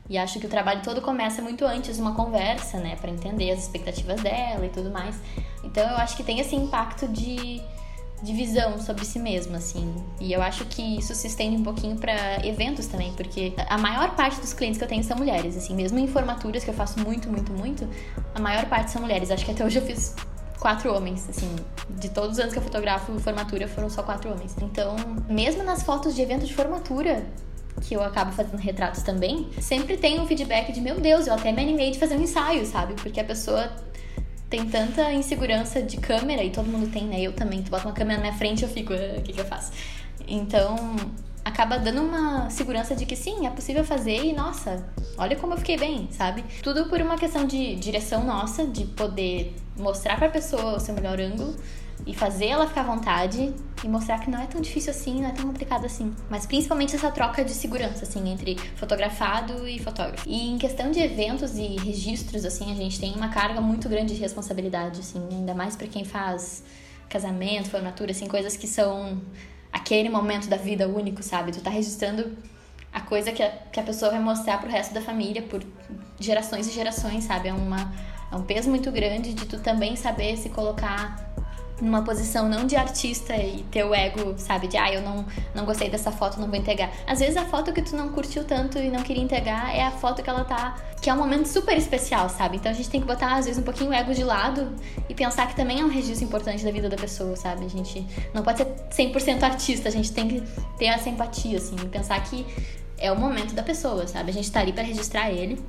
E 0.10 0.18
acho 0.18 0.40
que 0.40 0.46
o 0.46 0.50
trabalho 0.50 0.82
todo 0.82 1.00
começa 1.00 1.42
muito 1.42 1.64
antes 1.64 1.96
de 1.96 2.02
uma 2.02 2.16
conversa 2.16 2.80
né 2.80 2.98
para 3.00 3.12
entender 3.12 3.52
as 3.52 3.60
expectativas 3.60 4.20
dela 4.22 4.66
e 4.66 4.70
tudo 4.70 4.90
mais. 4.90 5.16
Então 5.64 5.88
eu 5.88 5.98
acho 5.98 6.18
que 6.18 6.24
tem 6.24 6.40
esse 6.40 6.56
impacto 6.56 7.08
de 7.08 7.62
de 8.22 8.34
visão 8.34 8.80
sobre 8.80 9.04
si 9.06 9.20
mesma, 9.20 9.58
assim. 9.58 9.94
E 10.20 10.32
eu 10.32 10.42
acho 10.42 10.66
que 10.66 10.82
isso 10.98 11.16
se 11.16 11.28
estende 11.28 11.58
um 11.58 11.64
pouquinho 11.64 11.98
para 11.98 12.46
eventos 12.46 12.88
também, 12.88 13.12
porque 13.14 13.54
a 13.68 13.78
maior 13.78 14.16
parte 14.16 14.40
dos 14.40 14.54
clientes 14.54 14.78
que 14.78 14.84
eu 14.84 14.88
tenho 14.88 15.04
são 15.04 15.18
mulheres, 15.18 15.58
assim, 15.58 15.76
mesmo 15.76 15.98
em 15.98 16.08
formaturas 16.08 16.64
que 16.64 16.70
eu 16.70 16.74
faço 16.74 17.00
muito, 17.00 17.30
muito, 17.30 17.52
muito, 17.52 17.88
a 18.36 18.40
maior 18.40 18.66
parte 18.68 18.92
são 18.92 19.02
mulheres. 19.02 19.32
Acho 19.32 19.44
que 19.44 19.52
até 19.52 19.66
hoje 19.66 19.80
eu 19.80 19.86
fiz 19.86 20.16
quatro 20.60 20.94
homens, 20.94 21.28
assim, 21.28 21.56
de 21.90 22.10
todos 22.10 22.34
os 22.34 22.40
anos 22.40 22.54
que 22.54 22.60
eu 22.60 22.64
fotografo 22.64 23.20
formatura 23.20 23.68
foram 23.68 23.90
só 23.90 24.04
quatro 24.04 24.32
homens. 24.32 24.56
Então, 24.62 24.96
mesmo 25.28 25.64
nas 25.64 25.82
fotos 25.82 26.16
de 26.16 26.22
evento 26.22 26.46
de 26.46 26.54
formatura, 26.54 27.26
que 27.82 27.96
eu 27.96 28.04
acabo 28.04 28.32
fazendo 28.32 28.60
retratos 28.60 29.02
também, 29.02 29.50
sempre 29.60 29.98
tem 29.98 30.20
um 30.20 30.28
feedback 30.28 30.72
de 30.72 30.80
meu 30.80 31.00
Deus, 31.00 31.26
eu 31.26 31.34
até 31.34 31.52
me 31.52 31.62
animei 31.62 31.90
de 31.90 31.98
fazer 31.98 32.16
um 32.16 32.22
ensaio, 32.22 32.66
sabe? 32.66 32.94
Porque 32.94 33.20
a 33.20 33.24
pessoa 33.24 33.72
tem 34.52 34.66
tanta 34.66 35.14
insegurança 35.14 35.82
de 35.82 35.96
câmera, 35.96 36.44
e 36.44 36.52
todo 36.52 36.68
mundo 36.68 36.92
tem, 36.92 37.06
né? 37.06 37.22
Eu 37.22 37.32
também. 37.32 37.64
Tu 37.64 37.72
bota 37.72 37.88
uma 37.88 37.94
câmera 37.94 38.18
na 38.18 38.28
minha 38.28 38.38
frente 38.38 38.62
eu 38.64 38.70
fico, 38.70 38.94
ah, 38.94 39.18
o 39.18 39.22
que, 39.22 39.32
que 39.32 39.40
eu 39.40 39.46
faço? 39.46 39.72
Então, 40.28 40.76
acaba 41.44 41.80
dando 41.80 42.02
uma 42.02 42.50
segurança 42.50 42.94
de 42.94 43.06
que 43.06 43.16
sim, 43.16 43.48
é 43.48 43.50
possível 43.50 43.86
fazer 43.86 44.24
e, 44.26 44.34
nossa, 44.34 44.86
olha 45.18 45.38
como 45.38 45.54
eu 45.54 45.58
fiquei 45.58 45.78
bem, 45.78 46.10
sabe? 46.12 46.44
Tudo 46.62 46.86
por 46.88 47.02
uma 47.02 47.18
questão 47.18 47.46
de 47.46 47.76
direção 47.78 48.26
nossa, 48.26 48.68
de 48.68 48.84
poder 48.86 49.56
mostrar 49.78 50.18
pra 50.18 50.28
pessoa 50.28 50.76
o 50.76 50.80
seu 50.82 50.94
melhor 50.94 51.20
ângulo 51.20 51.56
e 52.06 52.14
fazer 52.14 52.48
ela 52.48 52.68
ficar 52.68 52.82
à 52.82 52.84
vontade 52.84 53.54
e 53.84 53.88
mostrar 53.88 54.20
que 54.20 54.30
não 54.30 54.42
é 54.42 54.46
tão 54.46 54.62
difícil 54.62 54.92
assim, 54.92 55.22
não 55.22 55.30
é 55.30 55.32
tão 55.32 55.46
complicado 55.46 55.86
assim. 55.86 56.14
Mas 56.30 56.46
principalmente 56.46 56.96
essa 56.96 57.12
troca 57.12 57.44
de 57.44 57.52
segurança, 57.52 58.04
assim, 58.04 58.30
entre 58.30 58.56
fotografado 58.76 59.68
e 59.68 59.80
fotógrafo. 59.80 60.28
E 60.28 60.52
em 60.52 60.58
questão 60.58 60.92
de 60.92 61.00
eventos 61.00 61.58
e 61.58 61.78
registros, 61.78 62.46
assim, 62.46 62.72
a 62.72 62.76
gente 62.76 63.00
tem 63.00 63.14
uma 63.14 63.30
carga 63.30 63.62
muito 63.62 63.88
grande 63.90 64.16
de 64.16 64.20
responsabilidade, 64.20 65.00
assim, 65.00 65.22
ainda 65.32 65.54
mais 65.54 65.76
para 65.76 65.88
quem 65.88 66.06
faz 66.06 66.64
casamento, 67.10 67.70
formatura, 67.70 68.12
assim, 68.12 68.28
coisas 68.28 68.56
que 68.56 68.68
são 68.68 69.22
aquele 69.72 70.10
momento 70.10 70.48
da 70.48 70.58
vida 70.58 70.88
único, 70.88 71.24
sabe? 71.24 71.52
Tu 71.52 71.62
tá 71.62 71.70
registrando 71.70 72.38
a 72.94 73.02
coisa 73.02 73.32
que 73.32 73.42
a, 73.42 73.50
que 73.50 73.80
a 73.80 73.84
pessoa 73.84 74.12
vai 74.12 74.20
mostrar 74.20 74.60
pro 74.60 74.70
resto 74.70 74.94
da 74.94 75.02
família 75.02 75.42
por 75.42 75.64
gerações 76.20 76.68
e 76.68 76.72
gerações, 76.72 77.24
sabe? 77.24 77.48
É 77.50 77.54
uma 77.54 77.92
é 78.32 78.36
um 78.36 78.44
peso 78.44 78.70
muito 78.70 78.90
grande 78.92 79.34
de 79.34 79.46
tu 79.46 79.60
também 79.60 79.98
saber 79.98 80.38
se 80.38 80.48
colocar 80.50 81.31
numa 81.82 82.04
posição 82.04 82.48
não 82.48 82.66
de 82.66 82.76
artista 82.76 83.36
e 83.36 83.64
ter 83.72 83.84
o 83.84 83.94
ego, 83.94 84.36
sabe, 84.38 84.68
de 84.68 84.78
ah, 84.78 84.94
eu 84.94 85.02
não, 85.02 85.26
não 85.54 85.66
gostei 85.66 85.90
dessa 85.90 86.12
foto, 86.12 86.40
não 86.40 86.48
vou 86.48 86.56
entregar. 86.56 86.92
Às 87.08 87.20
vezes 87.20 87.36
a 87.36 87.46
foto 87.46 87.74
que 87.74 87.82
tu 87.82 87.96
não 87.96 88.10
curtiu 88.10 88.44
tanto 88.44 88.78
e 88.78 88.90
não 88.90 89.02
queria 89.02 89.24
entregar 89.24 89.76
é 89.76 89.84
a 89.84 89.92
foto 89.92 90.22
que 90.22 90.30
ela 90.30 90.44
tá. 90.44 90.76
que 91.02 91.10
é 91.10 91.14
um 91.14 91.18
momento 91.18 91.48
super 91.48 91.78
especial, 91.78 92.30
sabe? 92.30 92.58
Então 92.58 92.72
a 92.72 92.76
gente 92.76 92.90
tem 92.90 93.02
que 93.02 93.08
botar, 93.08 93.36
às 93.36 93.46
vezes, 93.46 93.60
um 93.60 93.64
pouquinho 93.64 93.90
o 93.90 93.94
ego 93.94 94.14
de 94.14 94.24
lado 94.24 94.72
e 95.10 95.16
pensar 95.16 95.48
que 95.48 95.56
também 95.56 95.82
é 95.82 95.84
um 95.84 95.90
registro 95.90 96.26
importante 96.26 96.64
da 96.64 96.72
vida 96.72 96.88
da 96.88 96.98
pessoa, 96.98 97.36
sabe? 97.36 97.66
A 97.66 97.70
gente 97.70 98.06
não 98.34 98.44
pode 98.44 98.60
ser 98.60 98.68
100% 98.92 99.44
artista, 99.44 99.90
a 99.90 99.92
gente 99.92 100.12
tem 100.12 100.28
que 100.28 100.42
ter 100.78 100.86
essa 100.86 101.10
empatia, 101.10 101.58
assim, 101.58 101.76
e 101.76 101.88
pensar 101.88 102.22
que 102.24 102.46
é 102.98 103.12
o 103.12 103.16
momento 103.20 103.56
da 103.56 103.64
pessoa, 103.64 104.06
sabe? 104.08 104.30
A 104.30 104.34
gente 104.34 104.52
tá 104.52 104.60
ali 104.60 104.72
para 104.72 104.84
registrar 104.84 105.32
ele 105.32 105.60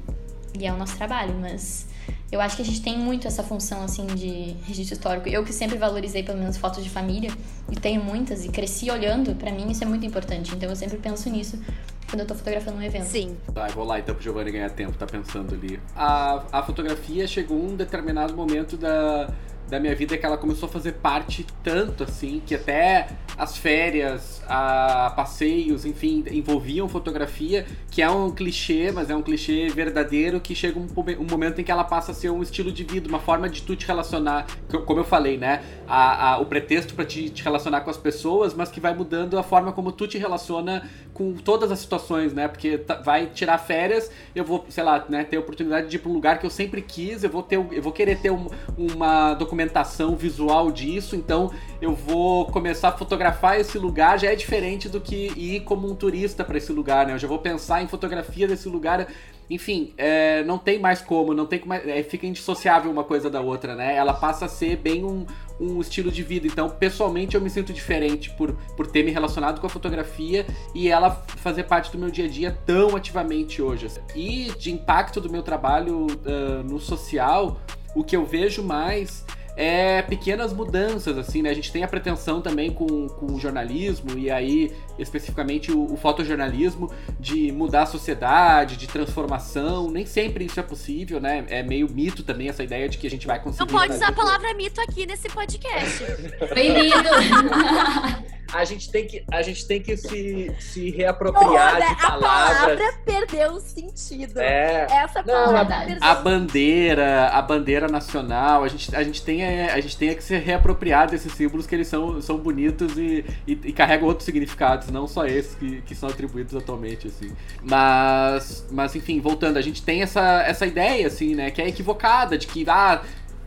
e 0.58 0.66
é 0.66 0.72
o 0.72 0.76
nosso 0.76 0.96
trabalho, 0.96 1.34
mas 1.40 1.86
Eu 2.32 2.40
acho 2.40 2.56
que 2.56 2.62
a 2.62 2.64
gente 2.64 2.80
tem 2.80 2.98
muito 2.98 3.28
essa 3.28 3.42
função, 3.42 3.84
assim, 3.84 4.06
de 4.06 4.56
registro 4.64 4.94
histórico. 4.94 5.28
Eu 5.28 5.44
que 5.44 5.52
sempre 5.52 5.76
valorizei, 5.76 6.22
pelo 6.22 6.38
menos, 6.38 6.56
fotos 6.56 6.82
de 6.82 6.88
família, 6.88 7.30
e 7.70 7.76
tenho 7.76 8.02
muitas, 8.02 8.46
e 8.46 8.48
cresci 8.48 8.90
olhando, 8.90 9.34
para 9.34 9.52
mim 9.52 9.70
isso 9.70 9.84
é 9.84 9.86
muito 9.86 10.06
importante. 10.06 10.54
Então 10.54 10.70
eu 10.70 10.74
sempre 10.74 10.96
penso 10.96 11.28
nisso 11.28 11.62
quando 12.08 12.20
eu 12.20 12.26
tô 12.26 12.34
fotografando 12.34 12.78
um 12.78 12.82
evento. 12.82 13.04
Sim. 13.04 13.36
Tá, 13.52 13.68
eu 13.68 13.74
vou 13.74 13.84
lá 13.84 13.98
então 13.98 14.14
pro 14.14 14.24
Giovanni 14.24 14.50
ganhar 14.50 14.70
tempo, 14.70 14.96
tá 14.96 15.04
pensando 15.04 15.54
ali. 15.54 15.78
A, 15.94 16.42
a 16.50 16.62
fotografia 16.62 17.26
chegou 17.26 17.62
um 17.62 17.76
determinado 17.76 18.34
momento 18.34 18.78
da, 18.78 19.30
da 19.68 19.78
minha 19.78 19.94
vida 19.94 20.16
que 20.16 20.24
ela 20.24 20.38
começou 20.38 20.70
a 20.70 20.72
fazer 20.72 20.92
parte 20.92 21.46
tanto 21.62 22.02
assim 22.04 22.42
que 22.46 22.54
até 22.54 23.08
as 23.36 23.58
férias, 23.58 24.41
a 24.48 25.12
passeios, 25.14 25.84
enfim, 25.84 26.24
envolviam 26.30 26.88
fotografia, 26.88 27.66
que 27.90 28.02
é 28.02 28.10
um 28.10 28.30
clichê, 28.30 28.90
mas 28.92 29.10
é 29.10 29.16
um 29.16 29.22
clichê 29.22 29.68
verdadeiro 29.68 30.40
que 30.40 30.54
chega 30.54 30.78
um, 30.78 30.86
um 31.20 31.26
momento 31.30 31.60
em 31.60 31.64
que 31.64 31.70
ela 31.70 31.84
passa 31.84 32.12
a 32.12 32.14
ser 32.14 32.30
um 32.30 32.42
estilo 32.42 32.72
de 32.72 32.84
vida, 32.84 33.08
uma 33.08 33.18
forma 33.18 33.48
de 33.48 33.62
tu 33.62 33.76
te 33.76 33.86
relacionar, 33.86 34.46
como 34.86 35.00
eu 35.00 35.04
falei, 35.04 35.36
né? 35.36 35.62
A, 35.86 36.32
a, 36.32 36.38
o 36.38 36.46
pretexto 36.46 36.94
para 36.94 37.04
te, 37.04 37.30
te 37.30 37.42
relacionar 37.42 37.82
com 37.82 37.90
as 37.90 37.96
pessoas, 37.96 38.54
mas 38.54 38.70
que 38.70 38.80
vai 38.80 38.94
mudando 38.94 39.38
a 39.38 39.42
forma 39.42 39.72
como 39.72 39.92
tu 39.92 40.06
te 40.06 40.18
relaciona 40.18 40.88
com 41.12 41.34
todas 41.34 41.70
as 41.70 41.78
situações, 41.78 42.32
né? 42.32 42.48
Porque 42.48 42.80
vai 43.04 43.26
tirar 43.26 43.58
férias, 43.58 44.10
eu 44.34 44.44
vou, 44.44 44.64
sei 44.68 44.82
lá, 44.82 45.04
né, 45.08 45.24
ter 45.24 45.36
a 45.36 45.40
oportunidade 45.40 45.88
de 45.88 45.96
ir 45.96 45.98
para 45.98 46.10
um 46.10 46.14
lugar 46.14 46.38
que 46.38 46.46
eu 46.46 46.50
sempre 46.50 46.82
quis, 46.82 47.22
eu 47.22 47.30
vou 47.30 47.42
ter, 47.42 47.56
eu 47.56 47.82
vou 47.82 47.92
querer 47.92 48.18
ter 48.18 48.30
um, 48.30 48.46
uma 48.76 49.34
documentação 49.34 50.16
visual 50.16 50.70
disso, 50.70 51.14
então 51.16 51.50
eu 51.80 51.94
vou 51.94 52.46
começar 52.46 52.88
a 52.88 52.92
fotografar 52.92 53.60
esse 53.60 53.78
lugar, 53.78 54.18
já 54.18 54.31
é 54.31 54.31
diferente 54.36 54.88
do 54.88 55.00
que 55.00 55.32
ir 55.36 55.60
como 55.60 55.90
um 55.90 55.94
turista 55.94 56.44
para 56.44 56.58
esse 56.58 56.72
lugar, 56.72 57.06
né? 57.06 57.14
Eu 57.14 57.18
já 57.18 57.28
vou 57.28 57.38
pensar 57.38 57.82
em 57.82 57.88
fotografia 57.88 58.46
desse 58.46 58.68
lugar 58.68 59.06
enfim, 59.52 59.92
é, 59.98 60.42
não 60.44 60.56
tem 60.56 60.78
mais 60.78 61.02
como, 61.02 61.34
não 61.34 61.44
tem 61.44 61.58
como, 61.58 61.74
é, 61.74 62.02
fica 62.02 62.26
indissociável 62.26 62.90
uma 62.90 63.04
coisa 63.04 63.28
da 63.28 63.40
outra, 63.42 63.74
né? 63.74 63.94
Ela 63.94 64.14
passa 64.14 64.46
a 64.46 64.48
ser 64.48 64.76
bem 64.76 65.04
um, 65.04 65.26
um 65.60 65.78
estilo 65.78 66.10
de 66.10 66.22
vida. 66.22 66.46
Então, 66.46 66.70
pessoalmente, 66.70 67.34
eu 67.34 67.40
me 67.40 67.50
sinto 67.50 67.70
diferente 67.70 68.30
por, 68.30 68.54
por 68.76 68.86
ter 68.86 69.04
me 69.04 69.10
relacionado 69.10 69.60
com 69.60 69.66
a 69.66 69.70
fotografia 69.70 70.46
e 70.74 70.88
ela 70.88 71.10
fazer 71.10 71.64
parte 71.64 71.92
do 71.92 71.98
meu 71.98 72.10
dia 72.10 72.24
a 72.24 72.28
dia 72.28 72.58
tão 72.64 72.96
ativamente 72.96 73.60
hoje. 73.60 73.88
E 74.14 74.52
de 74.58 74.72
impacto 74.72 75.20
do 75.20 75.30
meu 75.30 75.42
trabalho 75.42 76.06
uh, 76.06 76.62
no 76.64 76.80
social, 76.80 77.60
o 77.94 78.02
que 78.02 78.16
eu 78.16 78.24
vejo 78.24 78.62
mais 78.62 79.22
é 79.56 80.02
pequenas 80.02 80.52
mudanças, 80.52 81.18
assim, 81.18 81.42
né? 81.42 81.50
A 81.50 81.54
gente 81.54 81.70
tem 81.70 81.82
a 81.82 81.88
pretensão 81.88 82.40
também 82.40 82.72
com, 82.72 83.08
com 83.08 83.26
o 83.26 83.38
jornalismo, 83.38 84.18
e 84.18 84.30
aí, 84.30 84.72
especificamente, 84.98 85.70
o, 85.70 85.92
o 85.92 85.96
fotojornalismo, 85.96 86.90
de 87.20 87.52
mudar 87.52 87.82
a 87.82 87.86
sociedade, 87.86 88.76
de 88.76 88.86
transformação. 88.86 89.90
Nem 89.90 90.06
sempre 90.06 90.44
isso 90.44 90.58
é 90.58 90.62
possível, 90.62 91.20
né? 91.20 91.44
É 91.48 91.62
meio 91.62 91.90
mito 91.90 92.22
também 92.22 92.48
essa 92.48 92.64
ideia 92.64 92.88
de 92.88 92.98
que 92.98 93.06
a 93.06 93.10
gente 93.10 93.26
vai 93.26 93.40
conseguir. 93.40 93.70
Não 93.70 93.78
pode 93.78 93.92
usar 93.92 94.08
a 94.08 94.12
palavra 94.12 94.54
mito 94.54 94.80
aqui 94.80 95.06
nesse 95.06 95.28
podcast. 95.28 96.04
Bem-vindo! 96.54 97.08
a 98.52 98.64
gente 98.64 98.90
tem 98.90 99.06
que, 99.06 99.24
a 99.30 99.42
gente 99.42 99.66
tem 99.66 99.80
que 99.80 99.96
se, 99.96 100.54
se 100.60 100.90
reapropriar 100.90 101.76
Olha, 101.76 101.86
de 101.86 102.00
palavras. 102.00 102.22
A 102.22 102.60
palavra 102.60 102.92
perdeu 103.04 103.52
o 103.52 103.60
sentido. 103.60 104.38
É. 104.38 104.86
Essa 104.90 105.22
palavra 105.22 105.64
Não, 105.64 105.86
perdeu. 105.86 105.98
A 106.00 106.14
bandeira, 106.14 107.28
a 107.28 107.42
bandeira 107.42 107.88
nacional, 107.88 108.62
a 108.62 108.68
gente, 108.68 108.94
a 108.94 109.02
gente 109.02 109.22
tem 109.22 109.41
a 109.44 109.80
gente 109.80 109.96
tem 109.96 110.14
que 110.14 110.22
se 110.22 110.36
reapropriar 110.36 111.10
desses 111.10 111.32
símbolos 111.32 111.66
que 111.66 111.74
eles 111.74 111.88
são, 111.88 112.20
são 112.20 112.38
bonitos 112.38 112.96
e, 112.96 113.24
e, 113.46 113.52
e 113.52 113.72
carregam 113.72 114.08
outros 114.08 114.24
significados, 114.24 114.88
não 114.88 115.06
só 115.06 115.26
esses 115.26 115.54
que, 115.54 115.82
que 115.82 115.94
são 115.94 116.08
atribuídos 116.08 116.54
atualmente, 116.54 117.08
assim. 117.08 117.30
Mas, 117.62 118.66
mas 118.70 118.94
enfim, 118.94 119.20
voltando, 119.20 119.56
a 119.56 119.62
gente 119.62 119.82
tem 119.82 120.02
essa, 120.02 120.42
essa 120.42 120.66
ideia, 120.66 121.06
assim, 121.06 121.34
né, 121.34 121.50
que 121.50 121.60
é 121.60 121.68
equivocada, 121.68 122.36
de 122.36 122.46
que, 122.46 122.64
ah, 122.68 123.02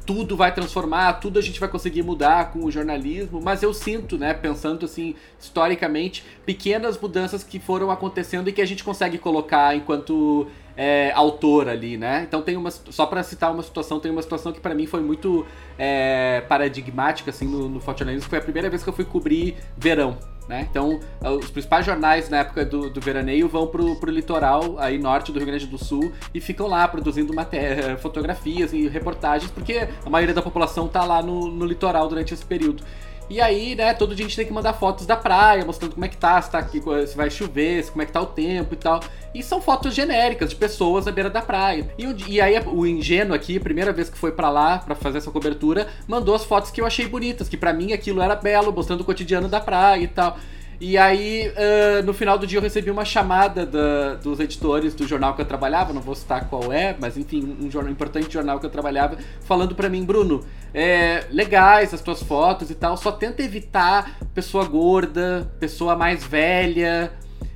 tudo 0.06 0.38
vai 0.38 0.54
transformar, 0.54 1.14
tudo 1.14 1.39
a 1.39 1.41
gente 1.41 1.60
vai 1.60 1.68
conseguir 1.68 2.04
mudar 2.04 2.52
com 2.52 2.64
o 2.64 2.72
jornalismo, 2.72 3.41
mas 3.41 3.64
eu 3.64 3.74
sinto, 3.74 4.18
né, 4.18 4.34
pensando 4.34 4.86
assim, 4.86 5.16
historicamente, 5.39 6.24
pequenas 6.46 6.98
mudanças 6.98 7.43
que 7.43 7.60
foram 7.60 7.89
acontecendo 7.89 8.48
e 8.48 8.54
que 8.54 8.62
a 8.62 8.68
gente 8.68 8.84
consegue 8.84 9.18
colocar 9.18 9.76
enquanto 9.76 10.48
é, 10.78 11.11
autor 11.13 11.69
ali, 11.69 11.97
né? 11.97 12.26
Então 12.28 12.41
tem 12.41 12.57
uma, 12.57 12.71
só 12.71 13.05
para 13.05 13.23
citar 13.23 13.51
uma 13.51 13.63
situação, 13.63 13.99
tem 13.99 14.11
uma 14.11 14.21
situação 14.21 14.51
que 14.51 14.59
para 14.59 14.73
mim 14.73 14.86
foi 14.86 15.01
muito 15.01 15.45
é, 15.78 16.41
paradigmática 16.47 17.32
assim 17.32 17.47
no, 17.47 17.69
no 17.69 17.80
Fortaleza, 17.80 18.26
foi 18.28 18.39
a 18.39 18.41
primeira 18.41 18.69
vez 18.69 18.84
que 18.84 18.89
eu 18.89 18.93
fui 18.93 19.05
cobrir 19.05 19.55
verão, 19.78 20.17
né? 20.47 20.67
Então, 20.69 20.99
os 21.39 21.49
principais 21.49 21.86
jornais 21.86 22.30
na 22.30 22.38
época 22.38 22.65
do, 22.65 22.89
do 22.89 23.01
veraneio 23.01 23.47
vão 23.47 23.67
pro, 23.67 23.95
pro 23.95 24.11
litoral, 24.11 24.78
aí 24.78 24.97
norte 24.97 25.32
do 25.32 25.39
Rio 25.39 25.47
Grande 25.47 25.65
do 25.65 25.78
Sul, 25.78 26.11
e 26.34 26.39
ficam 26.39 26.67
lá 26.67 26.88
produzindo 26.88 27.34
matéria, 27.34 27.97
fotografias 27.99 28.73
e 28.73 28.88
reportagens, 28.88 29.51
porque 29.51 29.88
a 30.05 30.09
maioria 30.09 30.36
da 30.36 30.41
população 30.41 30.88
tá 30.88 31.03
lá 31.03 31.21
no, 31.21 31.49
no 31.49 31.65
litoral 31.65 32.07
durante 32.07 32.34
esse 32.34 32.45
período. 32.45 32.84
E 33.30 33.41
aí, 33.41 33.76
né, 33.76 33.93
todo 33.93 34.15
dia 34.15 34.26
a 34.26 34.28
gente 34.28 34.38
tem 34.38 34.45
que 34.45 34.53
mandar 34.53 34.73
fotos 34.73 35.05
da 35.05 35.17
praia, 35.17 35.65
mostrando 35.65 35.93
como 35.93 36.05
é 36.05 36.07
que 36.07 36.17
tá, 36.17 36.39
se 36.41 36.51
tá 36.51 36.59
aqui, 36.59 36.82
se 37.07 37.17
vai 37.17 37.30
chover, 37.30 37.84
se 37.84 37.91
como 37.91 38.03
é 38.03 38.05
que 38.05 38.11
tá 38.11 38.21
o 38.21 38.28
tempo 38.28 38.73
e 38.73 38.78
tal. 38.78 38.99
E 39.34 39.41
são 39.41 39.59
fotos 39.59 39.93
genéricas 39.93 40.51
de 40.51 40.55
pessoas 40.55 41.07
à 41.07 41.11
beira 41.11 41.30
da 41.30 41.41
praia. 41.41 41.89
E, 41.97 42.34
e 42.34 42.41
aí 42.41 42.59
o 42.67 42.86
ingênuo 42.86 43.36
aqui, 43.36 43.59
primeira 43.59 43.91
vez 43.91 44.09
que 44.09 44.17
foi 44.17 44.32
para 44.32 44.49
lá 44.49 44.78
para 44.78 44.95
fazer 44.95 45.17
essa 45.17 45.32
cobertura, 45.32 45.88
mandou 46.07 46.36
as 46.36 46.45
fotos 46.45 46.71
que 46.71 46.80
eu 46.80 46.86
achei 46.86 47.07
bonitas, 47.07 47.49
que 47.49 47.57
para 47.57 47.73
mim 47.73 47.93
aquilo 47.93 48.21
era 48.21 48.36
belo, 48.36 48.71
mostrando 48.71 49.01
o 49.01 49.05
cotidiano 49.05 49.47
da 49.47 49.59
praia 49.59 50.03
e 50.03 50.07
tal. 50.07 50.38
E 50.80 50.97
aí, 50.97 51.49
uh, 51.49 52.05
no 52.05 52.13
final 52.13 52.38
do 52.38 52.45
dia, 52.45 52.57
eu 52.57 52.61
recebi 52.61 52.91
uma 52.91 53.05
chamada 53.05 53.65
da, 53.65 54.15
dos 54.15 54.39
editores 54.39 54.93
do 54.93 55.07
jornal 55.07 55.34
que 55.34 55.41
eu 55.41 55.45
trabalhava, 55.45 55.93
não 55.93 56.01
vou 56.01 56.15
citar 56.15 56.49
qual 56.49 56.71
é, 56.71 56.95
mas 56.99 57.17
enfim, 57.17 57.57
um, 57.61 57.71
jornal, 57.71 57.91
importante 57.91 58.32
jornal 58.32 58.59
que 58.59 58.65
eu 58.65 58.69
trabalhava, 58.69 59.17
falando 59.41 59.73
para 59.73 59.89
mim, 59.89 60.03
Bruno, 60.03 60.43
é, 60.73 61.26
legais 61.32 61.93
as 61.93 62.01
tuas 62.01 62.21
fotos 62.21 62.69
e 62.69 62.76
tal, 62.76 62.97
só 62.97 63.11
tenta 63.11 63.41
evitar 63.41 64.17
pessoa 64.34 64.65
gorda, 64.65 65.49
pessoa 65.59 65.95
mais 65.95 66.23
velha, 66.23 67.11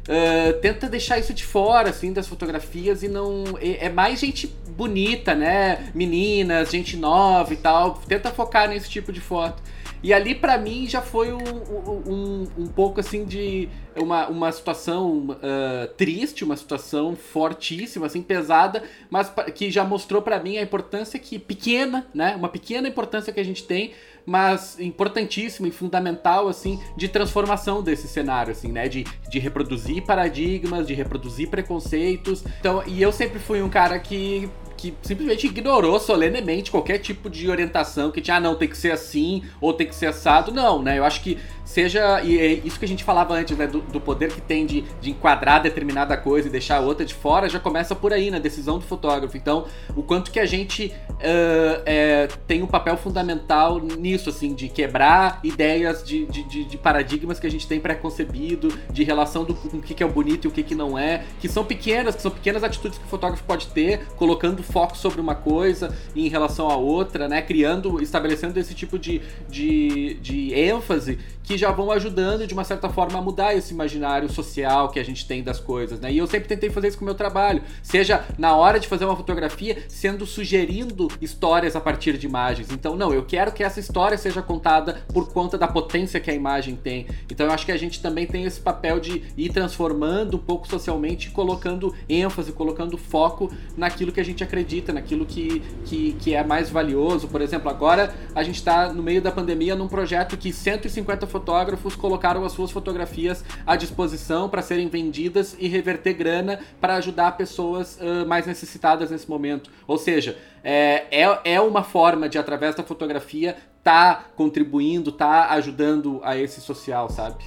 Uh, 0.10 0.60
tenta 0.60 0.90
deixar 0.90 1.20
isso 1.20 1.36
de 1.36 1.46
fora, 1.46 1.92
assim, 1.92 2.12
das 2.12 2.28
fotografias 2.28 3.04
e 3.04 3.08
não. 3.08 3.44
É, 3.62 3.90
mais 3.90 4.20
gente 4.20 4.48
bonita, 4.70 5.36
né? 5.36 5.92
Meninas, 5.94 6.72
gente 6.72 6.98
nova 6.98 7.54
e 7.54 7.58
tal. 7.58 7.94
Tenta 8.08 8.32
focar 8.32 8.68
nesse 8.68 8.90
tipo 8.90 9.14
de 9.14 9.22
foto. 9.22 9.62
E 10.02 10.14
ali 10.14 10.34
para 10.34 10.58
mim 10.58 10.88
já 10.88 11.02
foi 11.02 11.34
um, 11.34 11.38
um, 11.38 12.48
um, 12.58 12.68
pouco 12.68 13.00
assim 13.00 13.26
de 13.26 13.68
uma, 13.96 14.28
uma 14.28 14.52
situação 14.52 15.30
uh, 15.30 15.88
triste, 15.98 16.44
uma 16.44 16.56
situação 16.56 17.16
fortíssima, 17.16 18.06
assim, 18.06 18.22
pesada, 18.22 18.84
mas 19.10 19.32
que 19.54 19.70
já 19.70 19.84
mostrou 19.84 20.22
para 20.22 20.40
mim 20.40 20.58
a 20.58 20.62
importância 20.62 21.20
que 21.20 21.38
pequena, 21.38 22.08
né? 22.14 22.36
Uma 22.36 22.50
pequena 22.50 22.88
importância 22.88 23.34
que 23.34 23.40
a 23.40 23.46
gente 23.46 23.64
tem, 23.64 23.92
mas 24.26 24.80
importantíssima 24.80 25.68
e 25.68 25.72
fundamental, 25.72 26.48
assim, 26.48 26.80
de 26.96 27.08
transformação 27.08 27.82
desse 27.82 28.08
cenário, 28.08 28.52
assim, 28.52 28.72
né? 28.72 28.88
De, 28.88 29.04
de 29.30 29.40
reproduzir 29.40 30.04
paradigmas, 30.04 30.88
de 30.88 30.94
reproduzir 30.94 31.50
preconceitos. 31.50 32.44
Então, 32.60 32.84
e 32.88 33.02
eu 33.02 33.12
sempre 33.12 33.40
fui 33.40 33.62
um 33.62 33.70
cara 33.70 34.00
que 34.00 34.50
que 34.80 34.94
simplesmente 35.02 35.48
ignorou 35.48 36.00
solenemente 36.00 36.72
qualquer 36.72 36.98
tipo 37.00 37.30
de 37.30 37.50
orientação 37.50 38.12
que 38.12 38.22
tinha, 38.22 38.38
ah, 38.38 38.40
não, 38.40 38.56
tem 38.56 38.68
que 38.68 38.78
ser 38.78 38.92
assim 38.92 39.44
ou 39.62 39.74
tem 39.74 39.88
que 39.88 39.96
ser 39.96 40.08
assado. 40.08 40.52
Não, 40.52 40.82
né? 40.82 40.98
Eu 40.98 41.04
acho 41.04 41.22
que 41.22 41.38
seja. 41.70 42.22
E 42.24 42.40
é 42.40 42.54
isso 42.66 42.80
que 42.80 42.86
a 42.86 42.88
gente 42.88 43.04
falava 43.04 43.34
antes, 43.34 43.56
né? 43.58 43.68
Do, 43.68 43.82
do 43.82 44.02
poder 44.02 44.32
que 44.32 44.42
tem 44.42 44.66
de, 44.66 44.82
de 45.00 45.12
enquadrar 45.12 45.62
determinada 45.62 46.18
coisa 46.18 46.48
e 46.48 46.52
deixar 46.52 46.80
outra 46.80 47.06
de 47.06 47.14
fora, 47.14 47.48
já 47.48 47.60
começa 47.60 47.96
por 47.96 48.12
aí, 48.12 48.32
na 48.32 48.40
decisão 48.40 48.80
do 48.80 48.86
fotógrafo. 48.86 49.38
Então, 49.38 49.66
o 49.96 50.02
quanto 50.02 50.32
que 50.32 50.40
a 50.40 50.46
gente 50.46 50.94
uh, 51.10 51.84
é, 51.86 52.28
tem 52.48 52.64
um 52.64 52.68
papel 52.68 52.98
fundamental 52.98 53.80
nisso, 53.80 54.30
assim, 54.30 54.54
de 54.54 54.68
quebrar 54.68 55.40
ideias 55.44 56.04
de, 56.04 56.26
de, 56.26 56.64
de 56.66 56.78
paradigmas 56.78 57.40
que 57.40 57.46
a 57.46 57.52
gente 57.52 57.68
tem 57.68 57.80
pré-concebido, 57.80 58.74
de 58.92 59.04
relação 59.04 59.44
do 59.44 59.54
com 59.54 59.78
o 59.78 59.82
que, 59.82 59.94
que 59.94 60.02
é 60.02 60.06
o 60.06 60.10
bonito 60.10 60.46
e 60.46 60.48
o 60.48 60.52
que, 60.52 60.64
que 60.64 60.76
não 60.76 60.98
é, 60.98 61.24
que 61.40 61.48
são 61.48 61.64
pequenas, 61.64 62.16
que 62.16 62.22
são 62.22 62.32
pequenas 62.32 62.64
atitudes 62.64 62.98
que 62.98 63.06
o 63.06 63.08
fotógrafo 63.08 63.44
pode 63.44 63.68
ter, 63.68 64.06
colocando 64.16 64.64
foco 64.70 64.98
sobre 64.98 65.20
uma 65.20 65.36
coisa 65.36 65.96
em 66.16 66.28
relação 66.28 66.70
a 66.70 66.76
outra, 66.76 67.28
né? 67.28 67.42
Criando, 67.42 68.02
estabelecendo 68.02 68.60
esse 68.60 68.74
tipo 68.74 68.98
de, 68.98 69.22
de, 69.50 70.16
de 70.16 70.54
ênfase 70.54 71.20
que 71.44 71.58
já 71.58 71.72
vão 71.72 71.92
ajudando 71.92 72.46
de 72.46 72.54
uma 72.54 72.64
certa 72.64 72.90
forma 72.90 73.18
a 73.18 73.22
mudar 73.24 73.56
esse 73.56 73.74
imaginário 73.74 74.30
social 74.30 74.90
que 74.90 75.00
a 75.00 75.04
gente 75.04 75.26
tem 75.26 75.42
das 75.42 75.60
coisas, 75.60 76.00
né? 76.00 76.14
E 76.14 76.20
eu 76.20 76.28
sempre 76.28 76.48
tentei 76.48 76.70
fazer 76.70 76.90
isso 76.90 76.98
com 77.00 77.04
o 77.04 77.08
meu 77.08 77.16
trabalho, 77.16 77.64
seja 77.82 78.24
na 78.38 78.56
hora 78.56 78.80
de 78.80 78.88
fazer 78.88 79.06
uma 79.06 79.16
fotografia, 79.16 79.84
sendo 79.88 80.28
sugerindo 80.28 81.08
histórias 81.20 81.76
a 81.76 81.82
partir 81.82 82.20
de 82.20 82.28
imagens. 82.28 82.70
Então, 82.72 82.96
não, 82.96 83.12
eu 83.12 83.26
quero 83.26 83.52
que 83.52 83.64
essa 83.64 83.80
história 83.80 84.16
seja 84.16 84.44
contada 84.44 85.02
por 85.12 85.34
conta 85.34 85.58
da 85.58 85.68
potência 85.68 86.20
que 86.20 86.30
a 86.30 86.36
imagem 86.36 86.76
tem. 86.76 87.08
Então, 87.28 87.48
eu 87.48 87.52
acho 87.52 87.66
que 87.66 87.72
a 87.72 87.78
gente 87.78 88.00
também 88.00 88.28
tem 88.28 88.44
esse 88.44 88.60
papel 88.60 89.00
de 89.00 89.24
ir 89.36 89.50
transformando 89.50 90.38
um 90.38 90.40
pouco 90.40 90.68
socialmente, 90.68 91.32
colocando 91.32 91.96
ênfase, 92.08 92.52
colocando 92.52 92.96
foco 92.96 93.52
naquilo 93.76 94.12
que 94.12 94.20
a 94.20 94.26
gente 94.26 94.44
acredita 94.44 94.59
acredita, 94.60 94.92
naquilo 94.92 95.26
que, 95.26 95.62
que, 95.86 96.14
que 96.14 96.36
é 96.36 96.44
mais 96.44 96.70
valioso. 96.70 97.28
Por 97.28 97.42
exemplo, 97.42 97.70
agora 97.70 98.14
a 98.36 98.44
gente 98.44 98.56
está 98.56 98.92
no 98.92 99.02
meio 99.02 99.22
da 99.22 99.32
pandemia 99.32 99.76
num 99.76 99.88
projeto 99.88 100.38
que 100.38 100.52
150 100.52 101.26
fotógrafos 101.28 101.96
colocaram 101.96 102.44
as 102.44 102.52
suas 102.52 102.72
fotografias 102.72 103.44
à 103.66 103.76
disposição 103.76 104.50
para 104.50 104.62
serem 104.62 104.88
vendidas 104.90 105.56
e 105.58 105.68
reverter 105.68 106.14
grana 106.14 106.60
para 106.80 106.96
ajudar 106.96 107.38
pessoas 107.38 107.98
uh, 107.98 108.28
mais 108.28 108.46
necessitadas 108.46 109.10
nesse 109.10 109.30
momento. 109.30 109.72
Ou 109.88 109.98
seja, 109.98 110.38
é, 110.64 111.06
é, 111.12 111.40
é 111.54 111.62
uma 111.62 111.84
forma 111.84 112.28
de, 112.28 112.38
através 112.38 112.76
da 112.76 112.84
fotografia, 112.84 113.56
tá 113.84 114.26
contribuindo, 114.36 115.12
tá 115.12 115.50
ajudando 115.52 116.20
a 116.24 116.38
esse 116.38 116.60
social, 116.60 117.10
sabe? 117.10 117.44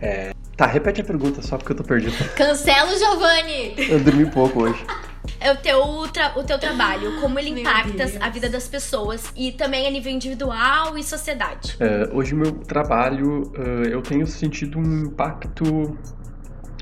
É, 0.00 0.33
tá, 0.56 0.66
repete 0.66 1.00
a 1.00 1.04
pergunta 1.04 1.42
só 1.42 1.56
porque 1.56 1.72
eu 1.72 1.76
tô 1.76 1.84
perdido. 1.84 2.14
Cancela 2.36 2.92
o 2.92 2.98
Giovanni! 2.98 3.74
Eu 3.90 4.00
dormi 4.02 4.30
pouco 4.30 4.62
hoje. 4.64 4.84
É 5.40 5.50
o 5.52 5.56
teu, 5.56 5.80
tra- 6.12 6.32
o 6.36 6.42
teu 6.44 6.58
trabalho, 6.58 7.20
como 7.20 7.38
ele 7.38 7.60
impacta 7.60 8.04
a 8.20 8.28
vida 8.30 8.48
das 8.48 8.66
pessoas 8.68 9.32
e 9.36 9.52
também 9.52 9.86
a 9.86 9.90
nível 9.90 10.12
individual 10.12 10.96
e 10.96 11.02
sociedade. 11.02 11.76
É, 11.80 12.08
hoje 12.12 12.34
meu 12.34 12.52
trabalho, 12.52 13.50
é, 13.56 13.94
eu 13.94 14.00
tenho 14.02 14.26
sentido 14.26 14.78
um 14.78 15.04
impacto 15.04 15.98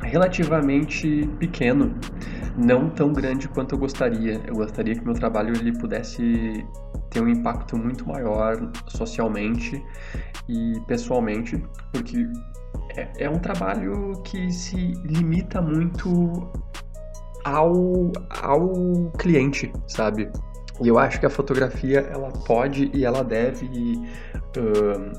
relativamente 0.02 1.28
pequeno, 1.38 1.94
não 2.56 2.90
tão 2.90 3.12
grande 3.12 3.48
quanto 3.48 3.74
eu 3.74 3.78
gostaria. 3.78 4.40
Eu 4.46 4.54
gostaria 4.54 4.94
que 4.94 5.04
meu 5.04 5.14
trabalho 5.14 5.54
ele 5.56 5.72
pudesse 5.78 6.64
ter 7.10 7.20
um 7.22 7.28
impacto 7.28 7.76
muito 7.76 8.06
maior 8.08 8.70
socialmente 8.88 9.82
e 10.48 10.74
pessoalmente, 10.86 11.62
porque 11.92 12.26
é, 12.96 13.24
é 13.24 13.30
um 13.30 13.38
trabalho 13.38 14.20
que 14.24 14.50
se 14.52 14.76
limita 15.04 15.60
muito 15.60 16.50
ao, 17.44 18.12
ao 18.40 19.10
cliente, 19.18 19.72
sabe? 19.86 20.30
E 20.80 20.88
eu 20.88 20.98
acho 20.98 21.20
que 21.20 21.26
a 21.26 21.30
fotografia 21.30 22.00
ela 22.00 22.30
pode 22.30 22.90
e 22.94 23.04
ela 23.04 23.22
deve 23.22 23.68
ahn, 24.56 25.12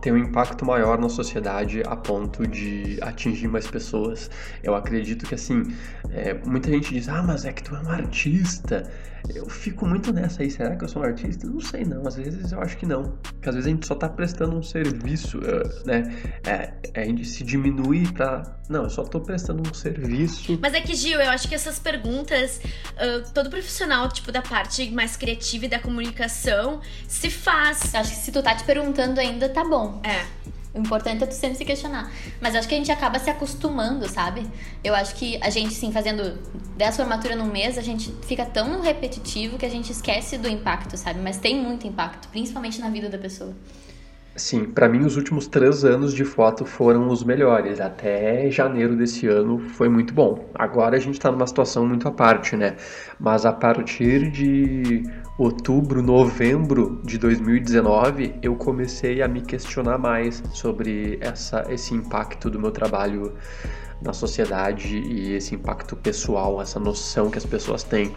ter 0.00 0.12
um 0.12 0.18
impacto 0.18 0.66
maior 0.66 0.98
na 0.98 1.08
sociedade 1.08 1.82
a 1.86 1.94
ponto 1.94 2.46
de 2.46 2.98
atingir 3.00 3.48
mais 3.48 3.66
pessoas. 3.66 4.28
Eu 4.62 4.74
acredito 4.74 5.24
que 5.24 5.34
assim, 5.34 5.62
é, 6.10 6.34
muita 6.34 6.70
gente 6.70 6.92
diz, 6.92 7.08
ah, 7.08 7.22
mas 7.22 7.44
é 7.44 7.52
que 7.52 7.62
tu 7.62 7.74
é 7.76 7.80
um 7.80 7.90
artista. 7.90 8.90
Eu 9.28 9.48
fico 9.48 9.86
muito 9.86 10.12
nessa 10.12 10.42
aí, 10.42 10.50
será 10.50 10.76
que 10.76 10.84
eu 10.84 10.88
sou 10.88 11.02
um 11.02 11.04
artista? 11.04 11.46
Não 11.46 11.60
sei 11.60 11.84
não, 11.84 12.06
às 12.06 12.16
vezes 12.16 12.52
eu 12.52 12.60
acho 12.60 12.76
que 12.76 12.86
não. 12.86 13.18
Porque 13.22 13.48
às 13.48 13.54
vezes 13.54 13.66
a 13.66 13.70
gente 13.70 13.86
só 13.86 13.94
tá 13.94 14.08
prestando 14.08 14.56
um 14.56 14.62
serviço, 14.62 15.40
eh, 15.44 15.82
né? 15.84 16.16
É, 16.44 17.00
a 17.00 17.04
gente 17.04 17.24
se 17.24 17.44
diminui 17.44 18.10
pra. 18.12 18.42
Não, 18.68 18.84
eu 18.84 18.90
só 18.90 19.04
tô 19.04 19.20
prestando 19.20 19.62
um 19.68 19.74
serviço. 19.74 20.58
Mas 20.60 20.74
é 20.74 20.80
que, 20.80 20.94
Gil, 20.94 21.20
eu 21.20 21.30
acho 21.30 21.48
que 21.48 21.54
essas 21.54 21.78
perguntas, 21.78 22.60
ah, 22.96 23.22
todo 23.32 23.50
profissional, 23.50 24.08
tipo, 24.08 24.32
da 24.32 24.42
parte 24.42 24.90
mais 24.90 25.16
criativa 25.16 25.66
e 25.66 25.68
da 25.68 25.78
comunicação, 25.78 26.80
se 27.06 27.30
faz. 27.30 27.94
Eu 27.94 28.00
Acho 28.00 28.10
que 28.10 28.16
se 28.16 28.32
tu 28.32 28.42
tá 28.42 28.54
te 28.54 28.64
perguntando 28.64 29.20
ainda, 29.20 29.48
tá 29.48 29.64
bom. 29.64 30.00
É. 30.04 30.61
O 30.74 30.78
importante 30.78 31.22
é 31.22 31.26
tu 31.26 31.34
sempre 31.34 31.58
se 31.58 31.64
questionar. 31.64 32.10
Mas 32.40 32.54
acho 32.54 32.66
que 32.66 32.74
a 32.74 32.78
gente 32.78 32.90
acaba 32.90 33.18
se 33.18 33.28
acostumando, 33.28 34.08
sabe? 34.08 34.46
Eu 34.82 34.94
acho 34.94 35.14
que 35.14 35.38
a 35.42 35.50
gente, 35.50 35.74
sim, 35.74 35.92
fazendo 35.92 36.38
10 36.76 36.96
formaturas 36.96 37.36
num 37.36 37.46
mês, 37.46 37.76
a 37.76 37.82
gente 37.82 38.10
fica 38.22 38.46
tão 38.46 38.80
repetitivo 38.80 39.58
que 39.58 39.66
a 39.66 39.70
gente 39.70 39.92
esquece 39.92 40.38
do 40.38 40.48
impacto, 40.48 40.96
sabe? 40.96 41.20
Mas 41.20 41.36
tem 41.38 41.60
muito 41.60 41.86
impacto, 41.86 42.28
principalmente 42.28 42.80
na 42.80 42.88
vida 42.88 43.08
da 43.08 43.18
pessoa. 43.18 43.54
Sim, 44.34 44.64
pra 44.64 44.88
mim 44.88 45.04
os 45.04 45.16
últimos 45.18 45.46
três 45.46 45.84
anos 45.84 46.14
de 46.14 46.24
foto 46.24 46.64
foram 46.64 47.08
os 47.08 47.22
melhores. 47.22 47.78
Até 47.78 48.50
janeiro 48.50 48.96
desse 48.96 49.26
ano 49.26 49.58
foi 49.58 49.90
muito 49.90 50.14
bom. 50.14 50.48
Agora 50.54 50.96
a 50.96 50.98
gente 50.98 51.20
tá 51.20 51.30
numa 51.30 51.46
situação 51.46 51.86
muito 51.86 52.08
à 52.08 52.10
parte, 52.10 52.56
né? 52.56 52.76
Mas 53.20 53.44
a 53.44 53.52
partir 53.52 54.30
de 54.30 55.02
outubro, 55.42 56.00
novembro 56.00 57.00
de 57.02 57.18
2019, 57.18 58.36
eu 58.40 58.54
comecei 58.54 59.20
a 59.20 59.26
me 59.26 59.40
questionar 59.40 59.98
mais 59.98 60.40
sobre 60.52 61.18
essa, 61.20 61.66
esse 61.68 61.92
impacto 61.92 62.48
do 62.48 62.60
meu 62.60 62.70
trabalho 62.70 63.34
na 64.00 64.12
sociedade 64.12 64.98
e 64.98 65.34
esse 65.34 65.56
impacto 65.56 65.96
pessoal, 65.96 66.62
essa 66.62 66.78
noção 66.78 67.28
que 67.28 67.38
as 67.38 67.44
pessoas 67.44 67.82
têm. 67.82 68.14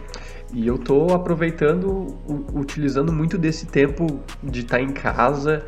E 0.52 0.68
eu 0.68 0.78
tô 0.78 1.12
aproveitando, 1.12 2.16
utilizando 2.54 3.12
muito 3.12 3.36
desse 3.36 3.66
tempo 3.66 4.20
de 4.40 4.60
estar 4.60 4.80
em 4.80 4.92
casa 4.92 5.66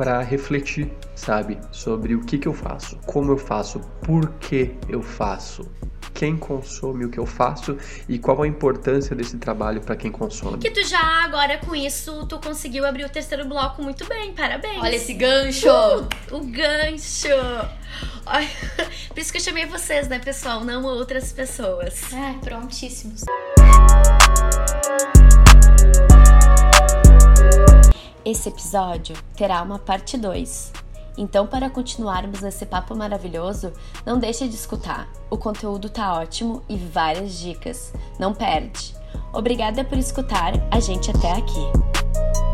para 0.00 0.22
refletir, 0.22 0.90
sabe, 1.14 1.58
sobre 1.70 2.14
o 2.14 2.24
que 2.24 2.38
que 2.38 2.48
eu 2.48 2.54
faço, 2.54 2.96
como 3.04 3.32
eu 3.32 3.36
faço, 3.36 3.80
por 4.00 4.30
que 4.38 4.74
eu 4.88 5.02
faço, 5.02 5.70
quem 6.14 6.38
consome 6.38 7.04
o 7.04 7.10
que 7.10 7.18
eu 7.20 7.26
faço 7.26 7.76
e 8.08 8.18
qual 8.18 8.40
a 8.40 8.48
importância 8.48 9.14
desse 9.14 9.36
trabalho 9.36 9.82
para 9.82 9.94
quem 9.94 10.10
consome. 10.10 10.56
Que 10.56 10.70
tu 10.70 10.82
já, 10.88 11.22
agora 11.22 11.58
com 11.58 11.76
isso, 11.76 12.24
tu 12.24 12.40
conseguiu 12.40 12.86
abrir 12.86 13.04
o 13.04 13.10
terceiro 13.10 13.44
bloco 13.44 13.82
muito 13.82 14.08
bem. 14.08 14.32
Parabéns. 14.32 14.82
Olha 14.82 14.96
esse 14.96 15.12
gancho! 15.12 15.68
O 16.30 16.40
gancho! 16.46 17.28
Ai, 18.24 18.48
Por 19.12 19.18
isso 19.18 19.30
que 19.30 19.36
eu 19.36 19.42
chamei 19.42 19.66
vocês, 19.66 20.08
né, 20.08 20.18
pessoal? 20.18 20.64
Não 20.64 20.82
outras 20.82 21.30
pessoas. 21.30 22.10
Ai, 22.14 22.38
prontíssimos. 22.42 23.22
Esse 28.24 28.50
episódio 28.50 29.16
terá 29.34 29.62
uma 29.62 29.78
parte 29.78 30.18
2. 30.18 30.72
Então, 31.16 31.46
para 31.46 31.70
continuarmos 31.70 32.40
nesse 32.40 32.66
papo 32.66 32.94
maravilhoso, 32.94 33.72
não 34.04 34.18
deixe 34.18 34.46
de 34.46 34.54
escutar. 34.54 35.08
O 35.30 35.36
conteúdo 35.36 35.88
tá 35.88 36.14
ótimo 36.18 36.62
e 36.68 36.76
várias 36.76 37.38
dicas. 37.38 37.92
Não 38.18 38.34
perde. 38.34 38.94
Obrigada 39.32 39.84
por 39.84 39.98
escutar 39.98 40.52
a 40.70 40.80
gente 40.80 41.10
até 41.10 41.32
aqui. 41.32 42.49